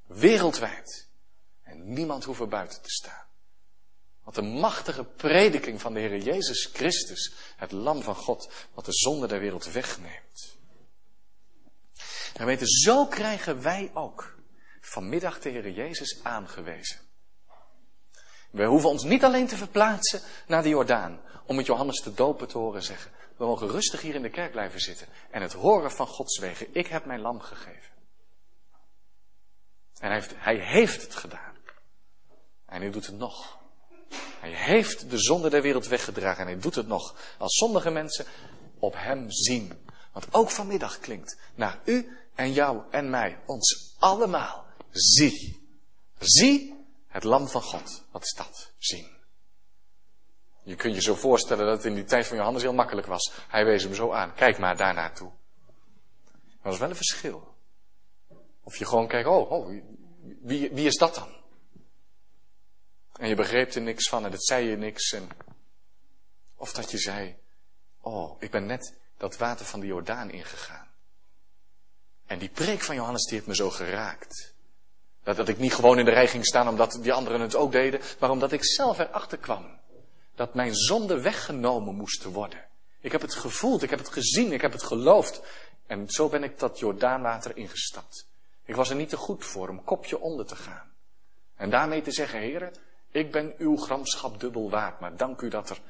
Wereldwijd. 0.06 1.08
En 1.62 1.92
niemand 1.92 2.24
hoeft 2.24 2.40
er 2.40 2.48
buiten 2.48 2.82
te 2.82 2.90
staan. 2.90 3.26
Wat 4.24 4.36
een 4.36 4.50
machtige 4.50 5.04
prediking 5.04 5.80
van 5.80 5.94
de 5.94 6.00
Heer 6.00 6.18
Jezus 6.18 6.70
Christus, 6.72 7.32
het 7.56 7.72
lam 7.72 8.02
van 8.02 8.14
God, 8.14 8.50
wat 8.74 8.84
de 8.84 8.92
zonde 8.92 9.26
der 9.26 9.40
wereld 9.40 9.72
wegneemt. 9.72 10.58
En 12.34 12.46
weten, 12.46 12.66
zo 12.66 13.06
krijgen 13.06 13.62
wij 13.62 13.90
ook 13.94 14.38
vanmiddag 14.80 15.40
de 15.40 15.48
Heer 15.48 15.70
Jezus 15.70 16.18
aangewezen. 16.22 17.09
We 18.50 18.64
hoeven 18.64 18.88
ons 18.88 19.02
niet 19.02 19.24
alleen 19.24 19.46
te 19.46 19.56
verplaatsen 19.56 20.20
naar 20.46 20.62
de 20.62 20.68
Jordaan 20.68 21.20
om 21.46 21.56
met 21.56 21.66
Johannes 21.66 22.02
de 22.02 22.14
dopen 22.14 22.48
te 22.48 22.58
horen 22.58 22.82
zeggen. 22.82 23.10
We 23.36 23.44
mogen 23.44 23.68
rustig 23.68 24.00
hier 24.00 24.14
in 24.14 24.22
de 24.22 24.30
kerk 24.30 24.50
blijven 24.50 24.80
zitten 24.80 25.06
en 25.30 25.42
het 25.42 25.52
horen 25.52 25.92
van 25.92 26.06
Gods 26.06 26.38
wegen. 26.38 26.66
Ik 26.74 26.86
heb 26.86 27.04
mijn 27.04 27.20
lam 27.20 27.40
gegeven. 27.40 27.90
En 29.98 30.08
hij 30.08 30.14
heeft, 30.14 30.34
hij 30.36 30.56
heeft 30.56 31.02
het 31.02 31.14
gedaan. 31.14 31.56
En 32.66 32.80
hij 32.80 32.90
doet 32.90 33.06
het 33.06 33.18
nog. 33.18 33.58
Hij 34.40 34.54
heeft 34.54 35.10
de 35.10 35.18
zonde 35.18 35.50
der 35.50 35.62
wereld 35.62 35.86
weggedragen 35.86 36.40
en 36.40 36.52
hij 36.52 36.60
doet 36.60 36.74
het 36.74 36.86
nog 36.86 37.16
als 37.38 37.56
sommige 37.56 37.90
mensen 37.90 38.24
op 38.78 38.94
hem 38.96 39.30
zien. 39.30 39.86
Want 40.12 40.26
ook 40.30 40.50
vanmiddag 40.50 40.98
klinkt 40.98 41.38
naar 41.54 41.80
u 41.84 42.16
en 42.34 42.52
jou 42.52 42.82
en 42.90 43.10
mij, 43.10 43.38
ons 43.46 43.94
allemaal. 43.98 44.64
Zie. 44.90 45.68
Zie 46.18 46.79
het 47.10 47.24
lam 47.24 47.48
van 47.48 47.62
God. 47.62 48.04
Wat 48.10 48.22
is 48.22 48.34
dat? 48.36 48.72
Zien. 48.78 49.18
Je 50.62 50.76
kunt 50.76 50.94
je 50.94 51.00
zo 51.00 51.14
voorstellen 51.14 51.66
dat 51.66 51.76
het 51.76 51.84
in 51.84 51.94
die 51.94 52.04
tijd 52.04 52.26
van 52.26 52.36
Johannes 52.36 52.62
heel 52.62 52.72
makkelijk 52.72 53.06
was. 53.06 53.32
Hij 53.48 53.64
wees 53.64 53.82
hem 53.82 53.94
zo 53.94 54.12
aan. 54.12 54.34
Kijk 54.34 54.58
maar 54.58 54.76
daar 54.76 54.94
naartoe. 54.94 55.30
Dat 56.62 56.72
is 56.72 56.78
wel 56.78 56.88
een 56.88 56.96
verschil. 56.96 57.56
Of 58.62 58.76
je 58.76 58.86
gewoon 58.86 59.08
kijkt, 59.08 59.28
oh, 59.28 59.50
oh 59.50 59.82
wie, 60.40 60.70
wie 60.70 60.86
is 60.86 60.96
dat 60.96 61.14
dan? 61.14 61.38
En 63.12 63.28
je 63.28 63.34
begreep 63.34 63.72
er 63.72 63.80
niks 63.80 64.08
van 64.08 64.24
en 64.24 64.30
dat 64.30 64.44
zei 64.44 64.68
je 64.68 64.76
niks. 64.76 65.12
En... 65.12 65.28
Of 66.56 66.72
dat 66.72 66.90
je 66.90 66.98
zei, 66.98 67.36
oh, 68.00 68.42
ik 68.42 68.50
ben 68.50 68.66
net 68.66 68.94
dat 69.16 69.36
water 69.36 69.66
van 69.66 69.80
de 69.80 69.86
Jordaan 69.86 70.30
ingegaan. 70.30 70.88
En 72.26 72.38
die 72.38 72.48
preek 72.48 72.80
van 72.80 72.94
Johannes 72.94 73.24
die 73.24 73.34
heeft 73.34 73.46
me 73.46 73.54
zo 73.54 73.70
geraakt. 73.70 74.54
Dat, 75.22 75.36
dat 75.36 75.48
ik 75.48 75.58
niet 75.58 75.74
gewoon 75.74 75.98
in 75.98 76.04
de 76.04 76.10
rij 76.10 76.28
ging 76.28 76.46
staan 76.46 76.68
omdat 76.68 76.98
die 77.02 77.12
anderen 77.12 77.40
het 77.40 77.56
ook 77.56 77.72
deden, 77.72 78.00
maar 78.18 78.30
omdat 78.30 78.52
ik 78.52 78.64
zelf 78.64 78.98
erachter 78.98 79.38
kwam. 79.38 79.78
Dat 80.34 80.54
mijn 80.54 80.74
zonde 80.74 81.20
weggenomen 81.20 81.94
moesten 81.94 82.30
worden. 82.30 82.64
Ik 83.00 83.12
heb 83.12 83.20
het 83.20 83.34
gevoeld, 83.34 83.82
ik 83.82 83.90
heb 83.90 83.98
het 83.98 84.08
gezien, 84.08 84.52
ik 84.52 84.60
heb 84.60 84.72
het 84.72 84.82
geloofd. 84.82 85.42
En 85.86 86.08
zo 86.08 86.28
ben 86.28 86.42
ik 86.42 86.58
dat 86.58 86.78
Jordaanwater 86.78 87.56
ingestapt. 87.56 88.28
Ik 88.64 88.74
was 88.74 88.90
er 88.90 88.96
niet 88.96 89.08
te 89.08 89.16
goed 89.16 89.44
voor 89.44 89.68
om 89.68 89.84
kopje 89.84 90.20
onder 90.20 90.46
te 90.46 90.56
gaan. 90.56 90.92
En 91.56 91.70
daarmee 91.70 92.02
te 92.02 92.12
zeggen, 92.12 92.40
heren, 92.40 92.72
ik 93.10 93.32
ben 93.32 93.54
uw 93.58 93.76
gramschap 93.76 94.40
dubbel 94.40 94.70
waard, 94.70 95.00
maar 95.00 95.16
dank 95.16 95.40
u 95.40 95.48
dat 95.48 95.70
er 95.70 95.80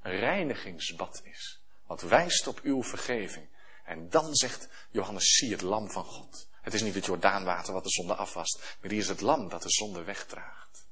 reinigingsbad 0.00 1.20
is. 1.24 1.60
Wat 1.86 2.02
wijst 2.02 2.46
op 2.46 2.60
uw 2.62 2.82
vergeving. 2.82 3.48
En 3.84 4.08
dan 4.08 4.34
zegt 4.34 4.68
Johannes, 4.90 5.36
zie 5.36 5.52
het 5.52 5.62
lam 5.62 5.90
van 5.90 6.04
God. 6.04 6.48
Het 6.66 6.74
is 6.74 6.82
niet 6.82 6.94
het 6.94 7.06
Jordaanwater 7.06 7.72
wat 7.72 7.84
de 7.84 7.90
zonde 7.90 8.14
afwast, 8.14 8.76
maar 8.80 8.90
hier 8.90 9.00
is 9.00 9.08
het 9.08 9.20
lam 9.20 9.48
dat 9.48 9.62
de 9.62 9.70
zonde 9.70 10.02
wegdraagt. 10.02 10.86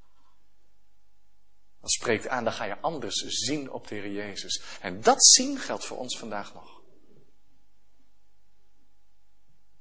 Dat 1.81 1.93
spreekt 1.93 2.29
aan, 2.29 2.45
dan 2.45 2.53
ga 2.53 2.65
je 2.65 2.81
anders 2.81 3.15
zien 3.15 3.71
op 3.71 3.89
de 3.89 3.95
Heer 3.95 4.13
Jezus. 4.13 4.63
En 4.81 5.01
dat 5.01 5.25
zien 5.25 5.59
geldt 5.59 5.85
voor 5.85 5.99
ons 5.99 6.19
vandaag 6.19 6.55
nog. 6.55 6.81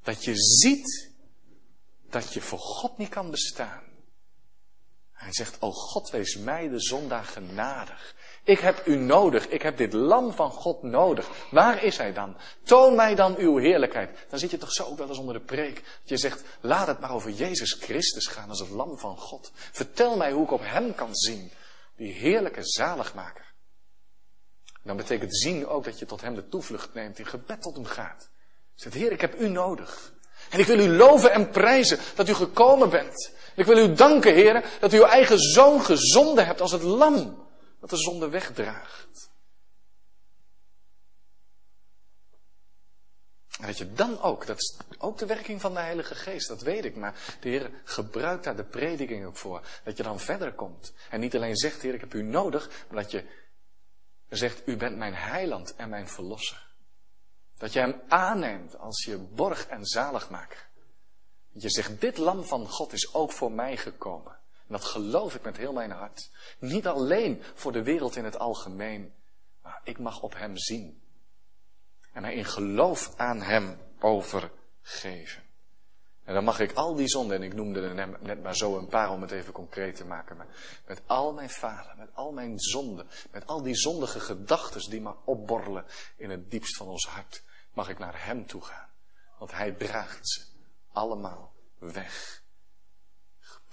Dat 0.02 0.24
je 0.24 0.36
ziet 0.36 1.12
dat 2.10 2.34
je 2.34 2.41
voor 2.41 2.60
God 2.60 2.98
niet 2.98 3.10
kan 3.10 3.32
bestaan. 3.32 3.84
Hij 5.12 5.34
zegt, 5.34 5.62
o 5.62 5.72
God, 5.72 6.10
wees 6.10 6.38
mij 6.38 6.68
de 6.68 6.80
zondaar 6.80 7.26
genadig. 7.26 8.16
Ik 8.44 8.60
heb 8.60 8.88
u 8.88 8.96
nodig. 8.96 9.48
Ik 9.48 9.62
heb 9.62 9.78
dit 9.78 9.94
lam 9.94 10.34
van 10.34 10.52
God 10.52 10.84
nodig. 10.84 11.30
Waar 11.52 11.84
is 11.84 11.98
hij 11.98 12.14
dan? 12.14 12.38
Toon 12.64 12.96
mij 12.96 13.16
dan 13.16 13.36
uw 13.38 13.58
heerlijkheid. 13.58 14.26
Dan 14.30 14.39
zit 14.39 14.52
je 14.52 14.58
toch 14.58 14.72
zo 14.72 14.84
ook 14.84 14.98
wel 14.98 15.08
eens 15.08 15.18
onder 15.18 15.34
de 15.34 15.46
preek. 15.46 15.76
Dat 15.76 16.10
je 16.10 16.18
zegt, 16.18 16.44
laat 16.62 16.88
het 16.88 17.00
maar 17.00 17.12
over 17.12 17.32
Jezus 17.32 17.74
Christus 17.74 18.28
gaan 18.28 18.50
als 18.50 18.60
het 18.60 18.70
lam 18.70 18.98
van 18.98 19.18
God. 19.18 19.52
Vertel 19.54 20.18
mij 20.18 20.32
hoe 20.32 20.44
ik 20.44 20.52
op 20.52 20.62
hem 20.64 20.96
kan 20.96 21.16
zien. 21.16 21.52
Die 21.96 22.14
heerlijke 22.14 22.64
zaligmaker. 22.64 23.54
Dan 24.84 24.98
betekent 24.98 25.38
zien 25.38 25.68
ook 25.68 25.84
dat 25.84 26.00
je 26.00 26.06
tot 26.06 26.22
hem 26.22 26.36
de 26.36 26.48
toevlucht 26.48 26.94
neemt. 26.94 27.20
In 27.20 27.26
gebed 27.26 27.62
tot 27.62 27.76
hem 27.76 27.86
gaat. 27.86 28.30
Zegt, 28.76 28.96
Heer, 28.96 29.12
ik 29.12 29.22
heb 29.22 29.39
u 29.39 29.50
nodig. 29.50 30.14
En 30.50 30.60
ik 30.60 30.66
wil 30.66 30.80
u 30.80 30.89
loven 30.89 31.32
en 31.32 31.50
prijzen 31.50 32.00
dat 32.16 32.30
u 32.30 32.34
gekomen 32.34 32.89
bent. 32.89 33.32
ik 33.56 33.66
wil 33.66 33.78
u 33.78 33.94
danken, 33.94 34.34
Heer, 34.34 34.66
dat 34.80 34.94
u 34.94 34.98
uw 34.98 35.06
eigen 35.06 35.39
zoon 35.39 35.82
gezonden 35.82 36.46
hebt 36.46 36.62
als 36.62 36.72
het 36.72 36.82
lam 36.82 37.43
dat 37.84 37.92
de 37.92 37.98
zonde 37.98 38.30
wegdraagt. 38.30 39.32
En 43.60 43.68
dat 43.68 43.78
je 43.78 43.94
dan 43.94 44.22
ook, 44.22 44.46
dat 44.46 44.58
is 44.58 44.78
ook 44.98 45.18
de 45.18 45.26
werking 45.26 45.62
van 45.62 45.74
de 45.74 45.80
Heilige 45.80 46.16
Geest, 46.16 46.48
dat 46.48 46.62
weet 46.62 46.86
ik, 46.86 46.96
maar 46.96 47.38
de 47.40 47.50
Heer 47.50 47.72
gebruikt 47.84 48.44
daar 48.44 48.56
de 48.56 48.64
prediking 48.64 49.26
ook 49.26 49.38
voor. 49.38 49.68
Dat 49.84 49.98
je 49.98 50.04
dan 50.04 50.20
verder 50.20 50.54
komt. 50.54 50.94
En 51.10 51.20
niet 51.20 51.36
alleen 51.36 51.56
zegt, 51.56 51.82
Heer, 51.82 51.94
ik 51.94 52.00
heb 52.00 52.14
u 52.14 52.22
nodig, 52.22 52.70
maar 52.90 53.02
dat 53.02 53.12
je 53.12 53.26
zegt, 54.30 54.68
u 54.68 54.78
bent 54.78 54.98
mijn 54.98 55.16
heiland 55.16 55.76
en 55.76 55.90
mijn 55.90 56.08
verlosser. 56.08 56.74
Dat 57.58 57.74
je 57.74 57.80
hem 57.80 58.02
aanneemt 58.08 58.78
als 58.78 59.04
je 59.04 59.18
borg 59.18 59.68
en 59.68 59.86
zaligmaker. 59.86 60.70
Dat 61.54 61.62
je 61.62 61.70
zegt, 61.70 62.02
dit 62.02 62.18
lam 62.18 62.44
van 62.44 62.68
God 62.68 62.94
is 62.94 63.14
ook 63.14 63.32
voor 63.32 63.52
mij 63.52 63.78
gekomen. 63.78 64.42
En 64.74 64.80
dat 64.80 64.88
geloof 64.88 65.36
ik 65.36 65.43
met 65.43 65.57
heel 65.57 65.74
mijn 65.74 65.91
hart. 65.91 66.32
Niet 66.59 66.88
alleen 66.88 67.43
voor 67.53 67.71
de 67.71 67.84
wereld 67.84 68.15
in 68.15 68.24
het 68.24 68.39
algemeen, 68.39 69.13
maar 69.61 69.82
ik 69.84 69.99
mag 69.99 70.21
op 70.21 70.34
hem 70.34 70.57
zien. 70.57 71.01
En 72.13 72.21
mij 72.21 72.34
in 72.34 72.45
geloof 72.45 73.13
aan 73.15 73.41
hem 73.41 73.78
overgeven. 73.99 75.43
En 76.24 76.34
dan 76.34 76.43
mag 76.43 76.59
ik 76.59 76.74
al 76.74 76.95
die 76.95 77.07
zonden, 77.07 77.38
en 77.38 77.43
ik 77.43 77.53
noemde 77.53 77.82
er 77.82 78.19
net 78.21 78.43
maar 78.43 78.55
zo 78.55 78.78
een 78.78 78.88
paar 78.88 79.11
om 79.11 79.21
het 79.21 79.32
even 79.32 79.53
concreet 79.53 79.95
te 79.95 80.05
maken, 80.05 80.38
maar 80.38 80.82
met 80.86 81.01
al 81.05 81.34
mijn 81.34 81.49
falen, 81.49 81.97
met 81.97 82.09
al 82.13 82.32
mijn 82.32 82.59
zonden, 82.59 83.07
met 83.32 83.47
al 83.47 83.61
die 83.61 83.76
zondige 83.76 84.19
gedachten 84.19 84.89
die 84.89 85.01
maar 85.01 85.17
opborrelen 85.26 85.86
in 86.17 86.30
het 86.30 86.51
diepst 86.51 86.78
van 86.78 86.88
ons 86.88 87.07
hart, 87.07 87.43
mag 87.74 87.89
ik 87.89 87.99
naar 87.99 88.26
Hem 88.26 88.45
toe 88.45 88.61
gaan. 88.61 88.89
Want 89.38 89.51
Hij 89.51 89.71
draagt 89.71 90.30
ze 90.30 90.41
allemaal 90.91 91.53
weg. 91.78 92.43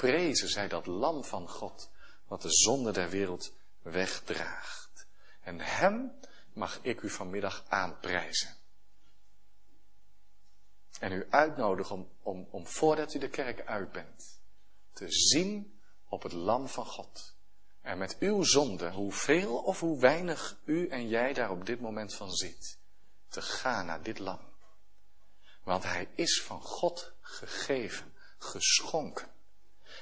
Geprezen 0.01 0.48
zij 0.48 0.68
dat 0.68 0.86
lam 0.86 1.24
van 1.24 1.48
God, 1.48 1.90
wat 2.26 2.42
de 2.42 2.51
zonde 2.51 2.92
der 2.92 3.09
wereld 3.09 3.53
wegdraagt. 3.82 5.07
En 5.40 5.61
Hem 5.61 6.20
mag 6.53 6.78
ik 6.82 7.01
u 7.01 7.11
vanmiddag 7.11 7.64
aanprijzen. 7.68 8.57
En 11.01 11.12
u 11.12 11.26
uitnodigen 11.30 11.96
om, 11.96 12.09
om, 12.22 12.48
om 12.51 12.66
voordat 12.66 13.14
u 13.14 13.18
de 13.18 13.28
kerk 13.28 13.66
uit 13.66 13.92
bent, 13.92 14.40
te 14.92 15.11
zien 15.11 15.80
op 16.09 16.22
het 16.22 16.32
lam 16.32 16.68
van 16.68 16.86
God. 16.86 17.34
En 17.80 17.98
met 17.98 18.16
uw 18.18 18.42
zonde, 18.42 18.90
hoeveel 18.90 19.57
of 19.57 19.80
hoe 19.80 20.01
weinig 20.01 20.61
u 20.64 20.88
en 20.88 21.09
jij 21.09 21.32
daar 21.32 21.51
op 21.51 21.66
dit 21.66 21.80
moment 21.80 22.14
van 22.14 22.30
ziet, 22.30 22.78
te 23.28 23.42
gaan 23.42 23.86
naar 23.86 24.03
dit 24.03 24.18
lam. 24.18 24.40
Want 25.62 25.82
hij 25.82 26.09
is 26.14 26.42
van 26.42 26.62
God 26.62 27.12
gegeven, 27.20 28.14
geschonken. 28.38 29.38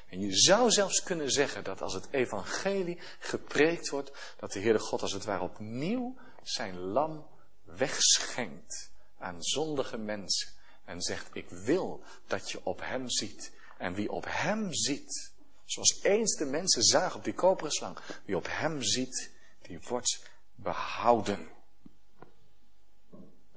En 0.09 0.21
je 0.21 0.37
zou 0.37 0.71
zelfs 0.71 1.03
kunnen 1.03 1.31
zeggen 1.31 1.65
dat 1.65 1.83
als 1.83 1.95
het 1.95 2.09
evangelie 2.11 2.99
gepreekt 3.19 3.89
wordt, 3.89 4.35
dat 4.37 4.53
de 4.53 4.61
Heere 4.61 4.79
God 4.79 5.03
als 5.03 5.13
het 5.13 5.25
ware 5.25 5.43
opnieuw 5.43 6.17
zijn 6.43 6.79
lam 6.79 7.27
wegschenkt 7.65 8.91
aan 9.19 9.43
zondige 9.43 9.97
mensen. 9.97 10.57
En 10.85 11.03
zegt, 11.03 11.29
ik 11.33 11.49
wil 11.49 12.03
dat 12.27 12.51
je 12.51 12.61
op 12.65 12.81
hem 12.81 13.11
ziet. 13.11 13.53
En 13.79 13.95
wie 13.95 14.11
op 14.11 14.25
hem 14.29 14.75
ziet, 14.75 15.33
zoals 15.65 16.03
eens 16.03 16.37
de 16.37 16.45
mensen 16.45 16.83
zagen 16.83 17.17
op 17.17 17.25
die 17.25 17.35
koperen 17.35 17.73
slang, 17.73 17.99
wie 18.25 18.37
op 18.37 18.47
hem 18.49 18.83
ziet, 18.83 19.33
die 19.63 19.79
wordt 19.89 20.23
behouden. 20.55 21.49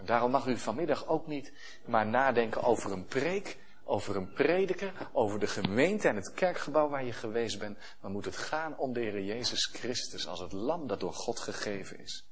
Daarom 0.04 0.32
mag 0.32 0.47
u 0.47 0.58
vanmiddag 0.58 1.08
ook 1.08 1.28
niet 1.28 1.54
maar 1.86 2.08
nadenken 2.08 2.64
over 2.64 2.91
een 2.91 3.06
preek, 3.06 3.58
over 3.91 4.15
een 4.15 4.33
prediker, 4.33 5.09
over 5.13 5.39
de 5.39 5.47
gemeente 5.47 6.07
en 6.07 6.15
het 6.15 6.33
kerkgebouw 6.33 6.89
waar 6.89 7.05
je 7.05 7.13
geweest 7.13 7.59
bent. 7.59 7.77
Maar 8.01 8.11
moet 8.11 8.25
het 8.25 8.37
gaan 8.37 8.77
om 8.77 8.93
de 8.93 8.99
Heer 8.99 9.23
Jezus 9.23 9.65
Christus 9.65 10.27
als 10.27 10.39
het 10.39 10.51
lam 10.51 10.87
dat 10.87 10.99
door 10.99 11.13
God 11.13 11.39
gegeven 11.39 11.99
is. 11.99 12.25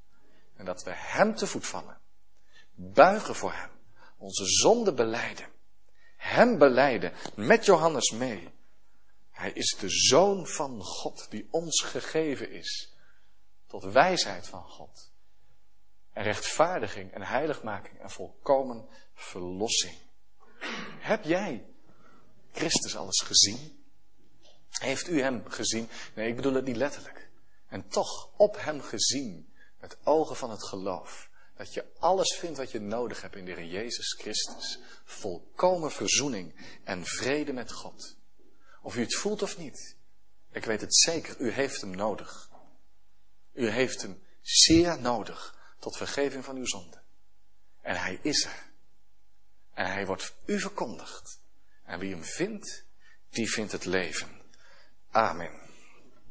En 0.55 0.65
dat 0.65 0.83
we 0.83 0.91
Hem 0.93 1.35
te 1.35 1.47
voet 1.47 1.67
vallen. 1.67 1.97
Buigen 2.73 3.35
voor 3.35 3.53
Hem. 3.53 3.69
Onze 4.17 4.45
zonde 4.45 4.93
beleiden. 4.93 5.45
Hem 6.17 6.57
beleiden. 6.57 7.13
Met 7.35 7.65
Johannes 7.65 8.11
mee. 8.11 8.49
Hij 9.31 9.51
is 9.51 9.77
de 9.79 9.89
Zoon 9.89 10.47
van 10.47 10.83
God 10.83 11.27
die 11.29 11.47
ons 11.51 11.81
gegeven 11.81 12.51
is. 12.51 12.93
Tot 13.67 13.83
wijsheid 13.83 14.47
van 14.47 14.63
God 14.63 15.11
en 16.13 16.23
rechtvaardiging 16.23 17.11
en 17.11 17.21
heiligmaking 17.21 17.99
en 17.99 18.09
volkomen 18.09 18.87
verlossing. 19.13 20.08
Heb 20.99 21.23
jij 21.23 21.65
Christus 22.51 22.95
alles 22.95 23.19
gezien? 23.19 23.83
Heeft 24.69 25.07
u 25.07 25.21
hem 25.21 25.43
gezien? 25.47 25.89
Nee, 26.15 26.27
ik 26.29 26.35
bedoel 26.35 26.53
het 26.53 26.65
niet 26.65 26.75
letterlijk. 26.75 27.29
En 27.67 27.87
toch 27.87 28.29
op 28.37 28.55
hem 28.59 28.81
gezien 28.81 29.53
met 29.79 29.97
ogen 30.03 30.35
van 30.35 30.49
het 30.49 30.63
geloof. 30.63 31.29
Dat 31.55 31.73
je 31.73 31.85
alles 31.99 32.37
vindt 32.37 32.57
wat 32.57 32.71
je 32.71 32.79
nodig 32.79 33.21
hebt 33.21 33.35
in 33.35 33.45
de 33.45 33.51
Heer 33.51 33.65
Jezus 33.65 34.13
Christus. 34.13 34.79
Volkomen 35.03 35.91
verzoening 35.91 36.77
en 36.83 37.05
vrede 37.05 37.53
met 37.53 37.71
God. 37.71 38.17
Of 38.81 38.95
u 38.95 38.99
het 38.99 39.15
voelt 39.15 39.41
of 39.41 39.57
niet. 39.57 39.97
Ik 40.51 40.65
weet 40.65 40.81
het 40.81 40.95
zeker, 40.95 41.39
u 41.39 41.51
heeft 41.51 41.81
hem 41.81 41.95
nodig. 41.95 42.49
U 43.53 43.69
heeft 43.69 44.01
hem 44.01 44.23
zeer 44.41 45.01
nodig 45.01 45.57
tot 45.79 45.97
vergeving 45.97 46.45
van 46.45 46.55
uw 46.55 46.65
zonde. 46.65 47.01
En 47.81 47.95
hij 47.95 48.19
is 48.21 48.45
er. 48.45 48.68
En 49.79 49.91
hij 49.91 50.05
wordt 50.05 50.35
u 50.45 50.59
verkondigd. 50.59 51.39
En 51.83 51.99
wie 51.99 52.11
hem 52.11 52.23
vindt, 52.23 52.85
die 53.29 53.51
vindt 53.51 53.71
het 53.71 53.85
leven. 53.85 54.41
Amen. 55.11 55.68